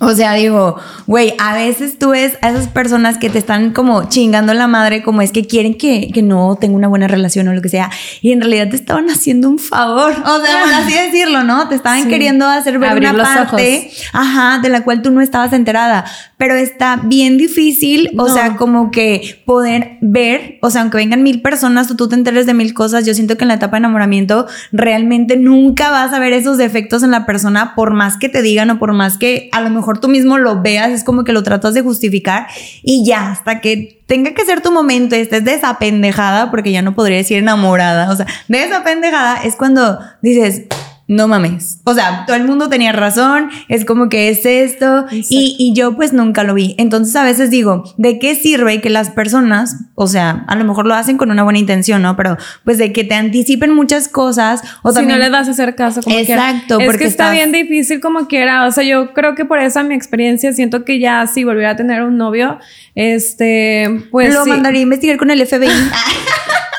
O 0.00 0.12
sea, 0.14 0.34
digo, 0.34 0.76
güey, 1.06 1.34
a 1.38 1.54
veces 1.54 1.98
tú 1.98 2.10
ves 2.10 2.36
a 2.42 2.50
esas 2.50 2.68
personas 2.68 3.18
que 3.18 3.30
te 3.30 3.38
están 3.38 3.72
como 3.72 4.08
chingando 4.08 4.52
la 4.54 4.66
madre, 4.66 5.02
como 5.02 5.22
es 5.22 5.32
que 5.32 5.46
quieren 5.46 5.74
que, 5.76 6.10
que 6.12 6.22
no 6.22 6.56
tenga 6.60 6.76
una 6.76 6.88
buena 6.88 7.08
relación 7.08 7.48
o 7.48 7.54
lo 7.54 7.62
que 7.62 7.68
sea, 7.68 7.90
y 8.20 8.32
en 8.32 8.40
realidad 8.40 8.68
te 8.68 8.76
estaban 8.76 9.08
haciendo 9.08 9.48
un 9.48 9.58
favor, 9.58 10.12
o 10.12 10.40
sea, 10.44 10.62
por 10.62 10.72
así 10.74 10.92
decirlo, 11.12 11.44
¿no? 11.44 11.68
Te 11.68 11.74
estaban 11.74 12.02
Sí. 12.02 12.08
queriendo 12.08 12.46
hacer 12.46 12.78
ver 12.78 12.90
Abrir 12.90 13.08
una 13.10 13.18
los 13.18 13.28
parte, 13.28 13.90
ajá, 14.12 14.58
de 14.62 14.68
la 14.68 14.82
cual 14.84 15.02
tú 15.02 15.10
no 15.10 15.20
estabas 15.20 15.52
enterada, 15.52 16.04
pero 16.36 16.54
está 16.54 17.00
bien 17.04 17.38
difícil, 17.38 18.10
o 18.18 18.28
No. 18.28 18.34
sea, 18.34 18.56
como 18.56 18.90
que 18.90 19.42
poder 19.46 19.98
ver, 20.02 20.58
o 20.62 20.70
sea, 20.70 20.82
aunque 20.82 20.98
vengan 20.98 21.22
mil 21.22 21.40
personas 21.40 21.90
o 21.90 21.96
tú 21.96 22.08
te 22.08 22.14
enteres 22.16 22.44
de 22.46 22.54
mil 22.54 22.74
cosas, 22.74 23.06
yo 23.06 23.14
siento 23.14 23.36
que 23.36 23.44
en 23.44 23.48
la 23.48 23.54
etapa 23.54 23.76
de 23.76 23.78
enamoramiento 23.78 24.46
realmente 24.72 25.36
nunca 25.36 25.90
vas 25.90 26.12
a 26.12 26.18
ver 26.18 26.32
esos 26.32 26.58
defectos 26.58 27.02
en 27.02 27.10
la 27.12 27.24
persona 27.26 27.74
por 27.74 27.94
más 27.94 28.16
que 28.18 28.28
te 28.28 28.42
digan 28.42 28.68
o 28.70 28.78
por 28.78 28.92
más 28.92 29.16
que 29.18 29.48
a 29.52 29.60
lo 29.60 29.70
mejor 29.70 29.85
tú 29.98 30.08
mismo 30.08 30.38
lo 30.38 30.62
veas, 30.62 30.90
es 30.90 31.04
como 31.04 31.24
que 31.24 31.32
lo 31.32 31.42
tratas 31.42 31.74
de 31.74 31.82
justificar 31.82 32.46
y 32.82 33.04
ya, 33.04 33.30
hasta 33.30 33.60
que 33.60 34.00
tenga 34.06 34.34
que 34.34 34.44
ser 34.44 34.60
tu 34.60 34.72
momento 34.72 35.14
estés 35.16 35.44
de 35.44 35.54
esa 35.54 35.78
pendejada, 35.78 36.50
porque 36.50 36.72
ya 36.72 36.82
no 36.82 36.94
podría 36.94 37.18
decir 37.18 37.38
enamorada, 37.38 38.10
o 38.10 38.16
sea, 38.16 38.26
de 38.48 38.64
esa 38.64 38.84
pendejada 38.84 39.42
es 39.44 39.56
cuando 39.56 39.98
dices, 40.22 40.62
no 41.08 41.28
mames. 41.28 41.80
O 41.84 41.94
sea, 41.94 42.24
todo 42.26 42.36
el 42.36 42.44
mundo 42.44 42.68
tenía 42.68 42.92
razón, 42.92 43.48
es 43.68 43.84
como 43.84 44.08
que 44.08 44.28
es 44.28 44.44
esto, 44.44 45.06
y, 45.12 45.54
y 45.58 45.72
yo 45.72 45.94
pues 45.94 46.12
nunca 46.12 46.42
lo 46.42 46.54
vi. 46.54 46.74
Entonces 46.78 47.14
a 47.16 47.22
veces 47.24 47.50
digo, 47.50 47.84
¿de 47.96 48.18
qué 48.18 48.34
sirve 48.34 48.80
que 48.80 48.90
las 48.90 49.10
personas, 49.10 49.76
o 49.94 50.06
sea, 50.08 50.44
a 50.48 50.56
lo 50.56 50.64
mejor 50.64 50.86
lo 50.86 50.94
hacen 50.94 51.16
con 51.16 51.30
una 51.30 51.44
buena 51.44 51.58
intención, 51.58 52.02
¿no? 52.02 52.16
Pero 52.16 52.36
pues 52.64 52.78
de 52.78 52.92
que 52.92 53.04
te 53.04 53.14
anticipen 53.14 53.72
muchas 53.74 54.08
cosas, 54.08 54.62
o 54.82 54.90
si 54.90 54.96
también... 54.96 55.18
no 55.18 55.24
le 55.24 55.30
das 55.30 55.46
a 55.48 55.52
hacer 55.52 55.76
caso 55.76 56.02
como 56.02 56.16
quiera. 56.16 56.50
Exacto, 56.50 56.80
es 56.80 56.86
porque 56.86 56.98
que 57.04 57.06
está 57.06 57.32
estás- 57.32 57.34
bien 57.34 57.52
difícil 57.52 58.00
como 58.00 58.26
quiera 58.26 58.66
o 58.66 58.72
sea 58.72 58.82
yo 58.84 59.12
creo 59.14 59.34
que 59.34 59.44
por 59.44 59.58
esa 59.60 59.82
mi 59.82 59.94
experiencia 59.94 60.52
siento 60.52 60.84
que 60.84 60.98
ya 60.98 61.26
si 61.26 61.44
volviera 61.44 61.70
a 61.70 61.76
tener 61.76 62.02
un 62.02 62.16
novio 62.16 62.58
este 62.94 64.06
pues 64.10 64.34
lo 64.34 64.44
sí, 64.44 64.50
mandaría 64.50 64.80
a 64.80 64.82
investigar 64.82 65.16
con 65.18 65.30
el 65.30 65.46
FBI. 65.46 65.68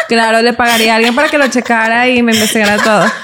claro 0.07 0.41
le 0.41 0.53
pagaría 0.53 0.93
a 0.93 0.95
alguien 0.97 1.15
para 1.15 1.29
que 1.29 1.37
lo 1.37 1.47
checara 1.47 2.07
y 2.07 2.21
me 2.23 2.33
investigara 2.33 2.77
todo. 2.77 3.05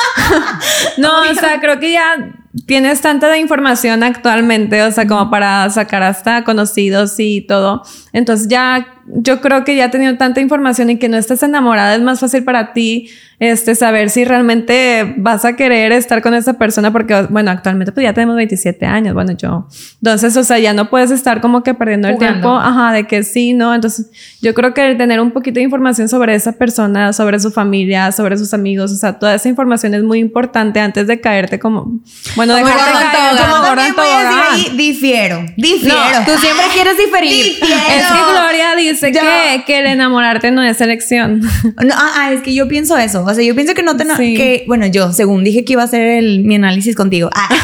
No 0.97 1.21
o 1.21 1.33
sea 1.35 1.59
creo 1.59 1.79
que 1.79 1.91
ya 1.91 2.33
tienes 2.65 3.01
tanta 3.01 3.35
información 3.37 4.03
actualmente 4.03 4.81
o 4.83 4.91
sea 4.91 5.07
como 5.07 5.29
para 5.29 5.69
sacar 5.69 6.03
hasta 6.03 6.43
conocidos 6.43 7.15
y 7.17 7.41
todo. 7.41 7.83
Entonces 8.13 8.47
ya 8.47 9.02
yo 9.07 9.41
creo 9.41 9.63
que 9.63 9.75
ya 9.75 9.91
teniendo 9.91 10.17
tanta 10.17 10.41
información 10.41 10.89
y 10.89 10.97
que 10.97 11.09
no 11.09 11.17
estés 11.17 11.43
enamorada, 11.43 11.95
es 11.95 12.01
más 12.01 12.19
fácil 12.19 12.43
para 12.43 12.73
ti 12.73 13.09
este, 13.39 13.75
saber 13.75 14.09
si 14.09 14.23
realmente 14.23 15.15
vas 15.17 15.43
a 15.43 15.57
querer 15.57 15.91
estar 15.91 16.21
con 16.21 16.33
esa 16.33 16.53
persona, 16.53 16.93
porque, 16.93 17.23
bueno, 17.29 17.51
actualmente 17.51 17.91
pues 17.91 18.05
ya 18.05 18.13
tenemos 18.13 18.37
27 18.37 18.85
años, 18.85 19.13
bueno, 19.13 19.33
yo. 19.33 19.67
Entonces, 20.01 20.37
o 20.37 20.43
sea, 20.45 20.59
ya 20.59 20.73
no 20.73 20.89
puedes 20.89 21.11
estar 21.11 21.41
como 21.41 21.61
que 21.61 21.73
perdiendo 21.73 22.07
el 22.07 22.17
tiempo, 22.17 22.55
ajá, 22.55 22.93
de 22.93 23.05
que 23.05 23.23
sí, 23.23 23.53
¿no? 23.53 23.75
Entonces, 23.75 24.09
yo 24.41 24.53
creo 24.53 24.73
que 24.73 24.95
tener 24.95 25.19
un 25.19 25.31
poquito 25.31 25.55
de 25.55 25.63
información 25.63 26.07
sobre 26.07 26.35
esa 26.35 26.53
persona, 26.53 27.11
sobre 27.11 27.37
su 27.39 27.51
familia, 27.51 28.13
sobre 28.13 28.37
sus 28.37 28.53
amigos, 28.53 28.91
o 28.91 28.95
sea, 28.95 29.19
toda 29.19 29.35
esa 29.35 29.49
información 29.49 29.93
es 29.93 30.03
muy 30.03 30.19
importante 30.19 30.79
antes 30.79 31.07
de 31.07 31.19
caerte 31.19 31.59
como, 31.59 31.99
bueno, 32.35 32.53
Como 32.53 32.65
dejarte 32.65 32.91
caer 33.11 33.37
como 33.37 33.51
Yo 33.51 33.57
Gordon 33.57 33.75
también 33.75 33.95
voy 33.95 34.07
a 34.07 34.19
decir 34.19 34.31
Tobogán. 34.31 34.53
ahí, 34.53 34.77
difiero, 34.77 35.45
difiero. 35.57 35.95
No, 35.95 36.25
tú 36.25 36.39
siempre 36.39 36.65
quieres 36.73 36.97
diferir. 36.97 37.43
Difiero. 37.43 37.75
Es 37.75 38.05
que 38.05 38.31
Gloria 38.31 38.75
dice 38.75 38.92
Yo- 39.01 39.21
que, 39.21 39.63
que 39.65 39.79
el 39.79 39.85
enamorarte 39.87 40.51
no 40.51 40.61
es 40.63 40.79
elección. 40.81 41.41
No, 41.83 41.93
ah, 41.95 42.11
ah, 42.17 42.33
es 42.33 42.41
que 42.41 42.53
yo 42.53 42.67
pienso 42.67 42.97
eso. 42.97 43.23
O 43.25 43.33
sea, 43.33 43.43
yo 43.43 43.55
pienso 43.55 43.73
que 43.73 43.83
no 43.83 43.97
te. 43.97 44.05
Sí. 44.15 44.35
Que, 44.35 44.63
bueno, 44.67 44.85
yo, 44.87 45.11
según 45.13 45.43
dije 45.43 45.65
que 45.65 45.73
iba 45.73 45.81
a 45.81 45.85
hacer 45.85 46.01
el, 46.01 46.43
mi 46.43 46.55
análisis 46.55 46.95
contigo. 46.95 47.29
Ah. 47.35 47.49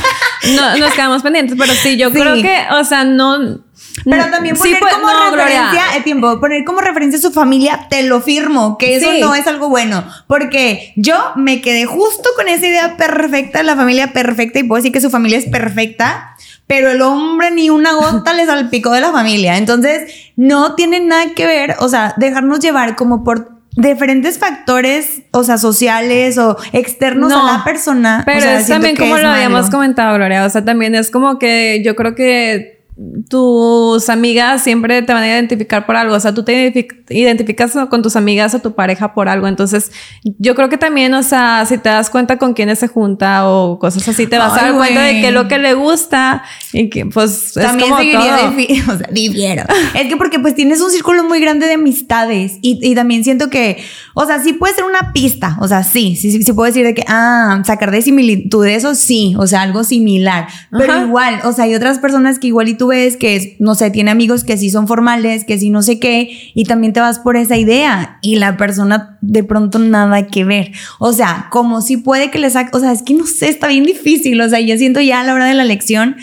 No, 0.55 0.77
nos 0.77 0.93
quedamos 0.93 1.21
pendientes, 1.21 1.57
pero 1.59 1.73
sí, 1.73 1.97
yo 1.97 2.07
Sí. 2.11 2.13
creo 2.19 2.35
que, 2.41 2.59
o 2.71 2.83
sea, 2.85 3.03
no. 3.03 3.59
Pero 4.05 4.25
también 4.31 4.55
Sí, 4.55 4.61
poner 4.61 4.79
pues, 4.79 4.93
como 4.93 5.07
no, 5.11 5.35
referencia 5.35 5.81
el 5.97 6.03
tiempo, 6.05 6.39
poner 6.39 6.63
como 6.63 6.79
referencia 6.79 7.19
a 7.19 7.21
su 7.21 7.31
familia, 7.33 7.87
te 7.89 8.03
lo 8.03 8.21
firmo, 8.21 8.77
que 8.77 8.95
eso 8.95 9.11
Sí. 9.11 9.19
no 9.19 9.35
es 9.35 9.45
algo 9.47 9.67
bueno, 9.67 10.05
porque 10.27 10.93
yo 10.95 11.13
me 11.35 11.59
quedé 11.59 11.85
justo 11.85 12.29
con 12.37 12.47
esa 12.47 12.65
idea 12.65 12.95
perfecta, 12.95 13.61
la 13.63 13.75
familia 13.75 14.13
perfecta, 14.13 14.59
y 14.59 14.63
puedo 14.63 14.77
decir 14.81 14.93
que 14.93 15.01
su 15.01 15.09
familia 15.09 15.37
es 15.37 15.45
perfecta, 15.45 16.35
pero 16.69 16.91
el 16.91 17.01
hombre 17.01 17.49
ni 17.49 17.71
una 17.71 17.93
gota 17.93 18.31
le 18.35 18.45
salpicó 18.45 18.91
de 18.91 19.01
la 19.01 19.11
familia, 19.11 19.57
entonces 19.57 20.31
no 20.35 20.75
tiene 20.75 20.99
nada 20.99 21.33
que 21.33 21.47
ver, 21.47 21.75
o 21.79 21.89
sea, 21.89 22.13
dejarnos 22.17 22.59
llevar 22.59 22.95
como 22.95 23.23
por 23.23 23.53
diferentes 23.75 24.37
factores, 24.37 25.23
o 25.31 25.43
sea, 25.43 25.57
sociales 25.57 26.37
o 26.37 26.57
externos 26.71 27.31
No, 27.31 27.47
a 27.47 27.57
la 27.57 27.63
persona. 27.63 28.21
Pero 28.23 28.37
o 28.37 28.41
sea, 28.41 28.59
es 28.59 28.67
también 28.67 28.95
como 28.95 29.17
lo 29.17 29.29
habíamos 29.29 29.71
comentado, 29.71 30.15
Gloria. 30.15 30.45
O 30.45 30.49
sea, 30.51 30.63
también 30.63 30.93
es 30.93 31.09
como 31.09 31.39
que 31.39 31.81
yo 31.83 31.95
creo 31.95 32.13
que 32.13 32.83
tus 33.27 34.07
amigas 34.09 34.63
siempre 34.63 35.01
te 35.01 35.13
van 35.13 35.23
a 35.23 35.27
identificar 35.27 35.85
por 35.85 35.95
algo. 35.95 36.15
O 36.15 36.19
sea, 36.19 36.33
tú 36.33 36.43
te 36.43 36.53
identific- 36.53 37.03
identificas 37.09 37.73
con 37.89 38.01
tus 38.01 38.15
amigas 38.15 38.53
o 38.53 38.59
tu 38.59 38.73
pareja 38.75 39.13
por 39.13 39.29
algo. 39.29 39.47
Entonces, 39.47 39.91
yo 40.37 40.55
creo 40.55 40.69
que 40.69 40.77
también, 40.77 41.13
o 41.13 41.23
sea, 41.23 41.65
si 41.67 41.77
te 41.77 41.89
das 41.89 42.09
cuenta 42.09 42.37
con 42.37 42.53
quiénes 42.53 42.79
se 42.79 42.87
junta 42.87 43.49
o 43.49 43.79
cosas 43.79 44.07
así, 44.07 44.27
te 44.27 44.37
vas 44.37 44.53
Ay, 44.53 44.59
a 44.59 44.63
dar 44.69 44.75
cuenta 44.77 45.01
de 45.01 45.27
es 45.27 45.33
lo 45.33 45.47
que 45.47 45.57
le 45.57 45.73
gusta 45.73 46.43
y 46.73 46.89
que, 46.89 47.05
pues, 47.05 47.53
También 47.53 47.79
es 47.79 47.83
como 47.85 47.97
seguiría 47.97 48.37
todo. 48.37 48.93
o 48.95 48.97
sea, 48.97 49.07
difiero. 49.11 49.63
es 49.95 50.07
que 50.07 50.17
porque 50.17 50.39
pues 50.39 50.55
tienes 50.55 50.81
un 50.81 50.91
círculo 50.91 51.23
muy 51.23 51.39
grande 51.39 51.65
de 51.67 51.73
amistades 51.73 52.57
y, 52.61 52.79
y 52.81 52.95
también 52.95 53.23
siento 53.23 53.49
que, 53.49 53.83
o 54.13 54.25
sea, 54.25 54.39
sí 54.41 54.53
puede 54.53 54.73
ser 54.75 54.83
una 54.85 55.11
pista, 55.13 55.57
o 55.61 55.67
sea, 55.67 55.83
sí, 55.83 56.15
sí, 56.15 56.31
sí, 56.31 56.43
sí 56.43 56.53
puedo 56.53 56.65
decir 56.67 56.85
de 56.85 56.93
que, 56.93 57.03
ah, 57.07 57.61
sacar 57.65 57.91
de 57.91 58.01
similitud 58.01 58.63
de 58.63 58.75
eso, 58.75 58.95
sí, 58.95 59.33
o 59.37 59.47
sea, 59.47 59.61
algo 59.63 59.83
similar, 59.83 60.47
pero 60.71 60.93
Ajá. 60.93 61.03
igual, 61.03 61.39
o 61.43 61.51
sea, 61.51 61.65
hay 61.65 61.75
otras 61.75 61.99
personas 61.99 62.39
que 62.39 62.47
igual 62.47 62.69
y 62.69 62.73
tú 62.75 62.87
ves 62.87 63.08
que, 63.17 63.55
no 63.59 63.75
sé, 63.75 63.91
tiene 63.91 64.11
amigos 64.11 64.43
que 64.43 64.57
sí 64.57 64.69
son 64.69 64.87
formales, 64.87 65.45
que 65.45 65.57
sí 65.59 65.69
no 65.69 65.81
sé 65.81 65.99
qué, 65.99 66.29
y 66.53 66.63
también 66.65 66.93
te 66.93 66.99
vas 66.99 67.19
por 67.19 67.37
esa 67.37 67.57
idea 67.57 68.17
y 68.21 68.35
la 68.37 68.57
persona 68.57 69.17
de 69.21 69.43
pronto 69.43 69.79
nada 69.79 70.27
que 70.27 70.43
ver, 70.43 70.71
o 70.99 71.13
sea, 71.13 71.47
como 71.51 71.81
si 71.81 71.97
puede 71.97 72.31
que 72.31 72.39
le 72.39 72.49
saque, 72.49 72.69
o 72.75 72.79
sea, 72.79 72.91
es 72.91 73.01
que 73.03 73.13
no 73.13 73.25
sé, 73.25 73.49
está 73.49 73.67
bien 73.67 73.83
difícil, 73.83 74.39
o 74.41 74.49
sea, 74.49 74.59
yo 74.59 74.77
siento 74.77 75.01
ya 75.01 75.21
a 75.21 75.23
la 75.23 75.33
hora 75.33 75.45
de 75.45 75.53
la 75.53 75.65
lección, 75.65 76.15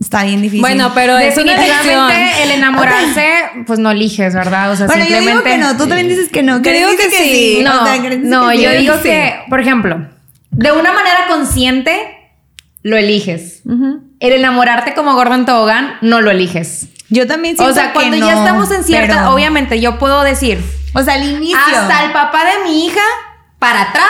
Está 0.00 0.24
bien 0.24 0.42
difícil. 0.42 0.60
Bueno, 0.60 0.90
pero 0.92 1.16
es 1.18 1.36
una 1.38 1.54
elección. 1.54 2.08
Definitivamente 2.08 2.42
el 2.42 2.50
enamorarse, 2.50 3.26
pues 3.64 3.78
no 3.78 3.92
eliges, 3.92 4.34
¿verdad? 4.34 4.72
O 4.72 4.76
sea, 4.76 4.86
bueno, 4.86 5.04
yo 5.04 5.20
digo 5.20 5.30
simplemente. 5.30 5.50
que 5.50 5.58
no, 5.58 5.76
tú 5.78 5.86
también 5.86 6.08
dices 6.08 6.28
que 6.30 6.42
no. 6.42 6.58
Digo 6.58 6.90
dice 6.90 7.08
que 7.08 7.24
sí. 7.24 7.58
No, 7.62 7.82
O 7.82 7.86
sea, 7.86 7.96
no, 8.18 8.48
que 8.50 8.56
sí. 8.56 8.62
yo 8.62 8.70
digo 8.72 8.94
Sí. 8.96 9.02
que, 9.04 9.34
por 9.48 9.60
ejemplo, 9.60 10.04
de 10.50 10.72
una 10.72 10.92
manera 10.92 11.20
consciente 11.30 11.92
lo 12.82 12.96
eliges. 12.96 13.62
Ujú. 13.64 14.02
El 14.20 14.32
enamorarte 14.32 14.94
como 14.94 15.14
Gordon 15.14 15.44
Tobogán 15.46 15.96
no 16.00 16.20
lo 16.20 16.30
eliges. 16.30 16.88
Yo 17.10 17.26
también 17.26 17.56
siento 17.56 17.72
O 17.72 17.74
sea, 17.74 17.88
que 17.88 17.94
cuando 17.94 18.16
no, 18.16 18.26
ya 18.26 18.34
estamos 18.38 18.70
en 18.70 18.84
cierta, 18.84 19.16
pero- 19.18 19.34
obviamente 19.34 19.80
yo 19.80 19.98
puedo 19.98 20.22
decir, 20.22 20.64
O 20.94 21.02
sea, 21.02 21.14
al 21.14 21.24
inicio. 21.24 21.58
hasta 21.58 22.04
el 22.04 22.12
papá 22.12 22.44
de 22.44 22.64
mi 22.64 22.86
hija 22.86 23.02
para 23.58 23.82
atrás 23.82 24.08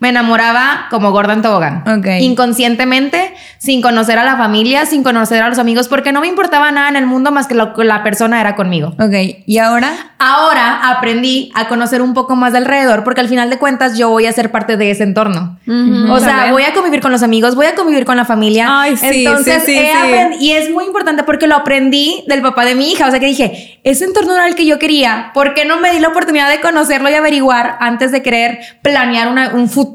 me 0.00 0.10
enamoraba 0.10 0.86
como 0.90 1.10
Gordon 1.10 1.42
Tobogán. 1.42 1.82
Ok. 1.88 2.06
Inconscientemente, 2.20 3.34
sin 3.58 3.82
conocer 3.82 4.18
a 4.18 4.24
la 4.24 4.36
familia, 4.36 4.86
sin 4.86 5.02
conocer 5.02 5.42
a 5.42 5.48
los 5.48 5.58
amigos, 5.58 5.88
porque 5.88 6.12
no 6.12 6.20
me 6.20 6.28
importaba 6.28 6.70
nada 6.70 6.88
en 6.88 6.96
el 6.96 7.06
mundo 7.06 7.30
más 7.32 7.46
que 7.46 7.54
lo 7.54 7.74
que 7.74 7.84
la 7.84 8.02
persona 8.02 8.40
era 8.40 8.54
conmigo. 8.56 8.94
Ok, 9.00 9.42
¿y 9.46 9.58
ahora? 9.58 9.90
Ahora 10.18 10.90
aprendí 10.90 11.50
a 11.54 11.68
conocer 11.68 12.00
un 12.02 12.14
poco 12.14 12.36
más 12.36 12.52
de 12.52 12.58
alrededor 12.58 13.04
porque 13.04 13.20
al 13.20 13.28
final 13.28 13.50
de 13.50 13.58
cuentas 13.58 13.96
yo 13.98 14.08
voy 14.10 14.26
a 14.26 14.32
ser 14.32 14.50
parte 14.50 14.76
de 14.76 14.90
ese 14.90 15.02
entorno. 15.04 15.58
Ujú, 15.66 16.12
O 16.12 16.18
sea, 16.20 16.50
voy 16.52 16.62
a 16.64 16.72
convivir 16.74 17.00
con 17.00 17.12
los 17.12 17.22
amigos, 17.22 17.54
voy 17.54 17.66
a 17.66 17.74
convivir 17.74 18.04
con 18.04 18.16
la 18.16 18.24
familia. 18.24 18.66
Ay, 18.68 18.96
sí, 18.96 19.24
Entonces, 19.26 19.62
sí, 19.64 19.72
sí, 19.72 19.78
he 19.78 20.28
sí. 20.32 20.44
y 20.44 20.52
es 20.52 20.70
muy 20.70 20.84
importante 20.84 21.22
porque 21.24 21.46
lo 21.46 21.54
aprendí 21.56 22.24
del 22.26 22.40
papá 22.42 22.64
de 22.64 22.74
mi 22.74 22.90
hija. 22.92 23.06
O 23.06 23.10
sea, 23.10 23.20
que 23.20 23.26
dije, 23.26 23.80
ese 23.84 24.04
entorno 24.04 24.34
era 24.34 24.46
el 24.48 24.54
que 24.54 24.66
yo 24.66 24.78
quería. 24.78 25.30
¿Por 25.34 25.54
qué 25.54 25.64
no 25.64 25.78
me 25.80 25.92
di 25.92 26.00
la 26.00 26.08
oportunidad 26.08 26.48
de 26.50 26.60
conocerlo 26.60 27.10
y 27.10 27.14
averiguar 27.14 27.76
antes 27.80 28.10
de 28.12 28.22
querer 28.22 28.58
planear 28.82 29.28
una- 29.28 29.50
un 29.54 29.68
futuro? 29.68 29.87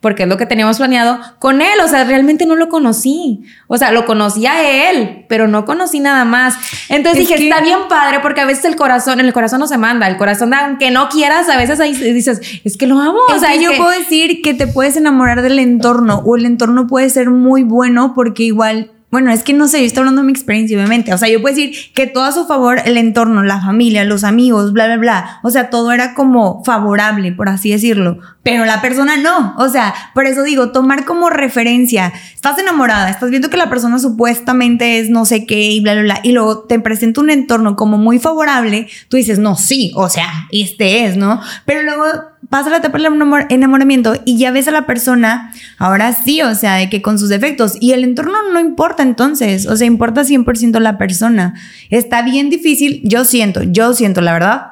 Porque 0.00 0.24
es 0.24 0.28
lo 0.28 0.36
que 0.36 0.46
teníamos 0.46 0.78
planeado 0.78 1.20
con 1.38 1.62
él. 1.62 1.78
O 1.84 1.86
sea, 1.86 2.02
realmente 2.02 2.44
no 2.44 2.56
lo 2.56 2.68
conocí. 2.68 3.44
O 3.68 3.78
sea, 3.78 3.92
lo 3.92 4.04
conocí 4.04 4.46
a 4.46 4.90
él, 4.90 5.26
pero 5.28 5.46
no 5.46 5.64
conocí 5.64 6.00
nada 6.00 6.24
más. 6.24 6.56
Entonces 6.88 7.22
Es 7.22 7.28
dije, 7.28 7.38
que- 7.38 7.48
está 7.48 7.62
bien 7.62 7.78
padre 7.88 8.18
porque 8.18 8.40
a 8.40 8.44
veces 8.44 8.64
el 8.64 8.74
corazón, 8.74 9.20
en 9.20 9.26
el 9.26 9.32
corazón 9.32 9.60
no 9.60 9.68
se 9.68 9.78
manda. 9.78 10.08
El 10.08 10.16
corazón, 10.16 10.52
aunque 10.54 10.90
no 10.90 11.08
quieras, 11.08 11.48
a 11.48 11.56
veces 11.56 11.78
ahí 11.78 11.94
dices, 11.94 12.40
es 12.64 12.76
que 12.76 12.88
lo 12.88 12.98
amo. 12.98 13.18
Es 13.28 13.36
o 13.36 13.38
sea, 13.38 13.52
que 13.52 13.62
yo 13.62 13.70
que- 13.70 13.76
puedo 13.76 13.90
decir 13.90 14.42
que 14.42 14.54
te 14.54 14.66
puedes 14.66 14.96
enamorar 14.96 15.40
del 15.40 15.60
entorno 15.60 16.20
o 16.26 16.34
el 16.36 16.46
entorno 16.46 16.88
puede 16.88 17.08
ser 17.08 17.30
muy 17.30 17.62
bueno 17.62 18.12
porque 18.12 18.42
igual, 18.42 18.90
bueno, 19.12 19.30
es 19.30 19.42
que 19.42 19.52
no 19.52 19.68
sé, 19.68 19.80
yo 19.80 19.84
estoy 19.84 20.00
hablando 20.00 20.22
de 20.22 20.26
mi 20.26 20.32
experiencia, 20.32 20.74
obviamente. 20.74 21.12
O 21.12 21.18
sea, 21.18 21.28
yo 21.28 21.42
puedo 21.42 21.54
decir 21.54 21.76
que 21.92 22.06
todo 22.06 22.24
a 22.24 22.32
su 22.32 22.46
favor, 22.46 22.80
el 22.86 22.96
entorno, 22.96 23.42
la 23.42 23.60
familia, 23.60 24.04
los 24.04 24.24
amigos, 24.24 24.72
bla, 24.72 24.86
bla, 24.86 24.96
bla. 24.96 25.40
O 25.42 25.50
sea, 25.50 25.68
todo 25.68 25.92
era 25.92 26.14
como 26.14 26.64
favorable, 26.64 27.30
por 27.30 27.50
así 27.50 27.70
decirlo. 27.70 28.20
Pero 28.42 28.64
la 28.64 28.80
persona 28.80 29.18
no. 29.18 29.54
O 29.58 29.68
sea, 29.68 29.92
por 30.14 30.24
eso 30.24 30.42
digo, 30.42 30.72
tomar 30.72 31.04
como 31.04 31.28
referencia. 31.28 32.10
Estás 32.34 32.58
enamorada, 32.58 33.10
estás 33.10 33.28
viendo 33.28 33.50
que 33.50 33.58
la 33.58 33.68
persona 33.68 33.98
supuestamente 33.98 34.98
es 34.98 35.10
no 35.10 35.26
sé 35.26 35.44
qué 35.44 35.60
y 35.60 35.80
bla, 35.80 35.92
bla, 35.92 36.02
bla. 36.04 36.20
Y 36.22 36.32
luego 36.32 36.60
te 36.60 36.80
presenta 36.80 37.20
un 37.20 37.28
entorno 37.28 37.76
como 37.76 37.98
muy 37.98 38.18
favorable. 38.18 38.88
Tú 39.10 39.18
dices, 39.18 39.38
no, 39.38 39.56
sí, 39.56 39.92
o 39.94 40.08
sea, 40.08 40.46
este 40.50 41.04
es, 41.04 41.18
¿no? 41.18 41.38
Pero 41.66 41.82
luego 41.82 42.31
pasa 42.48 42.70
la 42.70 42.78
etapa 42.78 42.98
del 42.98 43.06
enamor- 43.06 43.46
enamoramiento 43.48 44.14
y 44.24 44.38
ya 44.38 44.50
ves 44.50 44.68
a 44.68 44.72
la 44.72 44.86
persona, 44.86 45.52
ahora 45.78 46.12
sí, 46.12 46.42
o 46.42 46.54
sea, 46.54 46.74
de 46.74 46.90
que 46.90 47.02
con 47.02 47.18
sus 47.18 47.28
defectos. 47.28 47.76
Y 47.80 47.92
el 47.92 48.04
entorno 48.04 48.34
no 48.52 48.60
importa 48.60 49.02
entonces, 49.02 49.66
o 49.66 49.76
sea, 49.76 49.86
importa 49.86 50.24
100% 50.24 50.78
la 50.80 50.98
persona. 50.98 51.54
Está 51.90 52.22
bien 52.22 52.50
difícil, 52.50 53.00
yo 53.04 53.24
siento, 53.24 53.62
yo 53.62 53.94
siento, 53.94 54.20
la 54.20 54.32
verdad, 54.32 54.66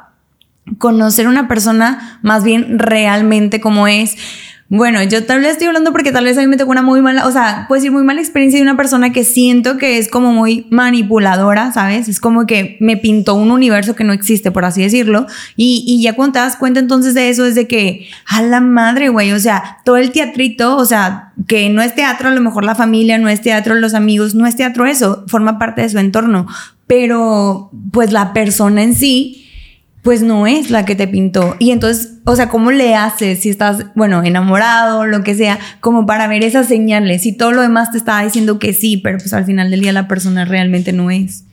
conocer 0.78 1.26
una 1.26 1.48
persona 1.48 2.18
más 2.22 2.44
bien 2.44 2.78
realmente 2.78 3.60
como 3.60 3.86
es. 3.88 4.16
Bueno, 4.72 5.02
yo 5.02 5.24
tal 5.24 5.40
vez 5.40 5.50
estoy 5.50 5.66
hablando 5.66 5.90
porque 5.90 6.12
tal 6.12 6.26
vez 6.26 6.38
a 6.38 6.42
mí 6.42 6.46
me 6.46 6.56
tocó 6.56 6.70
una 6.70 6.82
muy 6.82 7.02
mala, 7.02 7.26
o 7.26 7.32
sea, 7.32 7.64
puedo 7.66 7.80
decir 7.80 7.90
muy 7.90 8.04
mala 8.04 8.20
experiencia 8.20 8.56
de 8.56 8.62
una 8.62 8.76
persona 8.76 9.12
que 9.12 9.24
siento 9.24 9.78
que 9.78 9.98
es 9.98 10.06
como 10.06 10.32
muy 10.32 10.68
manipuladora, 10.70 11.72
¿sabes? 11.72 12.08
Es 12.08 12.20
como 12.20 12.46
que 12.46 12.76
me 12.78 12.96
pintó 12.96 13.34
un 13.34 13.50
universo 13.50 13.96
que 13.96 14.04
no 14.04 14.12
existe, 14.12 14.52
por 14.52 14.64
así 14.64 14.80
decirlo. 14.80 15.26
Y, 15.56 15.82
y 15.88 16.00
ya 16.02 16.14
cuando 16.14 16.34
te 16.34 16.38
das 16.38 16.54
cuenta 16.54 16.78
entonces 16.78 17.14
de 17.14 17.30
eso 17.30 17.46
es 17.46 17.56
de 17.56 17.66
que, 17.66 18.06
a 18.28 18.42
la 18.42 18.60
madre, 18.60 19.08
güey, 19.08 19.32
o 19.32 19.40
sea, 19.40 19.78
todo 19.84 19.96
el 19.96 20.12
teatrito, 20.12 20.76
o 20.76 20.84
sea, 20.84 21.32
que 21.48 21.68
no 21.68 21.82
es 21.82 21.96
teatro 21.96 22.28
a 22.28 22.32
lo 22.32 22.40
mejor 22.40 22.64
la 22.64 22.76
familia, 22.76 23.18
no 23.18 23.28
es 23.28 23.40
teatro 23.40 23.74
los 23.74 23.94
amigos, 23.94 24.36
no 24.36 24.46
es 24.46 24.54
teatro 24.54 24.86
eso, 24.86 25.24
forma 25.26 25.58
parte 25.58 25.82
de 25.82 25.88
su 25.88 25.98
entorno. 25.98 26.46
Pero, 26.86 27.72
pues 27.90 28.12
la 28.12 28.32
persona 28.32 28.84
en 28.84 28.94
sí 28.94 29.48
pues 30.02 30.22
no 30.22 30.46
es 30.46 30.70
la 30.70 30.84
que 30.84 30.94
te 30.94 31.08
pintó. 31.08 31.56
Y 31.58 31.72
entonces, 31.72 32.09
o 32.24 32.36
sea, 32.36 32.48
¿cómo 32.48 32.70
le 32.70 32.94
haces 32.94 33.40
si 33.40 33.50
estás, 33.50 33.86
bueno, 33.94 34.22
enamorado, 34.22 35.06
lo 35.06 35.22
que 35.22 35.34
sea, 35.34 35.58
como 35.80 36.06
para 36.06 36.26
ver 36.28 36.44
esas 36.44 36.68
señales? 36.68 37.22
Si 37.22 37.32
todo 37.32 37.52
lo 37.52 37.62
demás 37.62 37.90
te 37.90 37.98
estaba 37.98 38.22
diciendo 38.22 38.58
que 38.58 38.72
sí, 38.72 38.96
pero 38.96 39.18
pues 39.18 39.32
al 39.32 39.44
final 39.44 39.70
del 39.70 39.80
día 39.80 39.92
la 39.92 40.08
persona 40.08 40.44
realmente 40.44 40.92
no 40.92 41.10
es. 41.10 41.44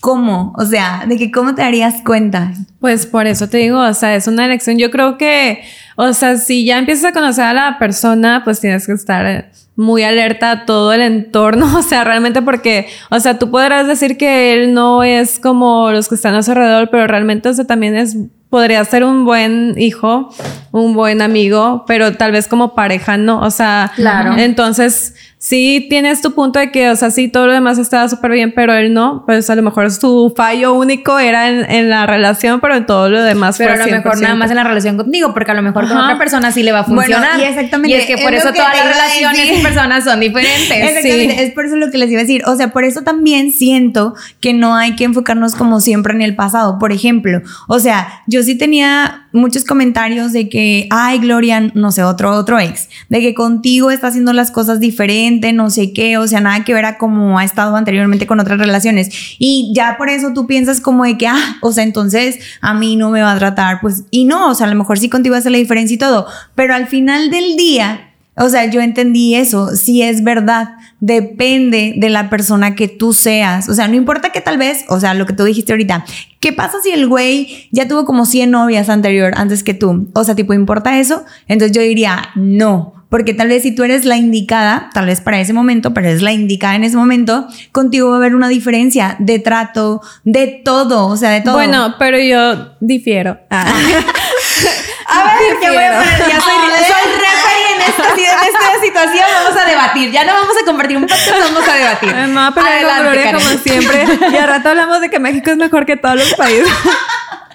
¿Cómo? 0.00 0.52
O 0.56 0.64
sea, 0.64 1.04
de 1.08 1.16
que 1.16 1.30
cómo 1.30 1.54
te 1.54 1.62
darías 1.62 2.02
cuenta. 2.04 2.52
Pues 2.80 3.06
por 3.06 3.26
eso 3.26 3.48
te 3.48 3.58
digo, 3.58 3.80
o 3.80 3.94
sea, 3.94 4.14
es 4.14 4.28
una 4.28 4.44
elección. 4.44 4.78
Yo 4.78 4.90
creo 4.90 5.18
que, 5.18 5.62
o 5.96 6.12
sea, 6.12 6.36
si 6.36 6.64
ya 6.64 6.78
empiezas 6.78 7.06
a 7.06 7.12
conocer 7.12 7.44
a 7.44 7.52
la 7.52 7.78
persona, 7.78 8.42
pues 8.44 8.60
tienes 8.60 8.86
que 8.86 8.92
estar 8.92 9.50
muy 9.78 10.02
alerta 10.02 10.50
a 10.50 10.66
todo 10.66 10.92
el 10.92 11.00
entorno, 11.00 11.66
o 11.78 11.82
sea, 11.82 12.02
realmente 12.02 12.42
porque, 12.42 12.88
o 13.10 13.20
sea, 13.20 13.38
tú 13.38 13.50
podrás 13.50 13.86
decir 13.86 14.16
que 14.16 14.52
él 14.52 14.74
no 14.74 15.04
es 15.04 15.38
como 15.38 15.92
los 15.92 16.08
que 16.08 16.16
están 16.16 16.34
a 16.34 16.42
su 16.42 16.50
alrededor, 16.50 16.90
pero 16.90 17.06
realmente, 17.06 17.48
o 17.48 17.54
sea, 17.54 17.64
también 17.64 17.96
es, 17.96 18.16
podría 18.50 18.84
ser 18.84 19.04
un 19.04 19.24
buen 19.24 19.74
hijo, 19.78 20.30
un 20.72 20.94
buen 20.94 21.20
amigo, 21.22 21.84
pero 21.86 22.14
tal 22.16 22.32
vez 22.32 22.48
como 22.48 22.74
pareja 22.74 23.16
no, 23.16 23.40
o 23.42 23.50
sea, 23.50 23.92
Claro. 23.96 24.36
entonces 24.38 25.14
sí 25.38 25.86
tienes 25.88 26.20
tu 26.20 26.34
punto 26.34 26.58
de 26.58 26.70
que, 26.70 26.90
o 26.90 26.96
sea, 26.96 27.10
sí, 27.10 27.28
todo 27.28 27.46
lo 27.46 27.52
demás 27.52 27.78
estaba 27.78 28.08
súper 28.08 28.32
bien, 28.32 28.52
pero 28.54 28.74
él 28.74 28.92
no, 28.92 29.22
pues 29.24 29.48
a 29.48 29.54
lo 29.54 29.62
mejor 29.62 29.90
su 29.90 30.32
fallo 30.36 30.74
único 30.74 31.18
era 31.18 31.48
en, 31.48 31.88
la 31.88 32.06
relación, 32.06 32.60
pero 32.60 32.74
en 32.74 32.86
todo 32.86 33.08
lo 33.08 33.22
demás 33.22 33.56
Pero 33.56 33.72
a 33.72 33.76
lo 33.76 33.86
mejor 33.86 34.20
nada 34.20 34.34
más 34.34 34.50
en 34.50 34.56
la 34.56 34.64
relación 34.64 34.96
contigo, 34.96 35.32
porque 35.32 35.52
a 35.52 35.54
lo 35.54 35.62
mejor 35.62 35.88
con 35.88 35.96
otra 35.96 36.18
persona 36.18 36.50
sí 36.50 36.62
le 36.62 36.72
va 36.72 36.80
a 36.80 36.84
funcionar. 36.84 37.36
Bueno, 37.36 37.44
y 37.44 37.46
exactamente. 37.46 37.96
Y 37.96 38.00
es 38.00 38.06
que 38.06 38.18
por 38.18 38.34
eso 38.34 38.52
todas 38.52 38.76
las 38.76 38.88
relaciones 38.88 39.58
y 39.58 39.62
personas 39.62 40.04
son 40.04 40.20
diferentes. 40.20 40.70
Exactamente, 40.70 41.42
es 41.44 41.52
por 41.52 41.64
eso 41.64 41.76
lo 41.76 41.90
que 41.90 41.98
les 41.98 42.10
iba 42.10 42.20
a 42.20 42.24
decir. 42.24 42.42
O 42.46 42.56
sea, 42.56 42.72
por 42.72 42.84
eso 42.84 43.02
también 43.02 43.52
siento 43.52 44.14
que 44.40 44.52
no 44.52 44.74
hay 44.74 44.96
que 44.96 45.04
enfocarnos 45.04 45.54
como 45.54 45.80
siempre 45.80 46.14
en 46.14 46.22
el 46.22 46.34
pasado. 46.34 46.78
Por 46.78 46.92
ejemplo, 46.92 47.42
o 47.68 47.78
sea, 47.78 48.22
yo 48.26 48.42
sí 48.42 48.58
tenía 48.58 49.27
muchos 49.32 49.64
comentarios 49.64 50.32
de 50.32 50.48
que, 50.48 50.86
ay, 50.90 51.18
Gloria, 51.18 51.60
no 51.74 51.92
sé, 51.92 52.02
otro, 52.02 52.32
otro 52.32 52.58
ex, 52.58 52.88
de 53.08 53.20
que 53.20 53.34
contigo 53.34 53.90
está 53.90 54.08
haciendo 54.08 54.32
las 54.32 54.50
cosas 54.50 54.80
diferente, 54.80 55.52
no 55.52 55.70
sé 55.70 55.92
qué, 55.92 56.18
o 56.18 56.26
sea, 56.26 56.40
nada 56.40 56.64
que 56.64 56.74
ver 56.74 56.84
a 56.84 56.98
como 56.98 57.38
ha 57.38 57.44
estado 57.44 57.76
anteriormente 57.76 58.26
con 58.26 58.40
otras 58.40 58.58
relaciones. 58.58 59.10
Y 59.38 59.72
ya 59.74 59.96
por 59.98 60.08
eso 60.08 60.32
tú 60.34 60.46
piensas 60.46 60.80
como 60.80 61.04
de 61.04 61.18
que, 61.18 61.26
ah, 61.26 61.56
o 61.60 61.72
sea, 61.72 61.84
entonces 61.84 62.38
a 62.60 62.74
mí 62.74 62.96
no 62.96 63.10
me 63.10 63.20
va 63.20 63.32
a 63.32 63.38
tratar, 63.38 63.80
pues, 63.80 64.04
y 64.10 64.24
no, 64.24 64.50
o 64.50 64.54
sea, 64.54 64.66
a 64.66 64.70
lo 64.70 64.76
mejor 64.76 64.98
sí 64.98 65.08
contigo 65.08 65.36
hace 65.36 65.50
la 65.50 65.58
diferencia 65.58 65.94
y 65.94 65.98
todo, 65.98 66.26
pero 66.54 66.74
al 66.74 66.86
final 66.86 67.30
del 67.30 67.56
día, 67.56 68.07
o 68.38 68.48
sea, 68.48 68.66
yo 68.66 68.80
entendí 68.80 69.34
eso, 69.34 69.74
si 69.74 70.02
es 70.02 70.22
verdad, 70.22 70.76
depende 71.00 71.94
de 71.96 72.08
la 72.08 72.30
persona 72.30 72.74
que 72.74 72.88
tú 72.88 73.12
seas. 73.12 73.68
O 73.68 73.74
sea, 73.74 73.88
no 73.88 73.94
importa 73.94 74.30
que 74.30 74.40
tal 74.40 74.58
vez, 74.58 74.84
o 74.88 75.00
sea, 75.00 75.14
lo 75.14 75.26
que 75.26 75.32
tú 75.32 75.44
dijiste 75.44 75.72
ahorita, 75.72 76.04
¿qué 76.40 76.52
pasa 76.52 76.78
si 76.82 76.90
el 76.90 77.06
güey 77.06 77.68
ya 77.70 77.88
tuvo 77.88 78.04
como 78.04 78.26
100 78.26 78.50
novias 78.50 78.88
anterior, 78.88 79.32
antes 79.36 79.62
que 79.62 79.74
tú? 79.74 80.08
O 80.14 80.24
sea, 80.24 80.34
tipo, 80.34 80.54
¿importa 80.54 80.98
eso? 80.98 81.24
Entonces 81.46 81.76
yo 81.76 81.82
diría, 81.82 82.30
no. 82.34 82.94
Porque 83.08 83.32
tal 83.32 83.48
vez 83.48 83.62
si 83.62 83.74
tú 83.74 83.84
eres 83.84 84.04
la 84.04 84.18
indicada, 84.18 84.90
tal 84.92 85.06
vez 85.06 85.22
para 85.22 85.40
ese 85.40 85.54
momento, 85.54 85.94
pero 85.94 86.08
eres 86.08 86.20
la 86.20 86.32
indicada 86.32 86.76
en 86.76 86.84
ese 86.84 86.96
momento, 86.96 87.48
contigo 87.72 88.10
va 88.10 88.16
a 88.16 88.18
haber 88.18 88.34
una 88.34 88.48
diferencia 88.48 89.16
de 89.18 89.38
trato, 89.38 90.02
de 90.24 90.60
todo, 90.62 91.06
o 91.06 91.16
sea, 91.16 91.30
de 91.30 91.40
todo. 91.40 91.54
Bueno, 91.54 91.94
pero 91.98 92.18
yo 92.18 92.74
difiero. 92.80 93.38
Ah. 93.50 93.72
a 95.08 95.24
ver, 95.24 95.58
¿qué 95.60 95.70
a? 95.70 96.02
Ya 96.28 96.40
soy, 96.40 96.54
soy 96.86 97.62
en 97.74 97.82
esta, 97.82 98.08
en 98.14 98.48
esta 98.48 98.80
situación, 98.82 99.24
vamos 99.42 99.60
a 99.60 99.64
debatir. 99.64 100.10
Ya 100.10 100.24
no 100.24 100.34
vamos 100.34 100.54
a 100.60 100.64
compartir 100.66 100.96
un 100.96 101.04
podcast, 101.06 101.30
vamos 101.30 101.68
a 101.68 101.74
debatir. 101.74 102.14
No, 102.14 102.54
pero 102.54 102.66
Adelante, 102.66 103.32
como 103.32 103.58
siempre. 103.62 104.06
Y 104.32 104.36
al 104.36 104.48
rato 104.48 104.68
hablamos 104.70 105.00
de 105.00 105.10
que 105.10 105.18
México 105.18 105.50
es 105.50 105.56
mejor 105.56 105.86
que 105.86 105.96
todos 105.96 106.16
los 106.16 106.34
países. 106.34 106.68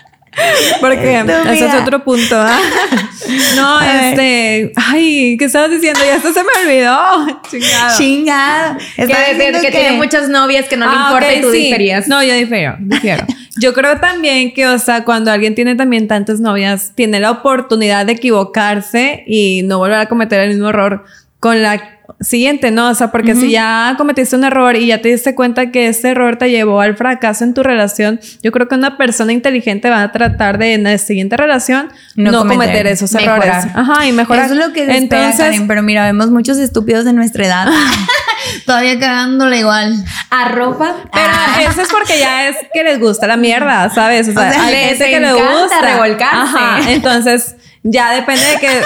Porque 0.80 1.24
ese 1.54 1.67
es 1.67 1.74
otro 1.76 2.04
punto. 2.04 2.36
¿ah? 2.36 2.60
No, 3.56 3.82
este. 3.82 4.72
Ay, 4.76 5.38
¿qué 5.38 5.46
estabas 5.46 5.72
diciendo? 5.72 6.00
Ya 6.06 6.15
esto 6.15 6.34
se 6.34 6.41
me 6.43 6.50
olvidó. 6.63 7.41
Chingado. 7.50 7.98
Chingado. 7.98 8.78
Que, 8.96 9.08
que, 9.08 9.60
que, 9.62 9.72
tiene 9.72 9.91
muchas 9.93 10.30
novias 10.30 10.67
que 10.67 10.76
no 10.76 10.86
le 10.86 10.96
ah, 10.96 11.06
importa 11.08 11.34
y 11.34 11.41
tú 11.41 11.52
sí. 11.52 11.58
diferías. 11.65 12.08
No, 12.08 12.24
yo 12.24 12.34
difiero, 12.34 12.76
difiero. 12.80 13.26
yo 13.58 13.74
creo 13.74 14.00
también 14.00 14.54
que, 14.54 14.67
o 14.67 14.78
sea, 14.78 15.06
cuando 15.06 15.32
alguien 15.32 15.56
tiene 15.56 15.76
también 15.76 16.08
tantas 16.08 16.39
novias, 16.39 16.91
tiene 16.96 17.19
la 17.19 17.32
oportunidad 17.32 18.06
de 18.06 18.13
equivocarse 18.13 19.24
y 19.26 19.62
no 19.63 19.78
volver 19.78 20.00
a 20.00 20.06
cometer 20.08 20.41
el 20.41 20.50
mismo 20.50 20.69
error 20.69 21.06
con 21.43 21.62
la 21.62 21.99
siguiente, 22.21 22.71
¿no? 22.71 22.89
O 22.89 22.95
sea, 22.95 23.12
porque 23.12 23.36
si 23.36 23.51
ya 23.51 23.95
cometiste 23.97 24.34
un 24.38 24.45
error 24.45 24.77
y 24.77 24.88
ya 24.88 25.01
te 25.01 25.10
diste 25.10 25.36
cuenta 25.36 25.71
que 25.71 25.89
ese 25.89 26.12
error 26.12 26.38
te 26.38 26.49
llevó 26.49 26.79
al 26.79 26.95
fracaso 26.95 27.43
en 27.43 27.53
tu 27.53 27.63
relación, 27.63 28.21
yo 28.41 28.53
creo 28.53 28.69
que 28.69 28.75
una 28.75 28.95
persona 28.95 29.34
inteligente 29.34 29.89
va 29.89 30.03
a 30.03 30.12
tratar 30.13 30.58
de 30.58 30.73
en 30.73 30.84
la 30.84 30.97
siguiente 30.97 31.36
relación 31.36 31.91
no, 32.15 32.47
cometer, 32.47 32.88
esos 32.88 33.13
errores. 33.13 33.51
Ajá, 33.75 34.08
y 34.08 34.13
mejorar. 34.13 34.45
Eso 34.45 34.53
es 34.53 34.67
lo 34.67 34.71
que 34.71 34.86
Entonces, 34.95 35.62
pero 35.67 35.84
mira, 35.84 36.06
vemos 36.06 36.32
muchos 36.32 36.58
estúpidos 36.60 37.03
de 37.03 37.12
nuestra 37.12 37.45
edad 37.45 37.67
todavía 38.65 38.97
cagándole 38.97 39.60
igual. 39.60 40.01
A 40.29 40.47
ropa. 40.47 40.95
Pero 41.12 41.27
ah. 41.27 41.60
eso 41.69 41.82
es 41.82 41.89
porque 41.89 42.19
ya 42.19 42.47
es 42.47 42.56
que 42.73 42.86
les 42.86 43.01
gusta 43.01 43.27
la 43.27 43.36
mierda, 43.36 43.89
¿sabes? 43.89 44.29
O 44.29 44.32
sea, 44.32 44.49
hay 44.49 44.75
gente 44.75 45.10
que 45.10 45.19
le 45.19 45.34
gusta 45.34 45.82
revolcarse. 45.82 46.38
Ajá, 46.38 46.89
entonces 46.89 47.58
ya 47.84 48.12
depende 48.12 48.43
de 48.46 48.60
que 48.60 48.82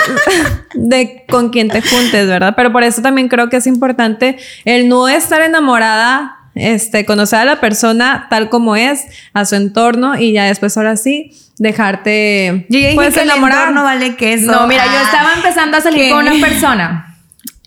de 0.76 1.26
con 1.30 1.50
quién 1.50 1.70
te 1.70 1.82
juntes, 1.82 2.28
¿verdad? 2.28 2.54
Pero 2.56 2.72
por 2.72 2.84
eso 2.84 3.02
también 3.02 3.30
creo 3.30 3.50
que 3.50 3.58
es 3.58 3.68
importante 3.68 4.38
el 4.66 4.90
no 4.90 5.08
estar 5.08 5.42
enamorada 5.42 6.38
este, 6.56 7.06
conocer 7.06 7.40
a 7.40 7.46
la 7.46 7.60
persona 7.60 8.28
tal 8.30 8.50
como 8.50 8.76
es, 8.76 9.06
a 9.34 9.46
su 9.46 9.56
entorno 9.56 10.20
y 10.20 10.34
ya 10.34 10.46
después 10.46 10.76
ahora 10.78 10.98
sí 10.98 11.32
dejarte 11.60 12.66
yo 12.70 12.80
ya 12.80 12.94
pues, 12.96 13.16
enamorar. 13.18 13.72
no 13.72 13.84
vale 13.84 14.16
que 14.16 14.34
eso. 14.34 14.52
No, 14.52 14.68
mira, 14.68 14.86
yo 14.86 15.00
ah, 15.00 15.04
estaba 15.04 15.34
empezando 15.36 15.78
a 15.78 15.82
salir 15.82 16.12
con 16.12 16.28
una 16.28 16.40
persona 16.46 17.08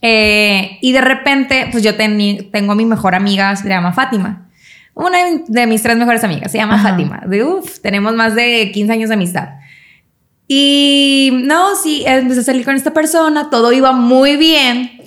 eh, 0.02 0.78
y 0.80 0.92
de 0.92 1.00
repente, 1.00 1.68
pues 1.70 1.82
yo 1.84 1.94
tengo 1.96 2.72
a 2.72 2.74
mi 2.74 2.84
mejor 2.84 3.14
amiga, 3.14 3.54
se 3.56 3.68
llama 3.68 3.92
Fátima. 3.92 4.46
Una 4.94 5.18
de 5.46 5.66
mis 5.66 5.82
tres 5.82 5.96
mejores 5.96 6.24
amigas 6.24 6.50
se 6.50 6.58
llama 6.58 6.82
Fátima. 6.82 7.22
De, 7.26 7.44
uf, 7.44 7.80
tenemos 7.80 8.14
más 8.14 8.34
de 8.34 8.70
15 8.72 8.92
años 8.92 9.08
de 9.08 9.14
amistad. 9.14 9.48
Y 10.52 11.30
no, 11.44 11.76
sí, 11.76 12.02
empecé 12.04 12.40
a 12.40 12.42
salir 12.42 12.64
con 12.64 12.74
esta 12.74 12.92
persona, 12.92 13.50
todo 13.50 13.70
iba 13.72 13.92
muy 13.92 14.36
bien. 14.36 15.00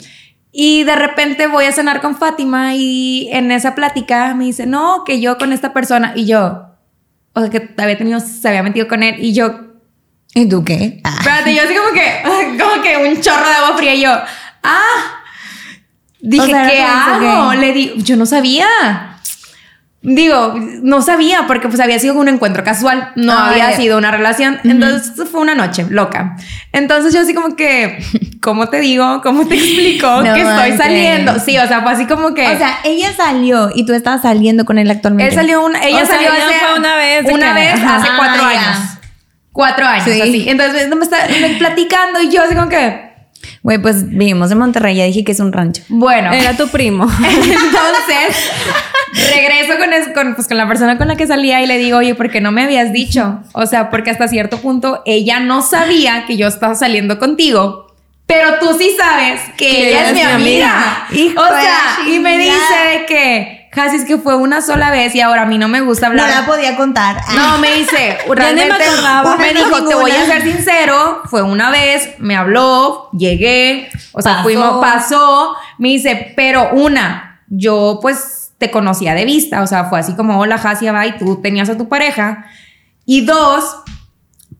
Y 0.53 0.85
de 0.85 0.95
repente 0.95 1.47
voy 1.47 1.65
a 1.65 1.73
cenar 1.73 1.99
con 1.99 2.15
Fátima 2.15 2.75
y 2.75 3.27
en 3.29 3.51
esa 3.51 3.75
plática 3.75 4.33
me 4.35 4.45
dice, 4.45 4.65
no, 4.65 5.03
que 5.03 5.19
yo 5.19 5.37
con 5.37 5.51
esta 5.51 5.73
persona. 5.73 6.13
Y 6.15 6.27
yo, 6.27 6.67
o 7.33 7.41
sea, 7.41 7.49
que 7.49 7.73
había 7.77 7.97
tenido, 7.97 8.21
se 8.21 8.47
había 8.47 8.63
metido 8.63 8.87
con 8.87 9.03
él. 9.03 9.17
Y 9.19 9.33
yo, 9.33 9.73
¿y 10.33 10.47
tú 10.47 10.63
qué? 10.63 11.01
Ah. 11.03 11.17
Espérate, 11.19 11.53
yo 11.53 11.63
así 11.63 11.73
como 11.75 11.91
que, 11.91 12.57
como 12.63 12.81
que 12.81 12.95
un 13.09 13.19
chorro 13.19 13.45
de 13.45 13.55
agua 13.55 13.75
fría. 13.75 13.95
Y 13.95 14.01
yo, 14.01 14.11
ah, 14.63 15.23
dije, 16.21 16.53
¿qué 16.69 16.81
hago? 16.83 17.53
Le 17.53 17.73
di, 17.73 17.93
yo 17.97 18.15
no 18.15 18.25
sabía. 18.25 19.12
Digo, 20.05 20.53
no 20.81 21.01
sabía 21.01 21.45
porque 21.47 21.69
pues 21.69 21.79
había 21.79 21.97
sido 21.97 22.15
un 22.15 22.27
encuentro 22.27 22.61
casual, 22.65 23.13
no 23.15 23.31
ah, 23.31 23.51
había 23.51 23.71
sido 23.77 23.97
una 23.97 24.11
relación, 24.11 24.59
entonces 24.65 25.29
fue 25.29 25.39
una 25.39 25.55
noche 25.55 25.85
loca. 25.89 26.35
Entonces 26.73 27.13
yo 27.13 27.21
así 27.21 27.33
como 27.33 27.55
que, 27.55 28.03
¿cómo 28.41 28.67
te 28.67 28.81
digo? 28.81 29.21
¿Cómo 29.23 29.47
te 29.47 29.55
explico 29.55 30.21
que 30.33 30.41
estoy 30.41 30.77
saliendo? 30.77 31.39
Sí, 31.39 31.57
o 31.57 31.65
sea, 31.69 31.83
fue 31.83 31.93
así 31.93 32.05
como 32.05 32.33
que... 32.33 32.45
O 32.45 32.57
sea, 32.57 32.79
ella 32.83 33.13
salió 33.15 33.69
y 33.73 33.85
tú 33.85 33.93
estabas 33.93 34.23
saliendo 34.23 34.65
con 34.65 34.77
él 34.77 34.91
actualmente. 34.91 35.29
Él 35.29 35.35
salió 35.35 35.63
una, 35.63 35.81
ella 35.81 36.05
salió 36.05 36.29
hace, 36.29 36.77
una 36.77 36.97
vez. 36.97 37.25
Una 37.31 37.53
vez 37.53 37.73
hace 37.81 38.07
cuatro 38.17 38.43
años. 38.43 38.77
Cuatro 39.53 39.85
años, 39.85 40.05
así. 40.05 40.49
Entonces 40.49 40.93
me 40.93 41.05
está 41.05 41.27
platicando 41.59 42.21
y 42.21 42.29
yo 42.29 42.43
así 42.43 42.55
como 42.55 42.67
que... 42.67 43.12
Güey, 43.61 43.77
pues 43.79 44.09
vivimos 44.09 44.51
en 44.51 44.57
Monterrey, 44.57 44.95
ya 44.95 45.05
dije 45.05 45.23
que 45.23 45.31
es 45.31 45.39
un 45.39 45.53
rancho. 45.53 45.83
Bueno. 45.89 46.31
Era 46.31 46.55
tu 46.55 46.67
primo. 46.67 47.05
Entonces, 47.17 48.51
regreso 49.33 49.73
con, 50.13 50.35
pues, 50.35 50.47
con 50.47 50.57
la 50.57 50.67
persona 50.67 50.97
con 50.97 51.07
la 51.07 51.15
que 51.15 51.27
salía 51.27 51.61
y 51.61 51.67
le 51.67 51.77
digo, 51.77 51.97
oye, 51.97 52.15
¿por 52.15 52.29
qué 52.29 52.41
no 52.41 52.51
me 52.51 52.63
habías 52.63 52.91
dicho? 52.91 53.39
O 53.53 53.65
sea, 53.65 53.89
porque 53.89 54.11
hasta 54.11 54.27
cierto 54.27 54.57
punto 54.57 55.01
ella 55.05 55.39
no 55.39 55.61
sabía 55.61 56.25
que 56.25 56.37
yo 56.37 56.47
estaba 56.47 56.75
saliendo 56.75 57.19
contigo. 57.19 57.87
Pero 58.25 58.57
tú 58.59 58.75
sí 58.77 58.95
sabes 58.97 59.41
que, 59.57 59.89
ella 59.89 60.09
es 60.09 60.13
mi 60.15 60.21
amiga. 60.21 61.07
o 61.11 61.47
sea, 61.47 62.07
y 62.07 62.19
me 62.19 62.37
dice 62.37 63.05
que 63.07 63.62
casi 63.73 63.97
es 63.97 64.05
que 64.05 64.17
fue 64.17 64.35
una 64.35 64.61
sola 64.61 64.91
vez 64.91 65.13
y 65.15 65.21
ahora 65.21 65.43
a 65.43 65.45
mí 65.45 65.57
no 65.57 65.67
me 65.67 65.81
gusta 65.81 66.07
hablar. 66.07 66.29
No 66.29 66.41
la 66.41 66.45
podía 66.45 66.75
contar. 66.75 67.17
No, 67.35 67.57
me 67.57 67.71
dice, 67.73 68.17
realmente 68.29 68.73
me, 68.73 69.37
me 69.37 69.53
dijo, 69.53 69.87
te 69.87 69.95
voy 69.95 70.11
a 70.11 70.25
ser 70.25 70.43
sincero, 70.43 71.21
fue 71.25 71.41
una 71.41 71.69
vez, 71.71 72.15
me 72.19 72.35
habló, 72.35 73.09
llegué, 73.11 73.89
o 74.13 74.21
sea, 74.21 74.43
fuimos, 74.43 74.79
pasó, 74.81 75.55
me 75.77 75.89
dice, 75.89 76.33
pero 76.35 76.69
una, 76.71 77.41
yo 77.47 77.99
pues 78.01 78.51
te 78.57 78.71
conocía 78.71 79.13
de 79.13 79.25
vista, 79.25 79.61
o 79.61 79.67
sea, 79.67 79.85
fue 79.85 79.99
así 79.99 80.13
como, 80.13 80.39
hola, 80.39 80.57
Jasia, 80.57 80.91
va, 80.91 81.05
y 81.05 81.17
tú 81.17 81.41
tenías 81.41 81.69
a 81.69 81.77
tu 81.77 81.89
pareja. 81.89 82.45
Y 83.05 83.25
dos, 83.25 83.83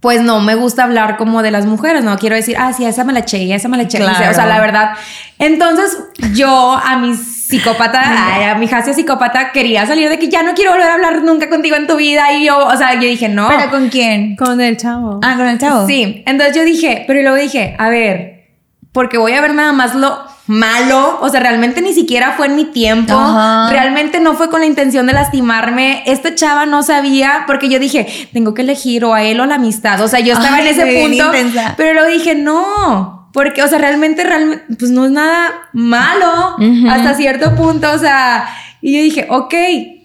pues 0.02 0.22
no 0.22 0.42
me 0.42 0.56
gusta 0.56 0.84
hablar 0.84 1.16
como 1.16 1.42
de 1.42 1.52
las 1.52 1.66
mujeres, 1.66 2.04
no 2.04 2.18
quiero 2.18 2.36
decir, 2.36 2.58
ah, 2.60 2.74
sí, 2.74 2.84
esa 2.84 3.06
me 3.06 3.14
la 3.14 3.20
eché, 3.20 3.54
esa 3.56 3.70
me 3.70 3.78
la 3.78 3.84
eché. 3.84 4.04
O 4.04 4.34
sea, 4.34 4.46
la 4.46 4.60
verdad. 4.60 4.96
Entonces, 5.40 5.98
yo 6.34 6.74
a 6.74 6.98
mi 6.98 7.16
psicópata, 7.48 8.02
a 8.52 8.56
mi 8.56 8.68
Jasia 8.68 8.94
psicópata, 8.94 9.52
quería 9.52 9.86
salir 9.86 10.10
de 10.10 10.20
que 10.20 10.30
ya 10.30 10.44
no 10.44 10.54
quiero 10.54 10.72
volver 10.72 10.90
a 10.90 10.94
hablar 10.94 11.24
nunca 11.24 11.50
contigo 11.50 11.76
en 11.76 11.88
tu 11.88 11.98
vida. 11.98 12.34
Y 12.34 12.46
yo, 12.46 12.66
o 12.66 12.76
sea, 12.78 12.94
yo 12.96 13.02
dije, 13.02 13.30
no. 13.30 13.48
¿Pero 13.48 13.70
con 13.70 13.90
quién? 13.90 14.36
Con 14.36 14.62
el 14.62 14.78
chavo. 14.78 15.20
Ah, 15.24 15.36
con 15.38 15.48
el 15.48 15.58
chavo. 15.58 15.86
Sí. 15.88 16.24
Entonces 16.26 16.56
yo 16.56 16.64
dije, 16.64 17.04
pero 17.08 17.22
luego 17.22 17.38
dije, 17.38 17.76
a 17.78 17.90
ver, 17.90 18.50
porque 18.92 19.18
voy 19.18 19.34
a 19.34 19.42
ver 19.42 19.54
nada 19.54 19.74
más 19.74 19.96
lo 19.96 20.34
malo, 20.46 21.20
o 21.22 21.30
sea, 21.30 21.40
realmente 21.40 21.82
ni 21.82 21.94
siquiera 21.94 22.34
fue 22.34 22.48
en 22.48 22.56
mi 22.56 22.66
tiempo, 22.66 23.14
realmente 23.70 24.20
no 24.20 24.34
fue 24.34 24.50
con 24.50 24.60
la 24.60 24.66
intención 24.66 25.08
de 25.08 25.14
lastimarme, 25.14 26.04
esta 26.06 26.36
chava 26.36 26.66
no 26.66 26.84
sabía, 26.84 27.46
porque 27.48 27.70
yo 27.70 27.80
dije, 27.80 28.06
tengo 28.34 28.54
que 28.54 28.62
elegir 28.62 29.06
o 29.06 29.14
a 29.14 29.24
él 29.24 29.40
o 29.40 29.44
a 29.44 29.48
la 29.48 29.56
amistad, 29.56 30.02
o 30.02 30.08
sea, 30.10 30.20
yo 30.20 30.34
estaba 30.34 30.60
en 30.60 30.68
ese 30.68 31.02
punto, 31.02 31.32
pero 31.78 31.94
luego 31.94 32.10
dije, 32.10 32.36
no, 32.36 33.23
porque, 33.34 33.64
o 33.64 33.68
sea, 33.68 33.80
realmente, 33.80 34.24
realmente, 34.24 34.64
pues 34.80 34.92
no 34.92 35.06
es 35.06 35.12
nada 35.12 35.70
malo 35.74 36.56
hasta 36.90 37.16
cierto 37.16 37.56
punto, 37.56 37.92
o 37.92 37.98
sea, 37.98 38.48
y 38.80 38.96
yo 38.96 39.02
dije, 39.02 39.28
ok, 39.30 39.54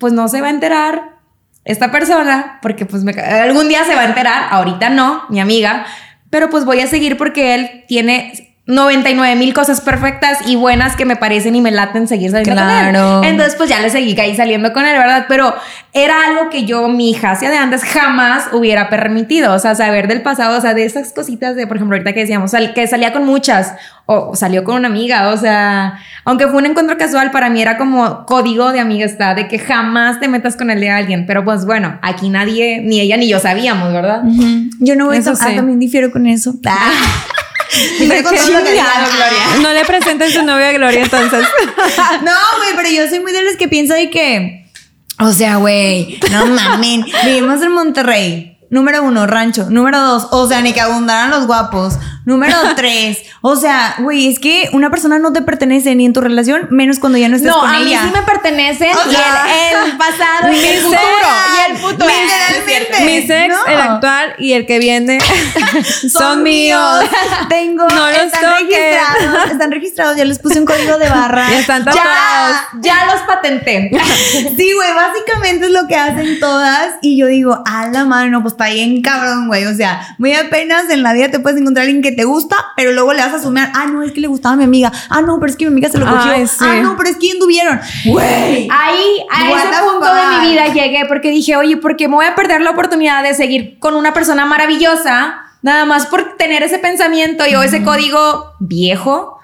pues 0.01 0.13
no 0.13 0.29
se 0.29 0.41
va 0.41 0.49
a 0.49 0.51
enterar 0.51 1.19
esta 1.65 1.93
persona, 1.93 2.59
porque 2.63 2.87
pues 2.87 3.05
algún 3.19 3.69
día 3.69 3.85
se 3.85 3.95
va 3.95 4.01
a 4.01 4.07
enterar, 4.07 4.49
ahorita 4.51 4.89
no, 4.89 5.25
mi 5.29 5.41
amiga, 5.41 5.85
pero 6.31 6.49
pues 6.49 6.65
voy 6.65 6.81
a 6.81 6.87
seguir 6.87 7.19
porque 7.19 7.55
él 7.55 7.85
tiene 7.87 8.48
99 8.69 9.35
mil 9.37 9.55
cosas 9.55 9.81
perfectas 9.81 10.41
y 10.47 10.55
buenas 10.55 10.95
que 10.95 11.07
me 11.07 11.17
parecen 11.17 11.57
y 11.57 11.63
me 11.63 11.71
laten 11.71 12.07
seguir 12.07 12.31
saliendo 12.31 12.53
Claro. 12.63 13.15
con 13.17 13.25
él. 13.25 13.31
Entonces, 13.31 13.55
pues 13.57 13.71
ya 13.71 13.81
le 13.81 13.89
seguí 13.89 14.19
ahí 14.21 14.37
saliendo 14.37 14.75
con 14.75 14.85
él, 14.85 14.95
¿verdad? 14.99 15.25
Pero 15.27 15.55
era 15.95 16.27
algo 16.27 16.51
que 16.51 16.67
yo, 16.67 16.87
mi 16.87 17.11
hija 17.11 17.31
hacia 17.31 17.49
de 17.49 17.57
antes, 17.57 17.83
jamás 17.83 18.51
hubiera 18.53 18.91
permitido. 18.91 19.55
O 19.55 19.59
sea, 19.59 19.75
saber 19.75 20.07
del 20.07 20.21
pasado, 20.21 20.59
o 20.59 20.61
sea, 20.61 20.75
de 20.75 20.85
esas 20.85 21.15
cositas 21.15 21.57
de, 21.57 21.67
por 21.67 21.79
ejemplo, 21.79 21.97
ahorita 21.97 22.13
que 22.13 22.21
decíamos, 22.21 22.53
que 22.75 22.87
salía 22.87 23.15
con 23.15 23.25
muchas 23.25 23.73
o 24.05 24.37
salió 24.37 24.65
con 24.65 24.77
una 24.77 24.89
amiga, 24.89 25.29
o 25.31 25.37
sea, 25.39 25.99
aunque 26.27 26.47
fue 26.47 26.59
un 26.59 26.67
encuentro 26.67 26.99
casual, 26.99 27.31
para 27.31 27.49
mí 27.49 27.63
era 27.63 27.79
como 27.79 28.27
código 28.27 28.71
de 28.73 28.81
amistad, 28.81 29.35
de 29.35 29.49
que 29.49 29.59
jamás 29.59 30.21
te 30.21 30.29
metas 30.29 30.57
con 30.57 30.71
el 30.71 30.79
de 30.81 30.91
alguien. 30.91 31.25
Pero 31.27 31.43
pues 31.43 31.65
bueno, 31.65 31.99
aquí 32.03 32.29
nadie, 32.29 32.83
ni 32.85 33.01
ella 33.01 33.17
ni 33.17 33.29
yo 33.29 33.39
sabíamos, 33.41 33.95
¿verdad? 33.95 34.23
Yo 34.79 34.95
no 34.95 35.07
voy 35.07 35.17
Eso 35.17 35.31
a 35.33 35.37
sí. 35.37 35.57
también 35.57 35.79
difiero 35.79 36.11
con 36.11 36.27
eso. 36.27 36.53
Ah. 36.67 36.91
Difiero 37.99 38.23
con 38.23 38.33
Qué 38.33 38.39
todo 38.41 38.51
lo 38.51 38.65
que 38.65 38.71
chingado, 38.71 39.07
digan. 39.07 39.17
Gloria. 39.17 39.63
No 39.63 39.73
le 39.73 39.85
presenten 39.85 40.31
su 40.33 40.43
novia 40.43 40.69
a 40.69 40.73
Gloria 40.73 41.03
entonces. 41.03 41.47
No, 42.23 42.33
güey, 42.59 42.71
pero 42.77 42.89
yo 42.91 43.09
soy 43.09 43.21
muy 43.21 43.33
de 43.33 43.43
los 43.43 43.57
que 43.57 43.69
piensa 43.69 43.95
de 43.95 44.11
que. 44.11 44.71
O 45.21 45.33
sea, 45.33 45.57
güey, 45.57 46.19
no 46.31 46.47
mamen. 46.47 47.05
Vivimos 47.25 47.61
en 47.63 47.73
Monterrey. 47.73 48.59
Número 48.71 49.03
uno, 49.03 49.27
rancho. 49.27 49.67
Número 49.71 49.99
dos, 50.01 50.29
o 50.31 50.47
sea, 50.47 50.61
ni 50.61 50.73
que 50.73 50.81
abundaran 50.81 51.31
los 51.31 51.47
guapos. 51.47 51.95
Número 52.29 52.55
tres, 52.77 53.19
o 53.41 53.57
sea, 53.57 53.95
güey, 54.01 54.29
es 54.29 54.39
que 54.39 54.69
una 54.73 54.91
persona 54.91 55.19
no 55.19 55.33
te 55.33 55.41
pertenece 55.41 55.95
ni 55.95 56.05
en 56.05 56.13
tu 56.13 56.21
relación, 56.21 56.67
menos 56.71 56.99
cuando 56.99 57.17
ya 57.17 57.29
no 57.29 57.37
estés 57.37 57.51
No, 57.51 57.61
con 57.61 57.71
a 57.71 57.79
mí 57.79 57.87
ella. 57.89 58.03
sí 58.05 58.11
me 58.13 58.23
pertenecen 58.23 58.91
O 58.95 59.11
sea, 59.11 59.47
el, 59.85 59.91
el 59.93 59.97
pasado 59.97 60.53
y 60.53 60.59
el 60.59 60.81
futuro. 60.83 60.99
Y 61.69 61.71
el 61.73 61.79
futuro. 61.79 62.07
Literalmente. 62.07 63.05
Mi 63.07 63.27
sex, 63.27 63.49
No. 63.55 63.73
el 63.73 63.81
actual 63.81 64.35
y 64.39 64.53
el 64.53 64.67
que 64.67 64.79
viene 64.79 65.19
son, 66.13 66.43
míos. 66.43 67.05
Tengo, 67.49 67.87
No 67.89 68.07
los 68.11 68.19
están 68.25 68.43
toques. 68.43 68.79
registrados, 68.79 69.51
están 69.51 69.71
registrados, 69.73 70.17
ya 70.17 70.25
les 70.25 70.39
puse 70.39 70.59
un 70.61 70.67
código 70.67 70.99
de 70.99 71.09
barra. 71.09 71.49
Ya 71.51 71.59
están 71.61 71.85
Ya, 71.85 71.93
tatuados. 71.93 72.57
ya 72.83 73.07
los 73.07 73.21
patenté. 73.23 73.91
Sí, 74.57 74.73
güey, 74.75 74.95
básicamente 74.95 75.67
es 75.67 75.73
lo 75.73 75.87
que 75.87 75.97
hacen 75.97 76.39
todas. 76.41 76.95
Y 77.01 77.17
yo 77.19 77.27
digo, 77.27 77.63
a 77.67 77.89
la 77.89 78.05
madre, 78.05 78.29
no, 78.31 78.43
pues 78.43 78.53
está 78.55 78.67
bien 78.69 79.01
cabrón, 79.03 79.47
güey. 79.47 79.65
O 79.67 79.75
sea, 79.75 80.15
muy 80.19 80.35
apenas 80.35 80.91
en 80.91 81.03
la 81.03 81.13
vida 81.15 81.31
te 81.31 81.39
puedes 81.39 81.59
encontrar 81.61 81.87
alguien 81.87 82.03
que 82.03 82.18
te 82.19 82.25
gusta, 82.25 82.57
pero 82.75 82.91
luego 82.91 83.13
le 83.13 83.23
vas 83.23 83.33
a 83.33 83.39
sumar, 83.41 83.71
ah, 83.77 83.87
no, 83.87 84.03
es 84.03 84.11
que 84.11 84.21
le 84.21 84.27
gustaba 84.27 84.55
a 84.55 84.57
mi 84.57 84.65
amiga. 84.65 84.91
Ah, 85.09 85.23
no, 85.23 85.39
pero 85.39 85.53
es 85.53 85.57
que 85.57 85.67
mi 85.67 85.71
amiga 85.71 85.89
se 85.89 85.99
lo 85.99 86.05
cogió. 86.05 86.33
Ay, 86.33 86.49
sí. 86.49 86.57
Ah, 86.59 86.81
no, 86.83 86.97
pero 86.97 87.11
es 87.11 87.17
que 87.17 87.31
anduvieron. 87.31 87.79
Güey. 88.07 88.69
Ahí, 88.73 89.25
a 89.31 89.49
What 89.49 89.59
ese 89.61 89.83
punto 89.83 90.05
fuck? 90.05 90.17
de 90.17 90.39
mi 90.41 90.51
vida 90.51 90.67
llegué 90.67 91.05
porque 91.07 91.31
dije, 91.31 91.55
oye, 91.55 91.77
¿por 91.77 91.95
qué 91.95 92.09
me 92.09 92.17
voy 92.17 92.27
a 92.27 92.35
perder 92.35 92.61
la 92.61 92.71
oportunidad 92.71 93.23
de 93.23 93.35
seguir 93.35 93.79
con 93.79 93.95
una 93.95 94.15
persona 94.15 94.47
maravillosa? 94.47 95.45
Nada 95.63 95.85
más 95.85 96.07
por 96.07 96.37
tener 96.37 96.65
ese 96.65 96.81
pensamiento 96.81 97.47
y 97.47 97.55
o 97.55 97.63
ese 97.63 97.85
código 97.85 98.53
viejo. 98.59 99.38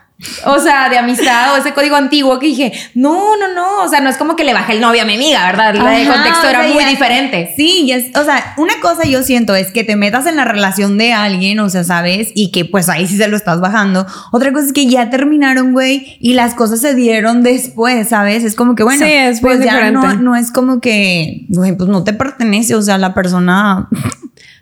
O 0.46 0.59
sea, 0.61 0.88
de 0.88 0.96
amistad 0.96 1.53
o 1.53 1.57
ese 1.57 1.74
código 1.74 1.96
antiguo 1.96 2.38
que 2.38 2.46
dije, 2.46 2.72
no, 2.94 3.37
no, 3.37 3.53
no. 3.53 3.83
O 3.83 3.88
sea, 3.88 4.00
no 4.00 4.09
es 4.09 4.16
como 4.16 4.37
que 4.37 4.44
le 4.44 4.55
bajé 4.55 4.74
el 4.74 4.81
novio 4.81 5.03
a 5.03 5.05
mi 5.05 5.14
amiga, 5.16 5.44
¿verdad? 5.44 5.74
El 5.74 5.81
Ajá, 5.81 6.14
contexto 6.14 6.46
o 6.46 6.50
era 6.50 6.62
sea, 6.64 6.72
muy 6.72 6.85
ya- 6.85 6.88
diferente. 6.88 7.53
Sí, 7.57 7.90
es, 7.92 8.16
o 8.16 8.24
sea, 8.24 8.55
una 8.57 8.74
cosa 8.81 9.05
yo 9.05 9.22
siento 9.24 9.55
es 9.57 9.72
que 9.72 9.83
te 9.83 9.96
metas 9.96 10.27
en 10.27 10.37
la 10.37 10.44
relación 10.44 10.96
de 10.98 11.12
alguien, 11.12 11.59
o 11.59 11.68
sea, 11.68 11.83
¿sabes? 11.85 12.31
Y 12.35 12.53
que 12.53 12.64
pues 12.64 12.88
ahí 12.88 13.07
sí 13.09 13.16
se 13.16 13.27
lo 13.29 13.37
estás 13.37 13.61
bajando. 13.61 14.07
Otra 14.33 14.53
cosa 14.53 14.66
es 14.66 14.72
que 14.72 14.87
ya 14.87 15.11
terminaron, 15.11 15.72
güey, 15.72 16.16
y 16.20 16.35
las 16.35 16.55
cosas 16.55 16.81
se 16.81 16.94
dieron 16.94 17.42
después, 17.42 18.09
¿sabes? 18.09 18.44
Es 18.44 18.55
como 18.55 18.77
que, 18.77 18.85
bueno, 18.85 19.05
Sí, 19.05 19.12
es 19.12 19.40
pues 19.40 19.62
ya 19.64 19.90
no, 19.90 20.14
no 20.14 20.37
es 20.37 20.53
como 20.53 20.81
que, 20.81 21.44
güey, 21.48 21.77
pues 21.77 21.88
no 21.90 22.05
te 22.05 22.12
pertenece, 22.12 22.77
o 22.77 22.83
sea, 22.83 22.98
la 22.98 23.14
persona... 23.14 23.88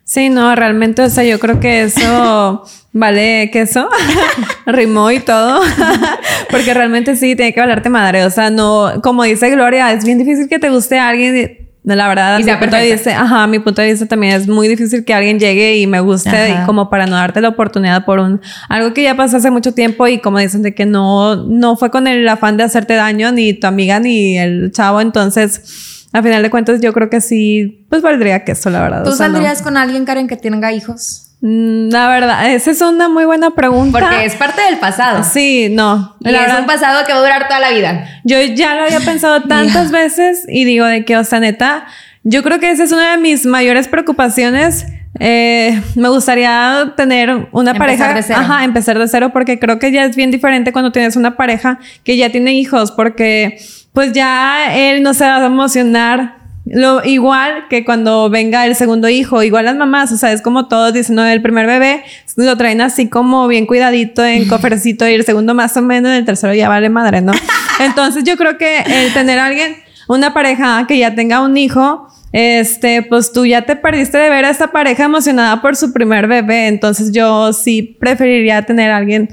Sí, 0.05 0.29
no, 0.29 0.55
realmente, 0.55 1.03
o 1.03 1.09
sea, 1.09 1.25
yo 1.25 1.39
creo 1.39 1.61
que 1.61 1.83
eso 1.83 2.65
vale 2.93 3.51
queso, 3.53 3.89
rimó 4.67 5.11
y 5.11 5.21
todo, 5.21 5.61
porque 6.51 6.75
realmente 6.75 7.17
sí, 7.17 7.37
tiene 7.37 7.55
que 7.55 7.61
valerte 7.61 7.89
madre, 7.89 8.25
o 8.25 8.31
sea, 8.31 8.51
no, 8.51 9.01
como 9.03 9.23
dice 9.23 9.49
Gloria, 9.51 9.93
es 9.93 10.05
bien 10.05 10.19
difícil 10.19 10.49
que 10.49 10.59
te 10.59 10.71
guste 10.71 10.99
a 10.99 11.09
alguien, 11.09 11.69
la 11.85 12.09
verdad, 12.09 12.39
Y 12.39 12.45
mi 12.45 12.53
punto 12.57 12.77
de 12.77 12.93
vista, 12.93 13.21
ajá, 13.21 13.47
mi 13.47 13.59
punto 13.59 13.81
de 13.83 13.91
vista 13.91 14.07
también 14.07 14.35
es 14.35 14.47
muy 14.47 14.69
difícil 14.69 15.05
que 15.05 15.15
alguien 15.15 15.39
llegue 15.41 15.79
y 15.79 15.87
me 15.87 16.01
guste 16.01 16.29
Ajá. 16.31 16.63
y 16.63 16.67
como 16.67 16.91
para 16.91 17.07
no 17.07 17.17
darte 17.17 17.41
la 17.41 17.49
oportunidad 17.49 18.05
por 18.05 18.21
un, 18.21 18.41
algo 18.69 18.95
que 18.95 19.03
ya 19.03 19.17
pasó 19.17 19.39
hace 19.39 19.51
mucho 19.51 19.73
tiempo 19.73 20.07
y 20.07 20.19
como 20.19 20.39
dicen 20.39 20.63
de 20.63 20.75
que 20.75 20.87
no, 20.87 21.37
no 21.37 21.77
fue 21.77 21.91
con 21.91 22.07
el 22.07 22.29
afán 22.29 22.57
de 22.57 22.65
hacerte 22.65 22.95
daño, 22.95 23.33
ni 23.33 23.53
tu 23.55 23.67
amiga, 23.67 24.01
ni 24.01 24.37
el 24.37 24.73
chavo, 24.73 25.01
entonces... 25.01 26.02
A 26.13 26.23
final 26.23 26.43
de 26.43 26.51
cuentas, 26.51 26.81
yo 26.81 26.93
creo 26.93 27.09
que 27.09 27.21
sí, 27.21 27.87
pues 27.89 28.03
valdría 28.03 28.45
queso, 28.45 28.69
la 28.71 28.83
verdad. 28.83 29.05
¿Tú 29.05 29.11
o 29.11 29.13
sea, 29.13 29.29
no. 29.29 29.35
saldrías 29.35 29.63
con 29.63 29.77
alguien, 29.77 30.05
Karen, 30.05 30.29
que 30.29 30.37
tenga 30.37 30.73
hijos? 30.73 31.29
Mm, 31.41 31.91
La 31.91 32.09
verdad, 32.09 32.53
esa 32.53 32.71
es 32.71 32.81
una 32.83 33.09
muy 33.09 33.25
buena 33.25 33.51
pregunta. 33.53 33.99
Porque 33.99 34.25
es 34.27 34.35
parte 34.37 34.61
del 34.63 34.79
pasado. 34.79 35.25
Sí, 35.25 35.69
no. 35.71 36.17
Y 36.21 36.31
la 36.31 36.39
es 36.41 36.47
verdad, 36.47 36.61
un 36.61 36.67
pasado 36.67 37.05
que 37.07 37.13
va 37.13 37.19
a 37.19 37.23
durar 37.23 37.49
toda 37.49 37.61
la 37.61 37.71
vida. 37.71 38.07
yo 38.25 38.41
ya 38.43 38.75
lo 38.77 38.83
había 38.85 39.01
pensado 39.01 39.43
tantas 39.49 39.91
veces 39.91 40.45
y 40.49 40.65
digo 40.65 40.85
de 40.87 41.05
que, 41.05 41.17
o 41.17 41.25
sea, 41.25 41.41
neta, 41.41 41.87
yo 42.23 42.43
creo 42.43 42.61
que 42.61 42.71
esa 42.71 42.85
es 42.85 42.93
una 42.93 43.13
de 43.13 43.19
mis 43.19 43.47
mayores 43.47 43.89
preocupaciones. 43.89 44.87
Eh, 45.21 45.81
me 45.95 46.09
gustaría 46.09 46.95
tener 46.97 47.49
una 47.53 47.73
Empezar 47.73 47.79
pareja, 47.79 48.15
de 48.15 48.23
cero. 48.23 48.39
ajá, 48.41 48.65
empezar 48.65 48.99
de 48.99 49.09
cero, 49.09 49.31
porque 49.33 49.59
creo 49.59 49.79
que 49.79 49.93
ya 49.93 50.05
es 50.05 50.17
bien 50.17 50.31
diferente 50.31 50.73
cuando 50.73 50.91
tienes 50.93 51.17
una 51.17 51.37
pareja 51.37 51.79
que 52.03 52.17
ya 52.17 52.31
tiene 52.31 52.55
hijos, 52.55 52.93
porque 52.93 53.59
pues 53.93 54.13
ya 54.13 54.75
él 54.75 55.03
no 55.03 55.13
se 55.13 55.25
va 55.25 55.37
a 55.37 55.47
emocionar 55.47 56.43
lo 56.65 57.05
igual 57.05 57.67
que 57.69 57.85
cuando 57.85 58.31
venga 58.31 58.65
el 58.67 58.77
segundo 58.77 59.09
hijo, 59.09 59.43
igual 59.43 59.65
las 59.65 59.77
mamás, 59.77 60.13
o 60.13 60.17
sea, 60.17 60.33
es 60.33 60.43
como 60.43 60.69
todos 60.69 60.93
dicen, 60.93 61.17
no, 61.17 61.27
el 61.27 61.43
primer 61.43 61.67
bebé 61.67 62.05
lo 62.37 62.57
traen 62.57 62.81
así 62.81 63.09
como 63.09 63.49
bien 63.49 63.67
cuidadito 63.67 64.25
en 64.25 64.49
cofrecito 64.49 65.07
y 65.09 65.15
el 65.15 65.25
segundo 65.25 65.55
más 65.55 65.77
o 65.77 65.83
menos, 65.83 66.13
el 66.13 66.25
tercero 66.25 66.55
ya 66.55 66.69
vale 66.69 66.89
madre, 66.89 67.21
¿no? 67.21 67.33
Entonces 67.81 68.23
yo 68.25 68.37
creo 68.37 68.59
que 68.59 68.79
el 68.79 69.13
tener 69.13 69.41
a 69.41 69.47
alguien, 69.47 69.77
una 70.09 70.33
pareja 70.33 70.85
que 70.87 70.99
ya 70.99 71.15
tenga 71.15 71.41
un 71.41 71.57
hijo, 71.57 72.09
este, 72.33 73.03
pues 73.03 73.33
tú 73.33 73.45
ya 73.47 73.63
te 73.63 73.77
perdiste 73.77 74.19
de 74.19 74.31
ver 74.31 74.45
a 74.45 74.51
esta 74.51 74.73
pareja 74.73 75.05
emocionada 75.05 75.61
por 75.63 75.77
su 75.77 75.93
primer 75.93 76.27
bebé, 76.27 76.67
entonces 76.69 77.13
yo 77.13 77.53
sí 77.53 77.97
preferiría 78.01 78.63
tener 78.63 78.91
a 78.91 78.97
alguien 78.97 79.29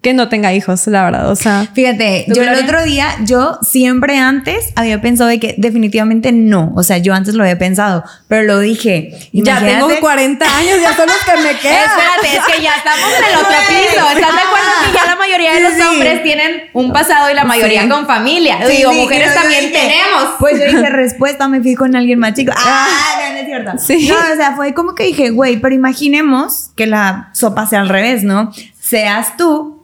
que 0.00 0.14
no 0.14 0.30
tenga 0.30 0.54
hijos, 0.54 0.86
la 0.86 1.04
verdad, 1.04 1.30
o 1.30 1.36
sea. 1.36 1.66
Fíjate, 1.74 2.24
¿Tú, 2.26 2.36
yo 2.36 2.42
el 2.44 2.64
otro 2.64 2.82
día, 2.82 3.08
yo 3.26 3.58
siempre 3.60 4.16
antes 4.16 4.72
había 4.74 5.02
pensado 5.02 5.28
de 5.28 5.38
que 5.38 5.54
definitivamente 5.58 6.32
no. 6.32 6.72
O 6.76 6.82
sea, 6.82 6.96
yo 6.96 7.12
antes 7.12 7.34
lo 7.34 7.42
había 7.42 7.58
pensado, 7.58 8.02
pero 8.26 8.44
lo 8.44 8.58
dije. 8.58 9.10
Ya 9.34 9.58
tengo 9.58 9.90
imagínate- 9.90 10.00
40 10.00 10.56
años, 10.56 10.80
ya 10.80 10.96
son 10.96 11.06
los 11.08 11.16
que 11.18 11.42
me 11.42 11.58
quedan. 11.60 11.76
Espérate, 11.90 12.38
es 12.38 12.54
que 12.56 12.62
ya 12.62 12.70
estamos 12.74 13.04
en 13.18 13.24
el 13.32 13.36
otro 13.36 13.56
piso. 13.68 14.06
¿Estás 14.16 14.34
de 14.34 14.40
acuerdo 14.40 14.70
que 14.86 14.96
ya 14.98 15.04
la 15.10 15.16
mayoría 15.16 15.52
de 15.56 15.60
los 15.60 15.72
Sí, 15.74 15.80
sí. 15.82 15.86
hombres 15.86 16.22
tienen 16.22 16.50
un 16.72 16.90
pasado 16.94 17.30
y 17.30 17.34
la 17.34 17.44
mayoría 17.44 17.82
Sí. 17.82 17.88
con 17.90 18.06
familia? 18.06 18.60
Digo, 18.66 18.94
mujeres 18.94 19.34
también 19.34 19.66
dije, 19.66 19.74
tenemos. 19.78 20.36
Pues 20.38 20.58
yo 20.58 20.64
dije, 20.74 20.88
respuesta, 20.88 21.48
me 21.48 21.60
fui 21.60 21.74
con 21.74 21.94
alguien 21.96 22.18
más 22.18 22.32
Ah, 22.56 22.86
no, 23.28 23.32
no 23.34 23.38
es 23.40 23.46
cierto. 23.46 23.72
Sí. 23.78 24.08
No, 24.08 24.14
o 24.32 24.36
sea, 24.36 24.54
fue 24.56 24.74
como 24.74 24.94
que 24.94 25.04
dije, 25.04 25.30
güey, 25.30 25.60
pero 25.60 25.74
imaginemos 25.74 26.70
que 26.76 26.86
la 26.86 27.30
sopa 27.34 27.66
sea 27.66 27.80
al 27.80 27.88
revés, 27.88 28.24
¿no? 28.24 28.50
Seas 28.80 29.36
tú 29.36 29.78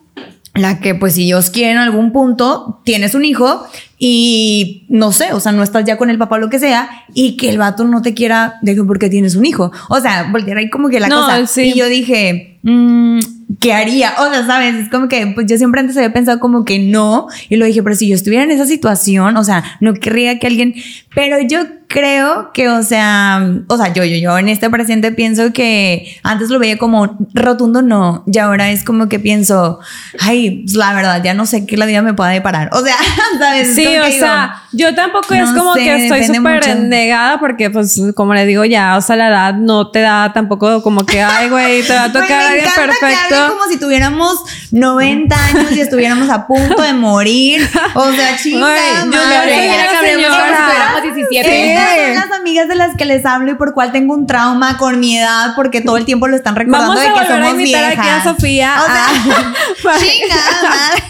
la 0.55 0.81
que, 0.81 0.94
pues, 0.97 1.14
si 1.14 1.25
Dios 1.25 1.51
quiere 1.51 1.73
en 1.73 1.79
algún 1.79 2.11
punto, 2.12 2.81
tienes 2.85 3.14
un 3.14 3.25
hijo 3.25 3.64
y 3.97 4.87
no 4.88 5.12
sé, 5.12 5.33
o 5.33 5.38
sea, 5.40 5.53
no 5.53 5.62
estás 5.62 5.85
ya 5.85 5.97
con 5.97 6.11
el 6.11 6.18
papá 6.18 6.35
o 6.37 6.38
lo 6.38 6.49
que 6.51 6.59
sea, 6.59 6.88
y 7.14 7.37
que 7.37 7.49
el 7.51 7.59
vato 7.59 7.85
no 7.85 8.03
te 8.03 8.12
quiera, 8.14 8.55
de 8.62 8.75
que 8.75 8.83
porque 8.83 9.09
tienes 9.09 9.37
un 9.37 9.44
hijo. 9.47 9.71
O 9.88 10.01
sea, 10.01 10.29
voltear 10.33 10.59
ahí 10.59 10.68
como 10.68 10.88
que 10.88 10.99
la 10.99 11.07
No, 11.09 11.21
cosa. 11.23 11.47
sí. 11.47 11.73
Y 11.75 11.75
yo 11.79 11.87
dije, 11.87 12.58
mm, 12.68 13.20
¿qué 13.61 13.72
haría? 13.72 14.14
O 14.18 14.31
sea, 14.31 14.46
sabes, 14.46 14.74
es 14.74 14.88
como 14.90 15.09
que, 15.09 15.26
pues 15.28 15.46
yo 15.46 15.57
siempre 15.57 15.81
antes 15.81 15.96
había 15.96 16.12
pensado 16.12 16.38
como 16.38 16.64
que 16.64 16.78
no, 16.78 17.26
y 17.48 17.57
lo 17.57 17.66
dije, 17.66 17.83
pero 17.83 17.96
si 17.96 18.09
yo 18.09 18.14
estuviera 18.14 18.44
en 18.44 18.50
esa 18.50 18.66
situación, 18.66 19.37
o 19.37 19.44
sea, 19.44 19.64
no 19.81 19.94
querría 19.94 20.38
que 20.38 20.46
alguien, 20.46 20.74
pero 21.14 21.38
yo 21.40 21.61
creo 21.88 22.52
que, 22.52 22.68
o 22.68 22.83
sea, 22.83 23.42
o 23.66 23.76
sea, 23.78 23.92
yo, 23.94 24.04
yo, 24.04 24.16
yo 24.16 24.38
en 24.38 24.48
este 24.50 24.68
presente 24.68 25.11
pienso 25.11 25.52
que 25.54 26.18
antes 26.22 26.50
lo 26.50 26.59
veía 26.59 26.76
como 26.76 27.16
rotundo 27.33 27.81
no, 27.81 28.24
y 28.31 28.38
ahora 28.38 28.70
es 28.70 28.85
como 28.85 29.09
que 29.09 29.18
pienso, 29.18 29.81
ay, 30.20 30.62
pues, 30.64 30.74
la 30.74 30.92
verdad, 30.92 31.22
ya 31.24 31.33
no 31.33 31.46
sé 31.46 31.64
qué 31.66 31.78
la 31.78 31.87
vida 31.87 32.02
me 32.02 32.12
pueda 32.12 32.31
deparar. 32.31 32.68
O 32.72 32.85
sea, 32.85 32.94
¿sabes? 33.38 33.68
Es 33.68 33.74
Sí, 33.74 33.87
o 33.87 33.90
digo, 33.90 34.18
sea, 34.18 34.62
yo 34.72 34.94
tampoco 34.94 35.33
es 35.35 35.50
como 35.50 35.74
sé, 35.74 35.85
que 35.85 36.07
estoy 36.07 36.24
súper 36.24 36.78
negada 36.81 37.40
porque, 37.40 37.70
pues, 37.70 38.00
como 38.14 38.35
le 38.35 38.44
digo 38.44 38.64
ya, 38.66 38.96
o 38.98 39.00
sea, 39.00 39.16
la 39.16 39.28
edad 39.28 39.54
no 39.54 39.90
te 39.90 40.00
da 40.00 40.33
tampoco 40.35 40.83
como 40.83 41.07
que, 41.07 41.22
ay, 41.22 41.48
güey, 41.48 41.83
te 41.83 41.94
va 41.94 42.04
a 42.04 42.12
tocar 42.12 42.58
encanta 42.61 42.75
que 42.75 43.05
hablen 43.05 43.18
perfecto. 43.18 43.49
como 43.57 43.64
si 43.71 43.79
tuviéramos 43.79 44.38
90 44.73 45.37
años 45.47 45.73
y 45.73 45.81
estuviéramos 45.81 46.29
a 46.31 46.47
punto 46.47 46.83
de 46.83 46.92
morir. 46.92 47.68
O 47.94 48.12
sea, 48.12 48.37
chingada 48.37 49.05
yo 49.05 49.11
que 49.11 49.18
hablemos 49.18 49.87
como 49.88 50.01
señora. 50.01 50.57
si 50.57 50.62
tuviéramos 50.62 51.03
17. 51.03 51.73
Estas 51.73 51.94
son 51.97 52.14
las 52.31 52.38
amigas 52.40 52.68
de 52.68 52.75
las 52.75 52.97
que 52.97 53.05
les 53.05 53.25
hablo 53.27 53.53
y 53.53 53.55
por 53.55 53.75
cuál 53.75 53.92
tengo 53.92 54.14
un 54.14 54.27
trauma 54.27 54.77
con 54.79 54.99
mi 55.01 55.18
edad 55.18 55.53
porque 55.57 55.81
todo 55.81 55.97
el 55.97 56.05
tiempo 56.05 56.29
lo 56.29 56.37
están 56.37 56.57
recordando 56.57 56.89
Vamos 56.95 57.01
de 57.03 57.09
a 57.09 57.12
que 57.14 57.20
volver 57.20 57.32
a 57.32 57.37
somos 57.47 57.51
invitar 57.61 57.87
viejas. 57.87 57.99
aquí 57.99 58.09
a 58.09 58.22
Sofía. 58.32 58.74
O 58.82 58.87
sea, 58.87 59.07
a- 59.95 59.99
chingada 59.99 60.62
madre. 60.62 61.03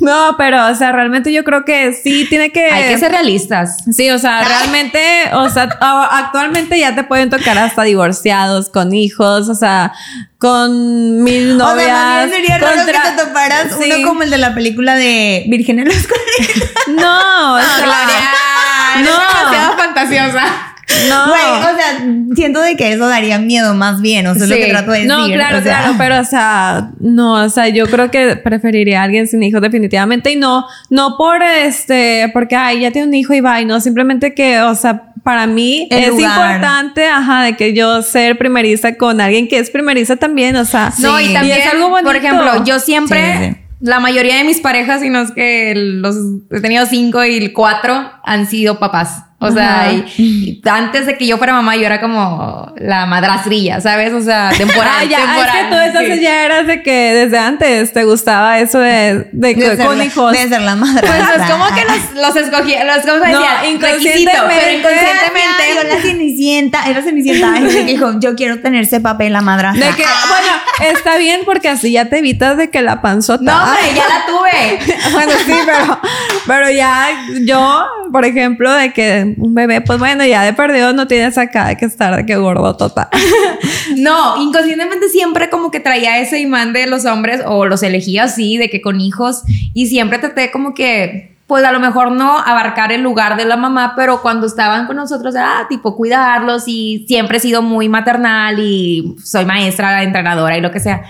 no, 0.00 0.34
pero, 0.38 0.66
o 0.68 0.74
sea, 0.74 0.92
realmente 0.92 1.32
yo 1.32 1.44
creo 1.44 1.64
que 1.64 1.92
sí 1.92 2.26
tiene 2.28 2.50
que... 2.52 2.66
Hay 2.70 2.88
que 2.88 2.98
ser 2.98 3.10
realistas. 3.12 3.76
Sí, 3.92 4.10
o 4.10 4.18
sea, 4.18 4.42
realmente, 4.44 5.00
o 5.34 5.48
sea, 5.48 5.68
a- 5.80 6.18
actualmente 6.18 6.78
ya 6.78 6.94
te 6.94 7.04
pueden 7.04 7.30
tocar 7.30 7.56
hasta 7.58 7.82
divorciados, 7.82 8.68
con 8.70 8.94
hijos, 8.94 9.48
o 9.48 9.54
sea, 9.54 9.92
con 10.38 11.22
mil 11.24 11.56
novias. 11.56 11.76
O 11.76 11.80
sea, 11.80 11.94
más 12.04 12.26
bien 12.26 12.30
sería 12.36 12.58
raro 12.58 12.76
contra- 12.76 13.02
que 13.02 13.08
te 13.10 13.24
toparas 13.24 13.66
Sí. 13.80 13.92
uno 13.96 14.06
como 14.08 14.22
el 14.22 14.30
de 14.30 14.38
la 14.38 14.54
película 14.54 14.94
de 14.94 15.44
Virgen 15.48 15.78
en 15.78 15.86
los 15.88 16.06
40. 16.06 16.70
No, 16.88 17.54
o 17.54 17.58
sea, 17.58 17.76
Gloria, 17.78 19.10
No. 19.10 19.18
demasiado 19.18 19.76
fantasiosa. 19.78 20.75
No. 21.08 21.26
Güey, 21.28 21.42
o 21.42 21.76
sea, 21.76 22.06
siento 22.34 22.60
de 22.60 22.76
que 22.76 22.92
eso 22.92 23.08
daría 23.08 23.38
miedo 23.38 23.74
más 23.74 24.00
bien, 24.00 24.26
o 24.26 24.34
sea, 24.34 24.44
es 24.44 24.48
lo 24.50 24.56
Sí. 24.56 24.62
que 24.62 24.68
trato 24.70 24.90
de 24.92 24.98
decir. 24.98 25.12
No, 25.12 25.26
claro, 25.26 25.58
o 25.58 25.62
sea. 25.62 25.78
claro, 25.78 25.94
pero 25.98 26.20
o 26.20 26.24
sea, 26.24 26.90
no, 27.00 27.44
o 27.44 27.48
sea, 27.48 27.68
yo 27.68 27.86
creo 27.86 28.10
que 28.10 28.36
preferiría 28.36 29.00
a 29.00 29.04
alguien 29.04 29.26
sin 29.26 29.42
hijos 29.42 29.60
definitivamente 29.60 30.30
y 30.32 30.36
no, 30.36 30.66
no 30.90 31.16
por 31.16 31.42
este, 31.42 32.30
porque 32.32 32.56
ay, 32.56 32.80
ya 32.80 32.90
tiene 32.90 33.08
un 33.08 33.14
hijo 33.14 33.34
y 33.34 33.40
va, 33.40 33.60
y 33.60 33.64
no, 33.64 33.80
simplemente 33.80 34.34
que, 34.34 34.60
o 34.60 34.74
sea, 34.74 35.12
para 35.24 35.46
mí 35.48 35.88
El 35.90 36.04
es 36.04 36.08
lugar. 36.10 36.30
importante, 36.36 37.06
ajá, 37.08 37.42
de 37.42 37.56
que 37.56 37.72
yo 37.74 38.00
ser 38.02 38.38
primeriza 38.38 38.94
con 38.96 39.20
alguien 39.20 39.48
que 39.48 39.58
es 39.58 39.70
primeriza 39.70 40.14
también, 40.16 40.54
o 40.56 40.64
sea, 40.64 40.92
No, 40.98 41.20
y 41.20 41.32
también, 41.32 41.58
es 41.60 41.66
algo 41.72 41.88
bonito. 41.88 42.06
por 42.06 42.16
ejemplo, 42.16 42.64
yo 42.64 42.78
siempre, 42.78 43.36
Sí, 43.38 43.44
sí. 43.50 43.56
la 43.80 43.98
mayoría 43.98 44.36
de 44.36 44.44
mis 44.44 44.60
parejas, 44.60 45.02
y 45.02 45.10
no 45.10 45.20
es 45.22 45.32
que 45.32 45.72
los 45.74 46.14
he 46.52 46.60
tenido 46.60 46.86
cinco 46.86 47.24
y 47.24 47.52
cuatro, 47.52 48.08
han 48.24 48.46
sido 48.46 48.78
papás. 48.78 49.24
O 49.38 49.50
sea, 49.52 49.92
y, 49.92 50.04
y 50.16 50.62
antes 50.68 51.04
de 51.04 51.18
que 51.18 51.26
yo 51.26 51.36
fuera 51.36 51.52
mamá, 51.52 51.76
yo 51.76 51.84
era 51.84 52.00
como 52.00 52.72
la 52.78 53.04
madrastrilla, 53.04 53.82
¿sabes? 53.82 54.12
O 54.14 54.22
sea, 54.22 54.50
temporal. 54.56 54.86
Ah, 54.98 55.04
ya, 55.04 55.18
temporal, 55.18 55.46
es 55.46 55.52
que 55.52 55.68
tú 55.68 55.74
entonces 55.76 56.14
sí. 56.16 56.22
ya 56.22 56.44
eras 56.46 56.66
de 56.66 56.82
que 56.82 57.12
desde 57.12 57.38
antes 57.38 57.92
te 57.92 58.04
gustaba 58.04 58.58
eso 58.60 58.78
de, 58.78 59.28
de, 59.32 59.54
de 59.54 59.76
ser 59.76 59.86
con 59.86 59.98
la- 59.98 60.04
hijos. 60.06 60.32
de 60.32 60.48
ser 60.48 60.62
la 60.62 60.74
madre. 60.74 61.06
Pues 61.06 61.20
es 61.36 61.50
como 61.50 61.66
que 61.74 61.84
los, 61.84 62.22
los 62.26 62.36
escogía, 62.36 62.84
los 62.84 62.98
como 63.04 63.16
No, 63.18 63.24
decía, 63.24 63.68
inconscientemente. 63.68 64.30
requisito, 64.30 64.30
pero 64.48 64.62
Yo 64.70 64.78
inconscientemente. 64.78 65.94
la 65.96 66.00
cenicienta, 66.00 66.86
era 66.88 67.02
cenicienta, 67.02 67.54
que 67.60 67.84
dijo, 67.84 68.18
yo 68.20 68.34
quiero 68.36 68.60
tener 68.62 68.84
ese 68.84 69.00
papel, 69.00 69.34
la 69.34 69.42
madrastra. 69.42 69.86
De 69.86 69.94
que, 69.94 70.02
bueno, 70.28 70.92
está 70.96 71.18
bien 71.18 71.42
porque 71.44 71.68
así 71.68 71.92
ya 71.92 72.06
te 72.06 72.18
evitas 72.18 72.56
de 72.56 72.70
que 72.70 72.80
la 72.80 73.02
panzota. 73.02 73.42
No, 73.44 73.64
hombre, 73.64 73.82
ya 73.94 74.04
la 74.08 74.26
tuve. 74.26 74.96
bueno, 75.12 75.32
sí, 75.44 75.52
pero, 75.66 76.00
pero 76.46 76.70
ya 76.70 77.08
yo, 77.44 77.86
por 78.16 78.24
ejemplo, 78.24 78.72
de 78.72 78.94
que 78.94 79.34
un 79.36 79.54
bebé, 79.54 79.82
pues 79.82 79.98
bueno, 79.98 80.24
ya 80.24 80.42
de 80.42 80.54
perdido 80.54 80.94
no 80.94 81.06
tienes 81.06 81.36
acá 81.36 81.66
de 81.66 81.76
que 81.76 81.84
estar 81.84 82.16
de 82.16 82.24
que 82.24 82.36
gordo 82.36 82.74
total. 82.74 83.08
No, 83.98 84.42
inconscientemente 84.42 85.10
siempre 85.10 85.50
como 85.50 85.70
que 85.70 85.80
traía 85.80 86.18
ese 86.18 86.40
imán 86.40 86.72
de 86.72 86.86
los 86.86 87.04
hombres 87.04 87.42
o 87.44 87.66
los 87.66 87.82
elegía 87.82 88.24
así, 88.24 88.56
de 88.56 88.70
que 88.70 88.80
con 88.80 89.02
hijos 89.02 89.42
y 89.74 89.88
siempre 89.88 90.18
traté 90.18 90.50
como 90.50 90.72
que, 90.72 91.36
pues 91.46 91.62
a 91.62 91.72
lo 91.72 91.78
mejor 91.78 92.10
no 92.10 92.38
abarcar 92.38 92.90
el 92.90 93.02
lugar 93.02 93.36
de 93.36 93.44
la 93.44 93.58
mamá, 93.58 93.92
pero 93.96 94.22
cuando 94.22 94.46
estaban 94.46 94.86
con 94.86 94.96
nosotros 94.96 95.34
era 95.34 95.66
tipo 95.68 95.94
cuidarlos 95.94 96.64
y 96.68 97.04
siempre 97.06 97.36
he 97.36 97.40
sido 97.40 97.60
muy 97.60 97.90
maternal 97.90 98.58
y 98.58 99.14
soy 99.22 99.44
maestra, 99.44 100.02
entrenadora 100.02 100.56
y 100.56 100.62
lo 100.62 100.70
que 100.70 100.80
sea. 100.80 101.02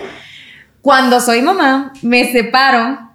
Cuando 0.81 1.21
soy 1.21 1.41
mamá, 1.41 1.93
me 2.03 2.33
separo 2.33 3.06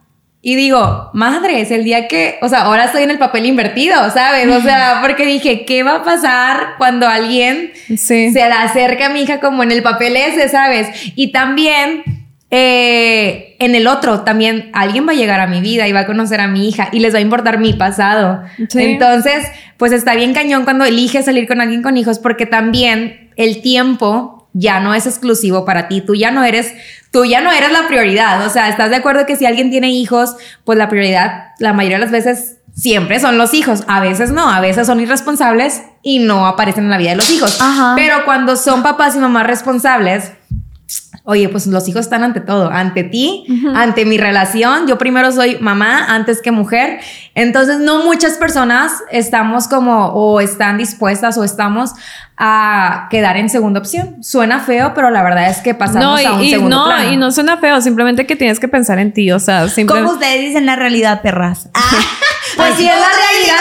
y 0.43 0.55
digo, 0.55 1.11
madre, 1.13 1.61
es 1.61 1.69
el 1.71 1.83
día 1.83 2.07
que, 2.07 2.39
o 2.41 2.49
sea, 2.49 2.63
ahora 2.63 2.85
estoy 2.85 3.03
en 3.03 3.11
el 3.11 3.19
papel 3.19 3.45
invertido, 3.45 4.09
¿sabes? 4.09 4.47
O 4.47 4.59
sea, 4.61 4.97
porque 5.01 5.25
dije, 5.25 5.65
¿qué 5.65 5.83
va 5.83 5.97
a 5.97 6.03
pasar 6.03 6.75
cuando 6.79 7.07
alguien 7.07 7.71
Sí. 7.97 8.31
se 8.31 8.49
la 8.49 8.63
acerca 8.63 9.05
a 9.05 9.09
mi 9.09 9.21
hija 9.21 9.39
como 9.39 9.61
en 9.63 9.71
el 9.71 9.83
papel 9.83 10.15
ese, 10.17 10.49
¿sabes? 10.49 10.87
Y 11.15 11.31
también 11.31 12.03
eh, 12.49 13.55
en 13.59 13.75
el 13.75 13.87
otro, 13.87 14.21
también 14.21 14.71
alguien 14.73 15.07
va 15.07 15.11
a 15.11 15.15
llegar 15.15 15.39
a 15.39 15.47
mi 15.47 15.61
vida 15.61 15.87
y 15.87 15.93
va 15.93 16.01
a 16.01 16.05
conocer 16.05 16.41
a 16.41 16.47
mi 16.47 16.67
hija 16.67 16.89
y 16.91 16.99
les 16.99 17.13
va 17.13 17.19
a 17.19 17.21
importar 17.21 17.59
mi 17.59 17.73
pasado. 17.73 18.41
Sí. 18.69 18.81
Entonces, 18.83 19.45
pues 19.77 19.91
está 19.93 20.15
bien 20.15 20.33
cañón 20.33 20.63
cuando 20.65 20.83
eliges 20.85 21.25
salir 21.25 21.47
con 21.47 21.61
alguien 21.61 21.81
con 21.81 21.95
hijos 21.97 22.19
porque 22.19 22.45
también 22.45 23.29
el 23.37 23.61
tiempo 23.61 24.40
ya 24.53 24.79
no 24.79 24.93
es 24.93 25.07
exclusivo 25.07 25.65
para 25.65 25.87
ti, 25.87 26.01
tú 26.01 26.15
ya 26.15 26.31
no 26.31 26.43
eres, 26.43 26.73
tú 27.11 27.25
ya 27.25 27.41
no 27.41 27.51
eres 27.51 27.71
la 27.71 27.87
prioridad, 27.87 28.45
o 28.45 28.49
sea, 28.49 28.69
¿estás 28.69 28.89
de 28.89 28.97
acuerdo 28.97 29.25
que 29.25 29.35
si 29.35 29.45
alguien 29.45 29.69
tiene 29.69 29.91
hijos, 29.91 30.35
pues 30.65 30.77
la 30.77 30.89
prioridad 30.89 31.49
la 31.59 31.73
mayoría 31.73 31.97
de 31.97 32.03
las 32.03 32.11
veces 32.11 32.57
siempre 32.75 33.19
son 33.19 33.37
los 33.37 33.53
hijos, 33.53 33.83
a 33.87 33.99
veces 33.99 34.31
no, 34.31 34.49
a 34.49 34.59
veces 34.59 34.87
son 34.87 34.99
irresponsables 34.99 35.83
y 36.01 36.19
no 36.19 36.47
aparecen 36.47 36.85
en 36.85 36.89
la 36.89 36.97
vida 36.97 37.11
de 37.11 37.17
los 37.17 37.29
hijos, 37.29 37.59
Ajá. 37.61 37.93
pero 37.95 38.25
cuando 38.25 38.55
son 38.55 38.83
papás 38.83 39.15
y 39.15 39.19
mamás 39.19 39.47
responsables, 39.47 40.31
Oye, 41.23 41.49
pues 41.49 41.67
los 41.67 41.87
hijos 41.87 42.01
están 42.01 42.23
ante 42.23 42.39
todo, 42.39 42.71
ante 42.71 43.03
ti, 43.03 43.45
ante 43.75 44.05
mi 44.05 44.17
relación. 44.17 44.87
Yo 44.87 44.97
primero 44.97 45.31
soy 45.31 45.57
mamá 45.59 46.05
antes 46.09 46.41
que 46.41 46.49
mujer. 46.49 46.99
Entonces, 47.35 47.77
no 47.77 48.03
muchas 48.03 48.33
personas 48.33 49.03
estamos 49.11 49.67
como 49.67 50.07
o 50.07 50.41
están 50.41 50.79
dispuestas 50.79 51.37
o 51.37 51.43
estamos 51.43 51.91
a 52.43 53.07
quedar 53.11 53.37
en 53.37 53.49
segunda 53.49 53.79
opción. 53.79 54.23
Suena 54.23 54.59
feo, 54.61 54.93
pero 54.95 55.11
la 55.11 55.21
verdad 55.21 55.47
es 55.51 55.59
que 55.59 55.75
pasamos 55.75 56.03
No, 56.23 56.27
a 56.29 56.33
un 56.37 56.43
y, 56.43 56.49
segundo 56.49 56.75
no, 56.75 56.85
plano. 56.85 57.11
y 57.13 57.15
no 57.17 57.31
suena 57.31 57.57
feo, 57.57 57.79
simplemente 57.81 58.25
que 58.25 58.35
tienes 58.35 58.59
que 58.59 58.67
pensar 58.67 58.97
en 58.97 59.13
ti, 59.13 59.31
o 59.31 59.39
sea, 59.39 59.59
Como 59.59 59.69
simplemente... 59.69 60.13
ustedes 60.13 60.41
dicen 60.41 60.65
la 60.65 60.75
realidad, 60.75 61.21
perras. 61.21 61.69
Pues 62.57 62.75
sí, 62.75 62.85
es 62.85 62.93
la 62.93 63.07
realidad. 63.07 63.55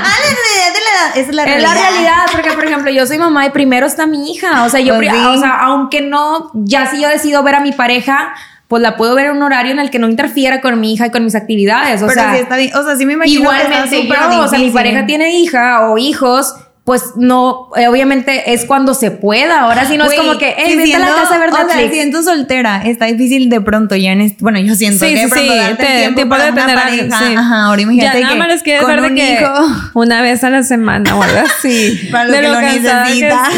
la 0.02 0.10
realidad 0.10 0.74
de 0.74 0.80
la. 0.80 1.20
Esa 1.20 1.30
es 1.30 1.34
la 1.36 1.42
Es 1.44 1.48
realidad. 1.48 1.74
realidad, 1.74 2.16
porque 2.32 2.50
por 2.52 2.64
ejemplo, 2.64 2.90
yo 2.90 3.06
soy 3.06 3.18
mamá 3.18 3.46
y 3.46 3.50
primero 3.50 3.86
está 3.86 4.06
mi 4.06 4.32
hija. 4.32 4.64
O 4.64 4.68
sea, 4.68 4.80
yo, 4.80 4.96
Pues 4.96 5.10
sí. 5.10 5.16
o 5.16 5.38
sea, 5.38 5.60
aunque 5.60 6.00
no, 6.00 6.50
ya 6.54 6.86
si 6.90 7.00
yo 7.00 7.08
decido 7.08 7.42
ver 7.44 7.54
a 7.54 7.60
mi 7.60 7.70
pareja, 7.72 8.34
pues 8.66 8.82
la 8.82 8.96
puedo 8.96 9.14
ver 9.14 9.26
en 9.26 9.36
un 9.36 9.42
horario 9.44 9.70
en 9.72 9.78
el 9.78 9.90
que 9.90 9.98
no 10.00 10.08
interfiera 10.08 10.60
con 10.60 10.80
mi 10.80 10.94
hija 10.94 11.06
y 11.06 11.10
con 11.10 11.24
mis 11.24 11.34
actividades. 11.36 12.02
O 12.02 12.06
Pero 12.08 12.20
sea, 12.20 12.32
sí 12.34 12.40
está 12.40 12.56
bien. 12.56 12.74
O 12.74 12.82
sea, 12.82 12.96
sí 12.96 13.06
me 13.06 13.12
imagino 13.12 13.38
que 13.38 13.42
igualmente 13.42 13.74
está 13.84 13.96
yo, 13.96 14.02
súper 14.02 14.38
o 14.40 14.48
sea, 14.48 14.58
mi 14.58 14.70
pareja 14.70 15.06
tiene 15.06 15.30
hija 15.38 15.88
o 15.90 15.98
hijos. 15.98 16.54
Pues 16.84 17.12
no, 17.14 17.68
eh, 17.76 17.86
obviamente 17.86 18.52
es 18.52 18.64
cuando 18.64 18.92
se 18.94 19.12
pueda. 19.12 19.60
Ahora 19.60 19.84
sí 19.84 19.96
no 19.96 20.04
es 20.04 20.14
como 20.18 20.36
que, 20.36 20.52
hey, 20.58 20.70
si 20.72 20.76
vete 20.78 20.96
a 20.96 20.98
la 20.98 21.06
casa 21.14 21.36
a 21.36 21.38
ver 21.38 21.50
O 21.50 21.54
sea, 21.54 21.64
Netflix. 21.66 21.92
siento 21.92 22.22
soltera, 22.24 22.82
está 22.84 23.06
difícil 23.06 23.48
de 23.48 23.60
pronto 23.60 23.94
ya 23.94 24.10
en 24.10 24.20
este, 24.20 24.42
bueno, 24.42 24.58
yo 24.58 24.74
siento 24.74 25.04
Sí, 25.06 25.14
que 25.14 25.22
sí, 25.22 25.28
pronto 25.30 25.52
sí, 25.52 25.58
darte 25.60 25.84
te- 25.84 25.96
tiempo, 25.98 26.14
tiempo 26.16 26.30
para 26.34 26.46
de 26.46 26.50
una 26.50 26.74
pareja. 26.74 27.18
sí. 27.20 27.34
Ajá, 27.36 27.64
ahora 27.66 27.76
Ya 27.76 27.82
imagínate 27.84 28.20
nada 28.20 28.32
que 28.32 28.38
más 28.40 28.48
les 28.48 28.64
ver 28.64 29.00
de 29.00 29.14
que 29.14 29.32
hijo, 29.32 29.52
una 29.94 30.22
vez 30.22 30.42
a 30.42 30.50
la 30.50 30.64
semana 30.64 31.16
o 31.16 31.22
algo 31.22 31.38
así. 31.38 32.08
Para 32.10 32.24
lo 32.24 32.32
de 32.32 32.40
que 32.40 32.48
lo 32.48 32.58
que, 32.58 32.66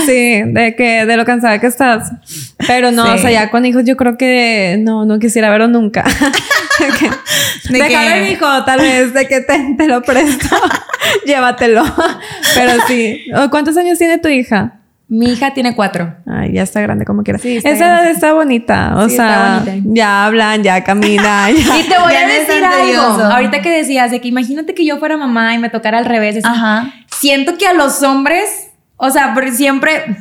sí, 0.05 0.43
de 0.53 0.75
que 0.77 1.07
de 1.07 1.17
lo 1.17 1.25
cansada 1.25 1.59
que 1.59 1.67
estás. 1.69 2.11
Pero 2.67 2.91
no, 2.91 3.07
Sí. 3.07 3.13
o 3.15 3.19
sea, 3.23 3.31
ya 3.31 3.51
con 3.51 3.65
hijos 3.65 3.85
yo 3.87 3.97
creo 3.97 4.19
que 4.19 4.77
no, 4.83 5.07
no 5.07 5.19
quisiera 5.19 5.49
verlo 5.49 5.69
nunca. 5.69 6.05
De 7.71 7.79
Déjame 7.79 8.33
hijo, 8.33 8.65
tal 8.65 8.81
vez, 8.81 9.15
de 9.15 9.27
que 9.29 9.41
te, 9.41 9.75
te 9.79 9.87
lo 9.87 10.03
presto. 10.03 10.55
Llévatelo. 11.25 11.85
Pero 12.55 12.73
sí. 12.89 13.14
¿Cuántos 13.51 13.77
años 13.77 13.99
tiene 13.99 14.19
tu 14.19 14.29
hija? 14.29 14.81
Mi 15.07 15.27
hija 15.33 15.53
tiene 15.53 15.77
cuatro. 15.77 16.15
Ay, 16.27 16.55
ya 16.55 16.63
está 16.63 16.81
grande 16.81 17.05
como 17.05 17.23
quiera. 17.23 17.39
Sí, 17.39 17.59
Esa 17.59 17.69
edad 17.71 17.79
grande. 17.97 18.11
está 18.13 18.33
bonita. 18.33 18.95
O 18.97 19.09
Sí, 19.09 19.17
sea, 19.17 19.61
bonita. 19.65 19.89
ya 19.95 20.25
hablan, 20.27 20.63
ya 20.63 20.83
caminan. 20.83 21.55
ya- 21.57 21.79
Y 21.79 21.83
te 21.85 21.99
voy 21.99 22.13
Ya 22.13 22.21
a 22.21 22.27
decir 22.29 22.65
algo. 22.65 23.23
Ahorita 23.25 23.61
que 23.61 23.71
decías 23.71 24.11
de 24.11 24.21
que 24.21 24.29
imagínate 24.29 24.75
que 24.75 24.85
yo 24.87 24.97
fuera 24.99 25.17
mamá 25.19 25.55
y 25.55 25.59
me 25.59 25.69
tocara 25.69 25.99
al 25.99 26.07
revés. 26.07 26.37
así. 26.39 26.47
Ajá. 26.47 26.91
Siento 27.19 27.59
que 27.59 27.67
a 27.67 27.75
los 27.75 28.03
hombres, 28.03 28.71
o 28.97 29.11
sea, 29.11 29.35
por- 29.35 29.51
siempre, 29.53 30.17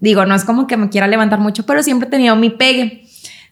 digo, 0.00 0.24
no 0.24 0.34
es 0.34 0.44
como 0.44 0.66
que 0.66 0.76
me 0.78 0.88
quiera 0.88 1.06
levantar 1.06 1.38
mucho, 1.38 1.66
pero 1.66 1.82
siempre 1.82 2.08
he 2.08 2.10
tenido 2.10 2.34
mi 2.34 2.48
pegue. 2.50 3.04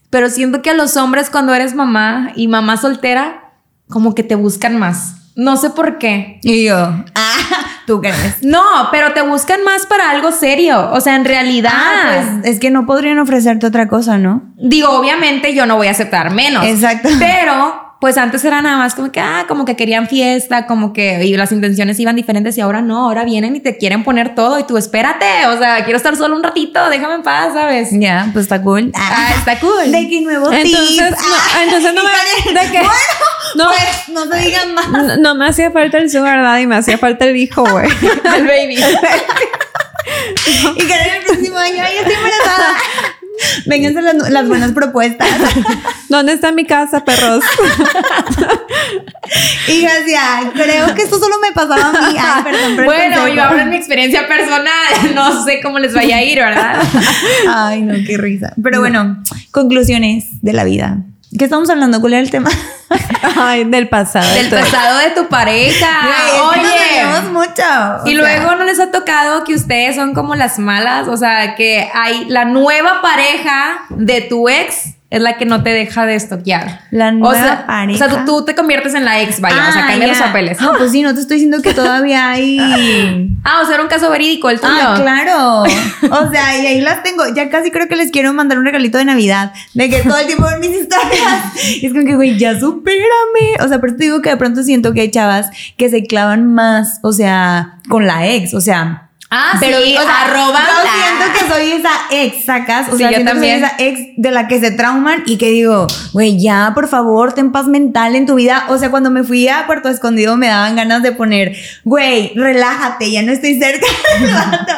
Pero 0.09 0.31
siento 0.31 0.63
que 0.63 0.71
a 0.71 0.75
los 0.75 0.97
hombres 0.97 1.29
cuando 1.29 1.55
eres 1.55 1.75
mamá 1.75 2.33
y 2.35 2.49
mamá 2.49 2.79
soltera, 2.79 3.53
como 3.89 4.15
que 4.15 4.23
te 4.23 4.37
buscan 4.37 4.79
más. 4.79 5.26
No 5.37 5.59
sé 5.59 5.69
por 5.69 5.99
qué. 5.99 6.41
Y 6.43 6.65
yo, 6.65 6.77
ah, 6.77 7.37
¿tú 7.87 8.01
crees? 8.01 8.43
No, 8.43 8.63
pero 8.91 9.13
te 9.13 9.21
buscan 9.21 9.63
más 9.65 9.85
para 9.85 10.11
algo 10.11 10.33
serio. 10.33 10.91
O 10.93 11.01
sea, 11.03 11.15
en 11.15 11.27
realidad. 11.27 11.73
Ah, 11.75 12.23
pues 12.41 12.55
es 12.55 12.59
que 12.59 12.71
no 12.71 12.87
podrían 12.87 13.19
ofrecerte 13.19 13.67
otra 13.67 13.87
cosa, 13.87 14.17
¿no? 14.17 14.55
Digo, 14.57 14.89
obviamente 14.91 15.55
yo 15.55 15.67
no 15.67 15.77
voy 15.77 15.89
a 15.89 15.91
aceptar 15.91 16.33
menos. 16.33 16.65
Exacto. 16.65 17.11
Pero, 17.19 17.86
pues 18.01 18.19
antes 18.19 18.45
era 18.45 18.61
nada 18.61 18.77
más 18.77 18.95
como 18.95 19.11
que, 19.11 19.21
ah, 19.21 19.47
como 19.49 19.65
que 19.65 19.75
querían 19.75 20.07
fiesta, 20.07 20.67
como 20.67 20.93
que, 20.93 21.25
y 21.25 21.35
las 21.37 21.51
intenciones 21.51 21.99
iban 21.99 22.15
diferentes 22.15 22.57
y 22.59 22.61
ahora 22.61 22.83
no, 22.83 23.07
ahora 23.07 23.25
vienen 23.25 23.57
y 23.57 23.61
te 23.61 23.79
quieren 23.79 24.05
poner 24.05 24.35
todo 24.35 24.59
y 24.59 24.65
tú 24.65 24.77
espérate, 24.77 25.25
o 25.47 25.59
sea, 25.59 25.83
quiero 25.85 25.97
estar 25.97 26.15
solo 26.17 26.37
un 26.37 26.43
ratito, 26.43 26.89
déjame 26.91 27.15
en 27.15 27.23
paz, 27.23 27.55
¿sabes? 27.55 27.89
Ya, 27.93 28.29
pues 28.33 28.45
está 28.45 28.61
cool. 28.63 28.93
Ah, 28.95 29.31
está 29.39 29.59
cool. 29.61 29.91
De 29.91 30.09
que 30.09 30.21
nuevo 30.21 30.53
Entonces, 30.53 30.89
tip. 30.89 31.01
no, 31.01 31.17
Ah, 31.55 31.63
entonces 31.65 31.95
no 31.95 32.03
me- 32.05 32.61
de 32.61 32.71
que- 32.71 32.79
Bueno, 32.81 32.93
no. 33.57 33.65
pues 33.69 34.09
no 34.09 34.27
se 34.27 34.39
digan 34.45 34.75
más. 34.75 34.89
No, 34.89 35.17
no 35.17 35.35
me 35.35 35.49
hacía 35.49 35.71
falta 35.71 35.97
el 35.99 36.11
sugar 36.11 36.43
daddy, 36.43 36.67
me 36.67 36.77
hacía 36.77 36.99
falta 36.99 37.25
el 37.25 37.37
hijo, 37.37 37.65
güey. 37.65 37.89
el 38.37 38.47
baby. 38.47 38.77
Y 40.77 40.87
Karen 40.87 41.15
el 41.17 41.25
próximo 41.25 41.59
año, 41.59 41.83
ay, 41.85 41.97
estoy 41.99 42.15
embarazada. 42.15 42.75
Vénganse 43.67 44.03
las, 44.03 44.31
las 44.31 44.49
buenas 44.49 44.73
propuestas. 44.73 45.29
¿Dónde 46.09 46.33
está 46.33 46.53
mi 46.53 46.65
casa, 46.65 47.05
perros? 47.05 47.45
Y 49.69 49.81
ya, 49.81 50.53
creo 50.55 50.95
que 50.95 51.03
esto 51.03 51.19
solo 51.19 51.37
me 51.43 51.53
pasaba 51.53 51.89
a 51.89 52.11
mí. 52.11 52.17
Ay, 52.19 52.43
perdón, 52.45 52.85
bueno, 52.85 53.29
yo 53.29 53.43
hablo 53.43 53.63
en 53.63 53.71
mi 53.71 53.77
experiencia 53.77 54.27
personal, 54.27 54.69
no 55.15 55.45
sé 55.45 55.61
cómo 55.61 55.79
les 55.79 55.93
vaya 55.93 56.19
a 56.19 56.23
ir, 56.23 56.39
¿verdad? 56.39 56.81
Ay, 57.49 57.83
no, 57.83 57.95
qué 58.07 58.17
risa. 58.17 58.55
Pero 58.63 58.81
bueno, 58.81 59.23
conclusiones 59.51 60.41
de 60.43 60.53
la 60.53 60.65
vida. 60.65 60.99
¿Qué 61.39 61.45
estamos 61.45 61.69
hablando? 61.69 62.01
¿Cuál 62.01 62.15
era 62.15 62.23
el 62.23 62.31
tema? 62.31 62.51
Ay, 63.37 63.65
del 63.65 63.89
pasado. 63.89 64.33
Del 64.35 64.49
pasado 64.49 64.99
de 64.99 65.11
tu 65.11 65.29
pareja. 65.29 65.87
Güey, 66.47 66.63
nos 66.63 66.73
Oye. 66.73 66.81
tenemos 66.89 67.33
mucho. 67.33 67.63
Y 68.07 68.15
sea, 68.15 68.19
luego 68.21 68.55
no 68.55 68.65
les 68.65 68.81
ha 68.81 68.91
tocado 68.91 69.45
que 69.45 69.55
ustedes 69.55 69.97
son 69.97 70.15
como 70.15 70.35
las 70.35 70.59
malas, 70.59 71.09
o 71.09 71.17
sea, 71.17 71.55
que 71.57 71.91
hay 71.93 72.27
la 72.27 72.45
nueva 72.45 73.03
pareja 73.03 73.87
de 73.91 74.23
tu 74.23 74.49
ex 74.49 74.96
es 75.09 75.23
la 75.23 75.37
que 75.39 75.47
no 75.47 75.63
te 75.63 75.71
deja 75.71 76.05
de 76.05 76.17
estoquear. 76.17 76.81
La 76.91 77.09
o 77.09 77.13
nueva 77.13 77.35
sea, 77.35 77.67
pareja. 77.67 78.05
O 78.05 78.11
sea, 78.11 78.25
tú, 78.25 78.39
tú 78.39 78.45
te 78.45 78.57
conviertes 78.57 78.93
en 78.95 79.05
la 79.05 79.23
ex, 79.23 79.41
vaya, 79.41 79.69
o 79.69 79.73
sea, 79.73 79.85
Ah, 79.85 79.87
cambia 79.89 80.09
los 80.09 80.19
papeles. 80.19 80.61
No, 80.61 80.73
pues 80.77 80.91
sí, 80.91 81.03
no 81.03 81.15
te 81.15 81.21
estoy 81.21 81.37
diciendo 81.37 81.63
que 81.63 81.75
todavía 81.75 82.31
hay. 82.31 82.59
Ah, 83.49 83.61
o 83.63 83.65
sea, 83.65 83.75
era 83.75 83.85
un 83.85 83.89
caso 83.89 84.11
verídico 84.11 84.51
el 84.51 84.59
tuyo. 84.59 84.73
Ah, 84.77 84.99
claro. 85.01 85.63
O 85.63 86.31
sea, 86.33 86.59
y 86.59 86.67
ahí 86.67 86.81
las 86.81 87.05
tengo. 87.05 87.23
Ya 87.33 87.49
casi 87.49 87.71
creo 87.71 87.87
que 87.87 87.95
les 87.95 88.11
quiero 88.11 88.33
mandar 88.33 88.59
un 88.59 88.65
regalito 88.65 88.99
de 88.99 89.05
Navidad. 89.05 89.53
De 89.73 89.89
que 89.89 90.01
todo 90.01 90.19
el 90.19 90.27
tiempo 90.27 90.47
ven 90.51 90.59
mis 90.59 90.81
historias. 90.81 91.55
Y 91.81 91.87
es 91.87 91.93
como 91.93 92.05
que, 92.05 92.17
güey, 92.17 92.37
ya 92.37 92.59
supérame. 92.59 93.65
O 93.65 93.69
sea, 93.69 93.81
pero 93.81 93.95
te 93.95 94.03
digo 94.05 94.21
que 94.21 94.31
de 94.31 94.37
pronto 94.37 94.65
siento 94.65 94.93
que 94.93 95.03
hay 95.03 95.11
chavas 95.13 95.51
que 95.77 95.89
se 95.89 96.03
clavan 96.03 96.53
más, 96.55 96.99
o 97.03 97.13
sea, 97.13 97.79
con 97.89 98.09
la 98.09 98.27
ex. 98.27 98.53
O 98.53 98.61
sea, 98.61 99.06
Ah, 99.29 99.57
pero 99.59 99.79
sí, 99.83 99.97
o 99.97 100.03
sea, 100.03 100.23
arroba 100.27 100.61
yo 100.61 100.91
siento 100.93 101.39
que 101.39 101.53
soy 101.53 101.73
esa 101.73 101.91
ex, 102.13 102.45
sacas. 102.45 102.89
O 102.89 102.93
Sí, 102.93 102.99
sea, 102.99 103.11
yo 103.11 103.25
también. 103.25 103.61
que 103.61 103.67
soy 103.67 103.67
esa 103.67 103.85
ex 103.85 104.01
de 104.17 104.31
la 104.31 104.47
que 104.47 104.61
se 104.61 104.71
trauman 104.71 105.25
y 105.27 105.37
que 105.37 105.51
digo, 105.51 105.89
güey, 106.13 106.39
ya, 106.41 106.71
por 106.75 106.87
favor, 106.89 107.33
ten 107.33 107.51
paz 107.51 107.67
mental 107.67 108.15
en 108.15 108.27
tu 108.27 108.37
vida. 108.37 108.67
O 108.69 108.79
sea, 108.79 108.91
cuando 108.91 109.11
me 109.11 109.25
fui 109.25 109.49
a 109.49 109.67
Puerto 109.67 109.89
Escondido 109.89 110.37
me 110.37 110.47
daban 110.47 110.77
ganas 110.77 111.03
de 111.03 111.11
poner, 111.13 111.57
güey, 111.85 112.33
relájate, 112.37 113.11
ya 113.11 113.23
no 113.23 113.33
estoy 113.33 113.59
cerca 113.59 113.87
del 114.21 114.33
vato. 114.33 114.73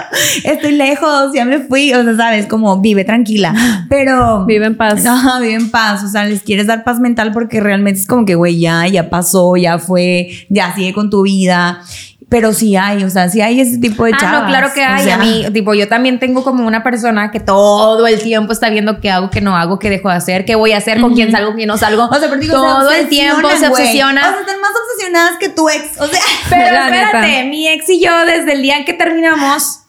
Estoy 0.44 0.72
lejos, 0.72 1.32
ya 1.34 1.44
me 1.44 1.59
fui. 1.61 1.92
O 1.92 2.03
sea, 2.03 2.16
sabes, 2.16 2.46
como 2.46 2.80
vive 2.80 3.05
tranquila. 3.05 3.55
Pero. 3.90 4.46
Vive 4.46 4.64
en 4.66 4.76
paz. 4.76 5.05
Ajá, 5.07 5.40
vive 5.40 5.55
en 5.55 5.70
paz. 5.70 6.03
O 6.05 6.09
sea, 6.09 6.24
les 6.24 6.42
quieres 6.42 6.66
dar 6.66 6.84
paz 6.84 7.01
mental 7.01 7.32
porque 7.32 7.61
realmente 7.61 8.01
es 8.01 8.07
como 8.07 8.24
que, 8.24 8.34
güey, 8.34 8.59
ya, 8.59 8.86
ya 8.86 9.11
pasó, 9.11 9.57
ya 9.57 9.78
fue, 9.78 10.30
ya 10.49 10.74
sigue 10.74 10.94
con 10.94 11.11
tu 11.11 11.22
vida. 11.22 11.82
Pero 12.31 12.53
sí 12.53 12.76
hay, 12.76 13.05
o 13.05 13.09
sea, 13.11 13.31
sí 13.31 13.41
hay 13.41 13.59
ese 13.59 13.79
tipo 13.79 14.05
de 14.05 14.12
Ah, 14.14 14.18
chavas. 14.20 14.43
no, 14.43 14.49
claro 14.49 14.68
que 14.74 14.83
O 14.83 14.87
hay. 14.87 15.03
sea, 15.05 15.14
a 15.14 15.18
mí, 15.18 15.47
tipo, 15.55 15.72
yo 15.72 15.89
también 15.89 16.18
tengo 16.18 16.45
como 16.45 16.66
una 16.66 16.83
persona 16.83 17.31
que 17.31 17.41
todo 17.41 18.07
el 18.07 18.20
tiempo 18.20 18.53
está 18.53 18.68
viendo 18.68 19.01
qué 19.01 19.11
hago, 19.11 19.31
qué 19.31 19.41
no 19.41 19.57
hago, 19.57 19.79
qué 19.79 19.89
dejo 19.89 20.11
de 20.11 20.16
hacer, 20.16 20.45
qué 20.45 20.55
voy 20.55 20.72
a 20.72 20.76
hacer, 20.76 21.01
con 21.01 21.14
quién 21.14 21.31
salgo, 21.33 21.49
con 21.49 21.57
quién 21.57 21.68
no 21.68 21.79
salgo. 21.79 22.05
O 22.05 22.14
sea, 22.18 22.29
pero 22.29 22.37
digo, 22.39 22.53
todo 22.53 22.91
se 22.91 23.01
el 23.01 23.09
tiempo 23.09 23.49
se 23.59 23.66
obsesiona. 23.68 24.20
O 24.20 24.31
sea, 24.33 24.41
están 24.41 24.61
más 24.61 24.72
obsesionadas 24.93 25.39
que 25.41 25.49
tu 25.49 25.70
ex. 25.70 25.99
O 26.01 26.07
sea, 26.07 26.20
Pero 26.51 26.64
espérate, 26.85 27.26
neta. 27.29 27.45
mi 27.49 27.66
ex 27.68 27.89
y 27.89 28.01
yo, 28.05 28.12
desde 28.26 28.53
el 28.53 28.61
día 28.61 28.76
en 28.76 28.85
que 28.85 28.93
terminamos, 28.93 29.81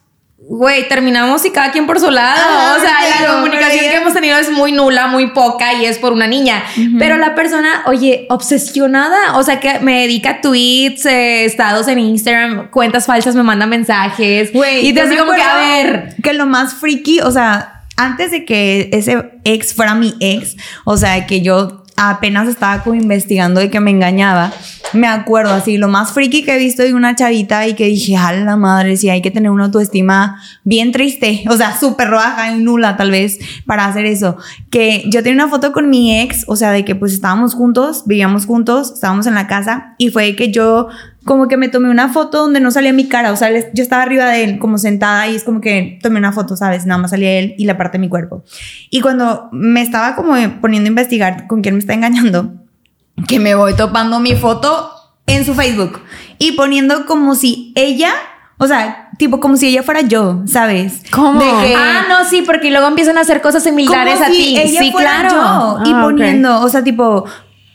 güey, 0.42 0.88
terminamos 0.88 1.46
y 1.46 1.52
cada 1.52 1.72
quien 1.72 1.86
por 1.86 2.00
su 2.00 2.10
lado. 2.10 2.76
O 2.76 2.82
sea, 2.82 2.96
la 3.22 3.36
comunicación 3.36 3.86
que 3.86 3.96
hemos 3.96 4.14
tenido 4.14 4.38
es 4.38 4.50
muy 4.50 4.72
nula, 4.72 5.08
muy 5.08 5.28
poca 5.28 5.74
y 5.74 5.86
es 5.86 6.00
por 6.00 6.12
una 6.12 6.28
niña. 6.28 6.64
Pero 6.98 7.18
la 7.18 7.36
persona, 7.36 7.84
oye, 7.86 8.26
obsesionada, 8.30 9.38
o 9.38 9.44
sea, 9.44 9.60
que 9.60 9.80
me 9.80 10.02
dedica 10.02 10.42
tweets, 10.42 11.06
eh, 11.06 11.46
estados 11.46 11.88
en 11.88 12.00
Instagram, 12.00 12.72
cuentas 12.72 13.06
falsas, 13.06 13.36
me 13.36 13.44
manda 13.44 13.68
mensajes. 13.68 14.52
Güey, 14.52 14.88
y 14.88 14.94
te 14.94 15.02
así 15.02 15.16
como 15.16 15.34
que, 15.34 15.42
a 15.42 15.56
ver. 15.56 16.16
Que 16.24 16.34
lo 16.34 16.46
más 16.46 16.74
freaky, 16.74 17.20
o 17.22 17.32
sea, 17.32 17.84
antes 17.96 18.32
de 18.32 18.46
que 18.46 18.90
ese 18.94 19.32
ex 19.44 19.74
fuera 19.74 19.94
mi 19.94 20.16
ex, 20.20 20.56
o 20.86 20.98
sea, 20.98 21.28
que 21.28 21.42
yo 21.42 21.79
apenas 22.00 22.48
estaba 22.48 22.82
como 22.82 22.96
investigando 22.96 23.60
de 23.60 23.70
que 23.70 23.82
me 23.82 23.92
engañaba, 23.92 24.54
me 24.94 25.08
acuerdo 25.08 25.54
así, 25.54 25.78
lo 25.78 25.90
más 25.90 26.14
freaky 26.14 26.44
que 26.44 26.56
he 26.56 26.58
visto 26.58 26.82
de 26.82 26.94
una 26.94 27.14
chavita 27.14 27.68
y 27.68 27.74
que 27.74 27.86
dije, 27.86 28.16
a 28.16 28.32
la 28.32 28.56
madre, 28.56 28.96
si 28.96 29.10
hay 29.10 29.22
que 29.22 29.32
tener 29.32 29.52
una 29.52 29.66
autoestima 29.66 30.42
bien 30.64 30.94
triste, 30.94 31.44
o 31.50 31.58
sea, 31.58 31.78
súper 31.78 32.10
baja 32.10 32.54
y 32.54 32.60
nula 32.60 32.96
tal 32.96 33.12
vez 33.12 33.38
para 33.66 33.86
hacer 33.86 34.06
eso. 34.06 34.38
Que 34.70 35.04
yo 35.08 35.22
tenía 35.24 35.44
una 35.44 35.52
foto 35.52 35.74
con 35.74 35.90
mi 35.90 36.22
ex, 36.22 36.46
o 36.48 36.56
sea, 36.56 36.72
de 36.72 36.86
que 36.86 36.96
pues 36.96 37.12
estábamos 37.12 37.54
juntos, 37.54 38.04
vivíamos 38.06 38.46
juntos, 38.46 38.94
estábamos 38.94 39.28
en 39.28 39.36
la 39.36 39.48
casa 39.48 39.96
y 39.98 40.10
fue 40.10 40.36
que 40.38 40.52
yo 40.52 40.88
como 41.26 41.48
que 41.48 41.58
me 41.58 41.68
tomé 41.68 41.90
una 41.90 42.10
foto 42.10 42.40
donde 42.40 42.60
no 42.60 42.72
salía 42.72 42.94
mi 42.94 43.08
cara, 43.08 43.32
o 43.32 43.36
sea, 43.36 43.50
yo 43.52 43.84
estaba 43.84 44.04
arriba 44.04 44.26
de 44.26 44.44
él 44.44 44.60
como 44.60 44.78
sentada 44.78 45.28
y 45.28 45.36
es 45.36 45.44
como 45.44 45.60
que 45.62 46.00
tomé 46.02 46.18
una 46.18 46.32
foto, 46.32 46.56
¿sabes? 46.56 46.86
Nada 46.86 47.02
más 47.02 47.12
salía 47.12 47.40
él 47.40 47.56
y 47.58 47.66
la 47.66 47.78
parte 47.78 47.98
de 47.98 48.02
mi 48.02 48.10
cuerpo. 48.10 48.44
Y 48.90 49.02
cuando 49.02 49.50
me 49.52 49.82
estaba 49.82 50.16
como 50.16 50.34
poniendo 50.62 50.88
a 50.88 50.90
investigar 50.92 51.48
con 51.48 51.62
quién 51.62 51.76
me 51.76 51.80
está 51.80 51.94
engañando, 51.94 52.54
que 53.28 53.40
me 53.40 53.54
voy 53.56 53.76
topando 53.76 54.20
mi 54.20 54.34
foto 54.36 54.92
en 55.28 55.46
su 55.46 55.54
Facebook 55.54 56.00
y 56.38 56.54
poniendo 56.54 57.06
como 57.06 57.36
si 57.36 57.74
ella, 57.76 58.12
o 58.58 58.66
sea, 58.66 59.10
tipo 59.18 59.40
como 59.42 59.58
si 59.58 59.68
ella 59.68 59.84
fuera 59.84 60.02
yo, 60.02 60.42
¿sabes? 60.46 61.04
¿Cómo? 61.12 61.40
De 61.40 61.68
que- 61.68 61.76
Ah, 61.78 62.06
no, 62.08 62.24
sí, 62.30 62.44
porque 62.46 62.72
luego 62.72 62.88
empiezan 62.88 63.18
a 63.18 63.22
hacer 63.22 63.42
cosas 63.42 63.62
similares 63.64 64.14
como 64.16 64.26
a 64.26 64.30
si 64.30 64.38
ti. 64.38 64.58
Ella 64.58 64.82
sí, 64.82 64.92
fuera 64.92 65.20
claro. 65.28 65.36
yo. 65.84 65.84
y 65.86 65.94
Ah, 65.94 66.02
poniendo, 66.02 66.62
o 66.62 66.70
sea, 66.70 66.82
tipo, 66.84 67.26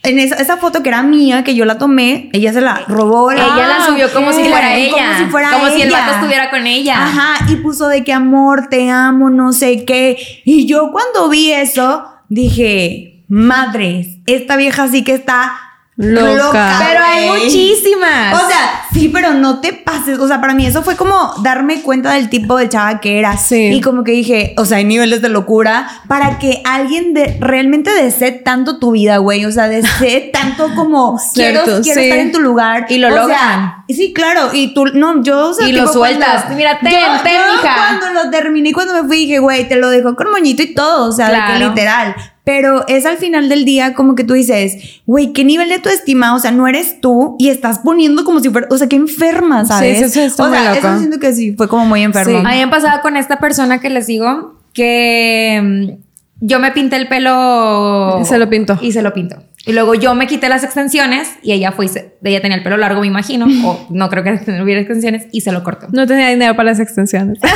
en 0.05 0.19
esa, 0.19 0.35
esa 0.35 0.57
foto 0.57 0.81
que 0.83 0.89
era 0.89 1.03
mía, 1.03 1.43
que 1.43 1.55
yo 1.55 1.65
la 1.65 1.77
tomé, 1.77 2.29
ella 2.33 2.53
se 2.53 2.61
la 2.61 2.83
robó. 2.87 3.31
Ella 3.31 3.43
la 3.55 3.77
Ah, 3.77 3.85
subió 3.87 4.11
como 4.13 4.31
si 4.31 4.43
fuera 4.43 4.67
Como 4.67 4.75
ella. 4.77 5.17
si 5.17 5.25
fuera 5.25 5.51
Como 5.51 5.67
si 5.69 5.81
el 5.81 5.91
vato 5.91 6.11
estuviera 6.13 6.49
con 6.49 6.65
ella. 6.67 7.03
Ajá, 7.03 7.45
y 7.51 7.55
puso 7.57 7.87
de 7.87 8.03
que 8.03 8.13
amor, 8.13 8.67
te 8.69 8.89
amo, 8.89 9.29
no 9.29 9.51
sé 9.53 9.83
qué. 9.85 10.17
Y 10.45 10.65
yo 10.65 10.91
cuando 10.91 11.29
vi 11.29 11.51
eso, 11.51 12.05
dije, 12.29 13.23
madres, 13.27 14.07
esta 14.25 14.55
vieja 14.55 14.87
sí 14.87 15.03
que 15.03 15.13
está 15.13 15.51
Loca. 15.97 16.33
loca. 16.47 16.85
Pero 16.89 17.03
hay 17.05 17.27
güey". 17.29 17.43
muchísimas. 17.45 18.33
O 18.43 18.47
sea, 18.47 18.81
sí, 18.91 19.09
pero 19.13 19.33
no 19.33 19.61
te 19.61 19.71
pases. 19.71 20.19
O 20.19 20.27
sea, 20.27 20.41
para 20.41 20.53
mí 20.53 20.65
eso 20.65 20.83
fue 20.83 20.97
como 20.97 21.33
darme 21.41 21.81
cuenta 21.83 22.11
del 22.13 22.29
tipo 22.29 22.57
de 22.57 22.67
chava 22.67 22.99
que 22.99 23.17
era. 23.17 23.37
Sí. 23.37 23.67
Y 23.73 23.79
como 23.81 24.03
que 24.03 24.11
dije, 24.11 24.53
o 24.57 24.65
sea, 24.65 24.79
hay 24.79 24.83
niveles 24.83 25.21
de 25.21 25.29
locura 25.29 25.87
para 26.09 26.37
que 26.37 26.61
alguien 26.65 27.13
de, 27.13 27.37
realmente 27.39 27.91
desee 27.93 28.33
tanto 28.33 28.77
tu 28.77 28.91
vida, 28.91 29.17
güey. 29.17 29.45
O 29.45 29.51
sea, 29.53 29.69
desee 29.69 30.29
tanto 30.33 30.69
como 30.75 31.17
quiero, 31.33 31.63
Cierto, 31.63 31.81
quiero 31.81 32.01
sí. 32.01 32.07
estar 32.07 32.19
en 32.19 32.31
tu 32.33 32.41
lugar. 32.41 32.87
Y 32.89 32.97
lo 32.97 33.07
O 33.07 33.11
sea, 33.11 33.21
logran. 33.21 33.73
sí, 33.87 34.11
claro. 34.13 34.49
Y 34.51 34.73
tú, 34.73 34.87
no, 34.87 35.23
yo, 35.23 35.49
o 35.51 35.53
sea, 35.53 35.65
Y 35.67 35.71
lo 35.71 35.87
sueltas. 35.87 36.41
cuando- 36.43 36.55
Mira, 36.57 36.77
ten, 36.79 36.91
yo, 36.91 36.97
ten, 37.23 37.33
yo 37.35 37.53
mija. 37.61 37.75
Cuando 37.99 38.23
lo 38.23 38.29
terminé, 38.29 38.73
cuando 38.73 38.93
me 39.01 39.07
fui, 39.07 39.19
dije, 39.19 39.39
güey, 39.39 39.65
te 39.69 39.77
lo 39.77 39.89
dejo 39.89 40.13
con 40.17 40.29
moñito 40.29 40.61
y 40.61 40.73
todo. 40.73 41.07
O 41.07 41.11
sea, 41.13 41.27
de 41.29 41.35
que 41.35 41.57
Claro. 41.57 41.69
literal. 41.69 42.15
Pero 42.45 42.87
es 42.87 43.05
al 43.07 43.17
final 43.17 43.49
del 43.49 43.65
día 43.65 43.95
como 43.95 44.15
que 44.15 44.23
tú 44.23 44.35
dices, 44.35 45.01
güey, 45.05 45.33
¿qué 45.33 45.43
nivel 45.43 45.67
de 45.67 45.79
tu 45.79 45.89
estima? 45.89 46.35
O 46.35 46.39
sea, 46.39 46.51
no 46.51 46.67
eres 46.67 47.01
tú 47.01 47.35
y 47.39 47.49
estás 47.49 47.79
poniendo 47.79 48.23
como 48.23 48.39
si 48.39 48.49
fuera, 48.49 48.67
o 48.69 48.77
sea, 48.77 48.87
qué 48.87 48.95
enferma, 48.95 49.65
¿sabes? 49.65 49.97
sí, 49.97 50.09
sí, 50.09 50.19
está 50.21 50.43
o 50.43 50.49
sea, 50.51 50.75
eso 50.77 50.97
siento 50.99 51.19
que 51.19 51.33
sí, 51.33 51.53
fue 51.57 51.67
como 51.67 51.85
muy 51.85 52.03
enfermo. 52.03 52.37
A 52.37 52.51
mí 52.51 52.59
me 52.59 52.67
pasaba 52.67 53.01
con 53.01 53.17
esta 53.17 53.39
persona 53.39 53.79
que 53.79 53.89
les 53.89 54.05
digo 54.05 54.61
que 54.73 55.59
mm, 55.61 56.45
yo 56.45 56.59
me 56.59 56.71
pinté 56.71 56.97
el 56.97 57.07
pelo. 57.07 58.21
Se 58.23 58.37
lo 58.37 58.47
pintó. 58.47 58.77
Y 58.79 58.91
se 58.91 59.01
lo 59.01 59.11
pintó. 59.11 59.37
Y 59.65 59.73
luego 59.73 59.95
yo 59.95 60.13
me 60.13 60.27
quité 60.27 60.47
las 60.47 60.63
extensiones 60.63 61.27
y 61.41 61.51
ella 61.53 61.71
fue, 61.71 61.87
ella 62.23 62.41
tenía 62.41 62.57
el 62.57 62.63
pelo 62.63 62.77
largo, 62.77 63.01
me 63.01 63.07
imagino, 63.07 63.47
o 63.67 63.87
no 63.89 64.09
creo 64.09 64.23
que 64.23 64.61
hubiera 64.61 64.81
extensiones 64.81 65.25
y 65.31 65.41
se 65.41 65.51
lo 65.51 65.63
cortó. 65.63 65.87
No 65.91 66.05
tenía 66.05 66.29
dinero 66.29 66.55
para 66.55 66.69
las 66.69 66.79
extensiones. 66.79 67.39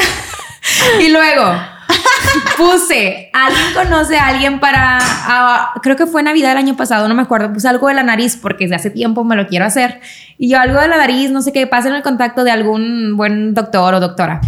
Y 1.01 1.09
luego 1.09 1.53
puse, 2.57 3.29
alguien 3.33 3.73
conoce 3.73 4.17
a 4.17 4.27
alguien 4.27 4.59
para, 4.59 4.99
creo 5.81 5.95
que 5.95 6.05
fue 6.05 6.23
Navidad 6.23 6.51
el 6.51 6.57
año 6.57 6.75
pasado, 6.75 7.07
no 7.07 7.15
me 7.15 7.21
acuerdo, 7.21 7.53
puse 7.53 7.67
algo 7.67 7.87
de 7.87 7.93
la 7.93 8.03
nariz 8.03 8.37
porque 8.37 8.65
desde 8.65 8.75
hace 8.75 8.89
tiempo 8.89 9.23
me 9.23 9.35
lo 9.35 9.47
quiero 9.47 9.65
hacer. 9.65 9.99
Y 10.37 10.49
yo 10.49 10.59
algo 10.59 10.79
de 10.79 10.87
la 10.87 10.97
nariz, 10.97 11.31
no 11.31 11.41
sé 11.41 11.51
qué, 11.51 11.67
pasen 11.67 11.93
el 11.93 12.03
contacto 12.03 12.43
de 12.43 12.51
algún 12.51 13.15
buen 13.17 13.53
doctor 13.53 13.93
o 13.93 13.99
doctora. 13.99 14.41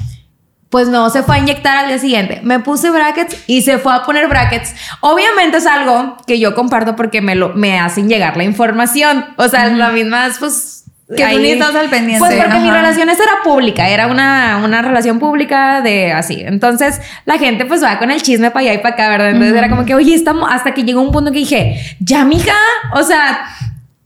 Pues 0.70 0.88
no, 0.88 1.10
se 1.10 1.22
fue 1.22 1.36
a 1.36 1.40
inyectar 1.40 1.76
al 1.76 1.88
día 1.88 2.00
siguiente. 2.00 2.40
Me 2.44 2.60
puse 2.60 2.90
brackets 2.90 3.44
y 3.46 3.62
se 3.62 3.78
fue 3.78 3.94
a 3.94 4.04
poner 4.04 4.30
brackets. 4.30 4.74
Obviamente 5.02 5.58
es 5.58 5.66
algo 5.66 6.16
que 6.26 6.40
yo 6.40 6.56
comparto 6.56 6.96
porque 6.96 7.20
me, 7.20 7.36
lo, 7.36 7.50
me 7.50 7.78
hacen 7.78 8.08
llegar 8.08 8.38
la 8.38 8.46
información. 8.46 9.26
O 9.36 9.50
sea, 9.50 9.68
la 9.68 9.90
misma, 9.90 10.30
pues... 10.40 10.81
Que 11.16 11.26
tú 11.26 11.40
ni 11.40 11.52
estás 11.52 11.76
al 11.76 11.90
pendiente, 11.90 12.20
Pues 12.20 12.36
porque 12.42 12.60
mi 12.60 12.72
relación 12.72 13.10
era 13.10 13.44
pública, 13.44 13.90
era 13.90 14.08
una, 14.08 14.62
una 14.64 14.82
relación 14.82 15.20
pública 15.20 15.82
de 15.82 16.12
así. 16.12 16.42
Entonces 16.46 17.02
la 17.26 17.38
gente 17.38 17.66
pues 17.66 17.84
va 17.84 18.00
con 18.00 18.12
el 18.12 18.22
chisme 18.22 18.52
para 18.52 18.62
allá 18.62 18.74
y 18.74 18.78
para 18.78 18.96
acá, 18.96 19.10
¿verdad? 19.10 19.30
Entonces 19.32 19.56
era 19.56 19.70
como 19.70 19.86
que, 19.86 19.96
oye, 19.96 20.14
estamos, 20.14 20.50
hasta 20.52 20.74
que 20.74 20.84
llegó 20.84 21.02
un 21.02 21.12
punto 21.12 21.32
que 21.32 21.40
dije, 21.40 21.98
ya, 22.00 22.24
mija, 22.24 22.56
o 22.94 23.04
sea, 23.04 23.46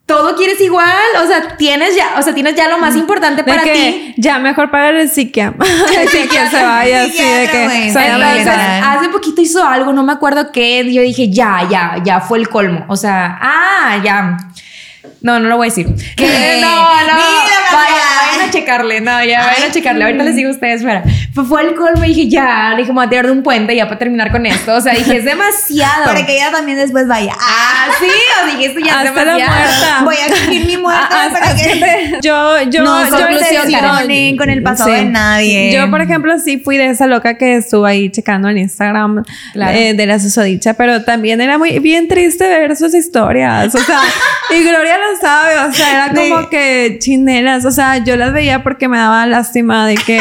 todo 0.05 0.35
quieres 0.35 0.61
igual, 0.61 0.87
o 1.23 1.27
sea, 1.27 1.57
tienes 1.57 1.95
ya, 1.95 2.13
o 2.19 2.21
sea, 2.21 2.33
tienes 2.33 2.55
ya 2.55 2.69
lo 2.69 2.77
más 2.77 2.95
importante 2.95 3.43
para 3.43 3.63
que 3.63 3.73
ti. 3.73 4.13
ya 4.17 4.37
mejor 4.37 4.69
pagar 4.69 4.95
el 4.95 5.09
psiquiatra. 5.09 5.65
El 6.01 6.09
psiquiatra 6.09 6.59
se 6.59 6.65
vaya 6.65 7.03
así 7.03 7.23
de 7.23 7.47
que 7.49 7.63
Entonces, 7.87 8.47
hace 8.83 9.09
poquito 9.09 9.41
hizo 9.41 9.65
algo, 9.65 9.93
no 9.93 10.03
me 10.03 10.13
acuerdo 10.13 10.51
qué, 10.51 10.91
yo 10.93 11.01
dije, 11.01 11.31
ya, 11.31 11.67
ya, 11.69 12.01
ya 12.03 12.19
fue 12.19 12.37
el 12.37 12.49
colmo. 12.49 12.85
O 12.87 12.95
sea, 12.95 13.37
ah, 13.41 13.99
ya. 14.03 14.37
No, 15.21 15.39
no 15.39 15.49
lo 15.49 15.57
voy 15.57 15.67
a 15.67 15.69
decir. 15.69 15.87
Que 16.15 16.57
no, 16.61 16.67
no. 16.67 17.13
Vaya, 17.13 17.59
vayan 17.71 18.24
a 18.47 18.51
checarle, 18.51 19.01
no, 19.01 19.23
ya 19.23 19.45
vayan 19.45 19.69
a 19.69 19.71
checarle. 19.73 20.03
Ahorita 20.05 20.23
les 20.23 20.35
digo 20.35 20.49
a 20.49 20.53
ustedes, 20.53 20.81
fuera. 20.81 21.03
Fue, 21.33 21.45
fue 21.45 21.61
al 21.61 21.75
colmo 21.75 22.03
y 22.05 22.09
dije, 22.09 22.29
ya, 22.29 22.71
le 22.71 22.77
dije, 22.77 22.89
me 22.89 22.95
voy 22.95 23.05
a 23.05 23.09
tirar 23.09 23.25
de 23.25 23.31
un 23.31 23.43
puente 23.43 23.75
ya 23.75 23.85
para 23.87 23.97
terminar 23.99 24.31
con 24.31 24.45
esto. 24.45 24.75
O 24.75 24.81
sea, 24.81 24.93
dije, 24.93 25.17
es 25.17 25.25
demasiado. 25.25 26.05
Para 26.05 26.25
que 26.25 26.35
ella 26.35 26.51
también 26.51 26.77
después 26.77 27.07
vaya. 27.07 27.33
Ah, 27.39 27.87
sí, 27.99 28.05
o 28.05 28.51
dije, 28.51 28.65
esto 28.67 28.79
ya 28.79 29.03
es 29.03 29.13
demasiado. 29.13 29.37
muerta. 29.39 30.01
Voy 30.03 30.15
a 30.15 30.33
vivir 30.49 30.65
mi 30.67 30.77
muerte 30.77 31.01
Ah, 31.11 31.29
para 31.31 31.45
hasta 31.47 31.55
que 31.63 32.19
yo, 32.21 32.61
yo, 32.69 32.83
no 32.83 33.03
yo, 33.05 33.09
conclusión, 33.17 34.37
con 34.37 34.49
el 34.49 34.63
pasado 34.63 34.89
Sí. 34.89 34.95
de 34.95 35.05
nadie. 35.05 35.73
Yo, 35.73 35.89
por 35.89 36.01
ejemplo, 36.01 36.37
sí 36.39 36.57
fui 36.57 36.77
de 36.77 36.87
esa 36.87 37.07
loca 37.07 37.37
que 37.37 37.55
estuvo 37.57 37.85
ahí 37.85 38.09
checando 38.11 38.49
en 38.49 38.57
Instagram 38.57 39.23
Claro. 39.53 39.77
eh, 39.77 39.93
de 39.93 40.05
la 40.05 40.19
susodicha, 40.19 40.73
pero 40.75 41.03
también 41.03 41.41
era 41.41 41.57
muy 41.57 41.79
bien 41.79 42.07
triste 42.07 42.47
ver 42.47 42.75
sus 42.75 42.93
historias. 42.93 43.73
O 43.75 43.79
sea, 43.79 43.99
y 44.55 44.63
Gloria 44.63 44.97
lo 44.97 45.19
sabe, 45.19 45.57
o 45.69 45.73
sea, 45.73 45.91
era 45.91 46.07
como 46.15 46.41
De- 46.43 46.49
que 46.49 46.97
chinelas. 46.99 47.65
O 47.65 47.71
sea, 47.71 47.97
yo 47.97 48.15
las 48.15 48.31
veía 48.33 48.44
porque 48.63 48.87
me 48.87 48.97
daba 48.97 49.25
lástima 49.25 49.87
de 49.87 49.95
que, 49.95 50.19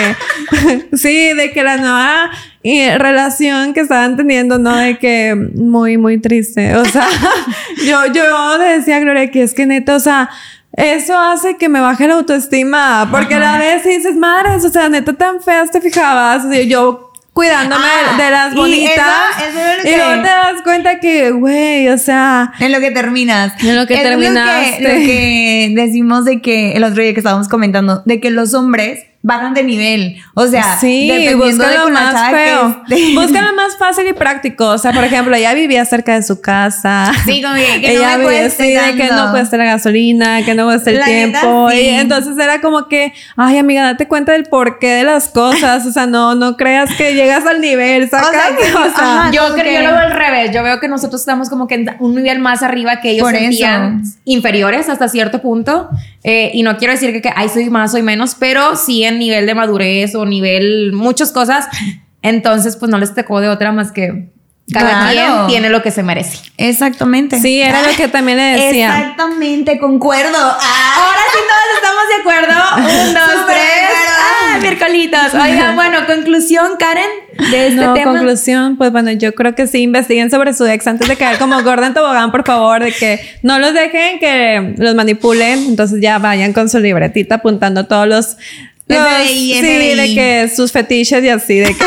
sí, 0.97 1.33
de 1.33 1.51
que 1.53 1.63
la 1.63 1.77
nueva 1.77 2.31
eh, 2.63 2.99
relación 2.99 3.75
que 3.75 3.81
estaban 3.81 4.17
teniendo, 4.17 4.59
¿no? 4.59 4.75
De 4.77 4.99
que 4.99 5.35
muy, 5.35 5.97
muy 5.99 6.19
triste. 6.21 6.77
O 6.77 6.85
sea, 6.85 7.07
yo, 7.87 8.07
yo 8.13 8.59
le 8.59 8.79
decía 8.79 8.97
a 8.97 9.01
Gloria 9.01 9.31
que 9.31 9.43
es 9.43 9.55
que 9.55 9.67
neta, 9.67 9.97
o 9.97 10.01
sea, 10.01 10.31
eso 10.73 11.17
hace 11.19 11.57
que 11.57 11.69
me 11.69 11.81
baje 11.81 12.09
la 12.09 12.15
autoestima, 12.15 13.09
porque 13.11 13.35
a 13.35 13.39
la 13.39 13.59
vez 13.59 13.85
dices, 13.85 14.17
madres, 14.17 14.65
o 14.65 14.71
sea, 14.71 14.89
neta 14.89 15.13
tan 15.13 15.41
feas 15.41 15.71
te 15.71 15.81
fijabas, 15.81 16.45
o 16.45 16.51
sea, 16.51 16.63
yo 16.63 17.04
cuidándome 17.35 17.85
Ah, 17.85 18.17
de 18.17 18.31
las 18.31 18.53
y 18.55 18.57
bonitas. 18.57 18.97
eso- 19.39 19.49
eso 19.49 19.59
es 19.83 19.93
y 19.93 19.97
luego 19.97 20.23
te 20.23 20.29
das 20.29 20.63
cuenta 20.63 21.01
que, 21.01 21.31
güey, 21.33 21.89
o 21.91 21.99
sea, 21.99 22.53
En 22.61 22.73
lo 22.73 22.81
que 22.81 22.91
terminas. 22.93 23.53
En 23.63 23.77
lo 23.77 23.87
que. 23.87 23.97
Lo 23.97 24.79
que, 24.79 24.83
lo 24.83 24.89
que 25.07 25.73
decimos 25.75 26.25
de 26.25 26.41
que 26.41 26.73
el 26.73 26.85
otro 26.85 27.03
día 27.03 27.13
que 27.13 27.21
estábamos 27.21 27.49
comentando, 27.49 28.03
de 28.07 28.21
que 28.21 28.31
los 28.31 28.55
hombres 28.55 29.05
bajan 29.27 29.55
de 29.55 29.63
nivel. 29.65 30.17
O 30.35 30.47
sea, 30.47 30.77
sí, 30.79 31.09
dependiendo 31.09 31.65
de 31.65 31.71
busca 31.79 31.85
lo 31.85 31.91
más 31.91 32.13
chava 32.15 32.29
que 32.29 32.37
feo. 32.37 32.83
esté. 32.91 33.15
Busca 33.15 33.41
lo 33.43 33.55
más 33.55 33.77
fácil 33.79 34.07
y 34.07 34.13
práctico. 34.13 34.67
O 34.69 34.77
sea, 34.79 34.93
por 34.93 35.03
ejemplo, 35.03 35.35
ella 35.35 35.55
vivía 35.55 35.83
cerca 35.87 36.15
de 36.15 36.23
su 36.23 36.43
casa. 36.43 37.11
Sí, 37.25 37.41
como 37.43 37.55
que, 37.55 37.81
que 37.81 37.93
ella 37.97 38.19
no 38.19 38.29
me 38.29 38.49
vivía 38.49 38.83
de 38.87 38.95
que 38.97 39.09
no 39.09 39.31
cueste 39.31 39.57
la 39.57 39.65
gasolina, 39.65 40.45
que 40.45 40.55
no 40.55 40.67
cueste 40.67 40.91
el 40.91 40.99
La 40.99 41.07
neta, 41.07 41.41
tiempo. 41.41 41.71
sí. 41.71 41.79
Y 41.81 41.89
entonces 41.89 42.37
era 42.39 42.61
como 42.61 42.87
que, 42.87 43.15
ay, 43.37 43.57
amiga, 43.57 43.83
date 43.85 44.07
cuenta 44.07 44.33
del 44.33 44.45
porqué 44.45 44.89
de 44.91 45.05
las 45.05 45.29
cosas. 45.29 45.87
O 45.87 45.91
sea, 45.93 46.07
no, 46.07 46.35
no 46.35 46.59
creas 46.59 46.91
que 46.95 47.15
llegas 47.15 47.47
al 47.47 47.63
nivel, 47.63 48.11
¿sacas? 48.11 48.31
sea, 48.31 48.57
que- 48.57 48.75
O 48.75 48.95
sea, 48.95 49.21
ajá, 49.23 49.31
Yo 49.33 49.55
creo, 49.55 49.65
que- 49.65 49.75
yo 49.75 49.81
lo 49.81 49.91
veo 49.93 50.01
al 50.01 50.13
revés. 50.13 50.51
Yo 50.53 50.63
veo 50.63 50.81
que 50.81 50.89
nosotros 50.89 51.23
estamos 51.23 51.49
como 51.49 51.67
que 51.67 51.77
en 51.77 51.87
un 51.99 52.15
nivel 52.15 52.41
más 52.41 52.63
arriba 52.63 53.01
que 53.01 53.13
ellos 53.13 53.23
Por 53.25 53.35
sentían 53.35 54.01
eso. 54.03 54.17
inferiores 54.27 54.91
hasta 54.91 55.09
cierto 55.09 55.41
punto. 55.41 55.89
Eh, 56.27 56.51
y 56.55 56.63
no 56.63 56.77
quiero 56.77 56.93
decir 56.93 57.13
que, 57.13 57.23
que 57.23 57.31
ay, 57.35 57.49
soy 57.49 57.69
más, 57.71 57.93
soy 57.93 58.03
menos, 58.03 58.35
pero 58.39 58.77
sí 58.77 59.05
en 59.05 59.14
nivel 59.15 59.47
de 59.47 59.55
madurez 59.55 60.15
o 60.15 60.25
nivel 60.27 60.93
muchas 60.93 61.33
cosas. 61.33 61.67
Entonces, 62.23 62.77
pues 62.77 62.91
no 62.91 62.99
les 62.99 63.15
tocó 63.15 63.41
de 63.41 63.49
otra 63.49 63.73
más 63.73 63.93
que 63.93 64.31
cada 64.73 65.11
Claro. 65.11 65.35
quien 65.35 65.47
tiene 65.49 65.69
lo 65.69 65.83
que 65.83 65.91
se 65.91 66.03
merece. 66.03 66.39
Exactamente. 66.57 67.39
sí, 67.39 67.61
era 67.61 67.83
lo 67.83 67.95
que 67.97 68.09
también 68.09 68.39
le 68.39 68.45
decía. 68.45 68.99
Exactamente, 68.99 69.79
concuerdo. 69.79 70.39
Ah. 70.39 70.95
Ahora 70.97 71.21
sí 71.33 71.39
todos 71.49 71.63
estamos 71.77 72.03
de 72.09 72.21
acuerdo. 72.23 73.05
Un, 73.09 73.15
dos, 73.15 73.47
tres. 73.47 73.91
Ah, 74.19 74.59
miércolitos. 74.63 75.35
Oigan, 75.35 75.77
bueno, 75.77 76.07
conclusión, 76.07 76.77
Karen, 76.79 77.11
de 77.51 77.67
este 77.69 77.81
no, 77.83 77.93
tema. 77.93 78.13
conclusión, 78.13 78.79
pues 78.79 78.91
bueno, 78.91 79.11
yo 79.13 79.35
creo 79.35 79.55
que 79.55 79.67
sí 79.67 79.83
investiguen 79.83 80.31
sobre 80.31 80.55
su 80.55 80.65
ex 80.67 80.87
antes 80.87 81.09
de 81.09 81.17
caer 81.17 81.37
como 81.39 81.63
gorda 81.63 81.87
en 81.89 81.93
tobogán, 81.95 82.31
por 82.31 82.45
favor, 82.47 82.83
de 82.83 82.93
que 82.93 83.21
no 83.43 83.59
los 83.59 83.75
dejen 83.75 84.19
que 84.19 84.75
los 84.79 84.95
manipulen, 84.95 85.59
entonces 85.67 86.01
ya 86.01 86.19
vayan 86.19 86.55
con 86.55 86.71
su 86.71 86.79
libretita 86.79 87.35
apuntando 87.37 87.85
todos 87.87 88.09
los... 88.09 88.37
los- 88.87 88.99
FBI, 88.99 89.55
sí, 89.55 89.63
de 89.63 90.15
que 90.15 90.53
sus 90.55 90.73
fetiches 90.73 91.25
y 91.25 91.29
así, 91.29 91.59
de 91.59 91.75
que... 91.75 91.85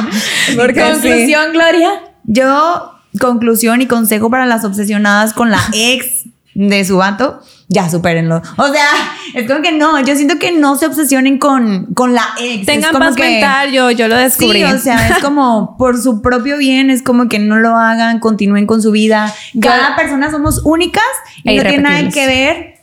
porque 0.56 0.80
sí. 0.80 0.90
conclusión, 0.92 1.52
Gloria. 1.52 1.90
Yo, 2.24 2.92
conclusión 3.18 3.82
y 3.82 3.86
consejo 3.86 4.30
para 4.30 4.46
las 4.46 4.64
obsesionadas 4.64 5.32
con 5.32 5.50
la 5.50 5.60
ex 5.72 6.24
de 6.54 6.84
su 6.84 6.96
vato, 6.96 7.40
ya 7.68 7.88
supérenlo. 7.88 8.42
O 8.56 8.68
sea, 8.68 8.86
es 9.34 9.46
como 9.48 9.62
que 9.62 9.72
no, 9.72 10.00
yo 10.04 10.16
siento 10.16 10.38
que 10.38 10.52
no 10.52 10.76
se 10.76 10.86
obsesionen 10.86 11.38
con, 11.38 11.86
con 11.94 12.12
la 12.12 12.24
ex. 12.40 12.66
Tengan 12.66 12.92
paz 12.98 13.14
que, 13.14 13.22
mental, 13.22 13.70
yo, 13.70 13.90
yo 13.92 14.08
lo 14.08 14.16
descubrí. 14.16 14.58
Sí, 14.58 14.64
o 14.64 14.78
sea, 14.78 15.08
es 15.08 15.18
como 15.18 15.76
por 15.78 16.00
su 16.00 16.20
propio 16.20 16.58
bien, 16.58 16.90
es 16.90 17.02
como 17.02 17.28
que 17.28 17.38
no 17.38 17.56
lo 17.56 17.76
hagan, 17.76 18.18
continúen 18.18 18.66
con 18.66 18.82
su 18.82 18.90
vida. 18.90 19.32
Cada 19.60 19.94
persona 19.96 20.30
somos 20.30 20.62
únicas 20.64 21.04
y 21.44 21.50
E 21.50 21.56
no 21.56 21.62
tiene 21.62 21.82
nada 21.82 22.08
que 22.10 22.26
ver 22.26 22.79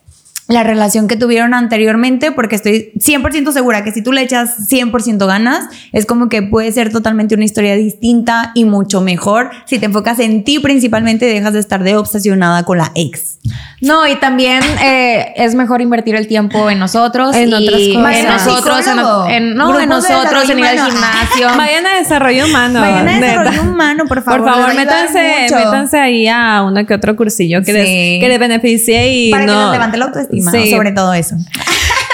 la 0.48 0.64
relación 0.64 1.08
que 1.08 1.16
tuvieron 1.18 1.54
anteriormente, 1.54 2.32
porque 2.32 2.56
estoy 2.56 2.92
100% 2.98 3.52
segura 3.52 3.84
que 3.84 3.92
si 3.92 4.02
tú 4.02 4.12
le 4.14 4.22
echas 4.22 4.70
100% 4.70 5.26
ganas, 5.28 5.66
es 5.92 6.06
como 6.06 6.30
que 6.30 6.42
puede 6.42 6.72
ser 6.72 6.92
totalmente 6.92 7.36
una 7.36 7.44
historia 7.46 7.76
distinta 7.76 8.52
y 8.56 8.64
mucho 8.66 9.02
mejor 9.02 9.50
si 9.66 9.78
te 9.78 9.88
enfocas 9.88 10.20
en 10.20 10.44
ti 10.46 10.60
principalmente 10.60 11.30
y 11.30 11.34
dejas 11.34 11.54
de 11.54 11.60
estar 11.60 11.84
de 11.84 11.98
obsesionada 11.98 12.64
con 12.64 12.78
la 12.78 12.92
ex. 12.96 13.40
No, 13.82 14.08
y 14.08 14.16
también 14.16 14.62
eh, 14.84 15.34
es 15.36 15.54
mejor 15.54 15.82
invertir 15.82 16.16
el 16.16 16.28
tiempo 16.28 16.70
en 16.70 16.80
nosotros. 16.80 17.36
En 17.36 17.50
y 17.50 17.54
otras 17.54 17.82
cosas. 17.94 18.16
En 18.16 18.28
nosotros, 18.28 18.88
en, 18.88 19.34
en- 19.34 19.56
no, 19.56 19.86
nosotros, 19.86 20.50
en 20.50 20.60
ir 20.60 20.66
al 20.66 20.76
desarrollo 20.76 20.98
humano. 20.98 21.18
gimnasio. 21.30 21.58
Vayan 21.58 21.86
a 21.86 21.98
desarrollo 21.98 22.46
humano. 22.46 22.80
Vayan 22.82 23.08
a 23.08 23.12
neta. 23.20 23.26
desarrollo 23.28 23.62
humano, 23.72 24.06
por 24.08 24.24
favor. 24.24 24.42
Por 24.42 24.50
favor, 24.50 24.68
les 24.70 24.78
métanse, 24.78 25.48
métanse 25.56 26.00
ahí 26.00 26.28
a 26.28 26.64
uno 26.66 26.86
que 26.86 26.94
otro 26.94 27.16
cursillo 27.16 27.60
que, 27.62 27.66
Sí. 27.66 27.74
les, 27.74 27.86
que 28.22 28.26
les 28.30 28.40
beneficie 28.40 29.14
y 29.14 29.32
Para 29.32 29.46
no... 29.46 29.54
que 29.54 29.60
nos 29.60 29.72
levante 29.74 29.98
la 29.98 30.06
autoestima, 30.06 30.37
Sí. 30.42 30.72
sobre 30.72 30.92
todo 30.92 31.14
eso. 31.14 31.36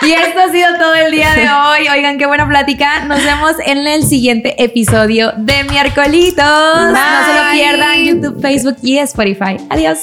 Y 0.01 0.11
esto 0.11 0.39
ha 0.41 0.51
sido 0.51 0.67
todo 0.77 0.95
el 0.95 1.11
día 1.11 1.33
de 1.33 1.47
hoy. 1.49 1.87
Oigan, 1.87 2.17
qué 2.17 2.25
buena 2.25 2.47
plática. 2.47 3.05
Nos 3.05 3.23
vemos 3.23 3.53
en 3.65 3.87
el 3.87 4.03
siguiente 4.03 4.61
episodio 4.61 5.31
de 5.37 5.63
Miércolitos. 5.63 6.43
No 6.43 6.95
se 7.25 7.33
lo 7.35 7.51
pierdan. 7.53 8.03
YouTube, 8.03 8.41
Facebook 8.41 8.77
y 8.81 8.97
Spotify. 8.97 9.57
Adiós. 9.69 9.99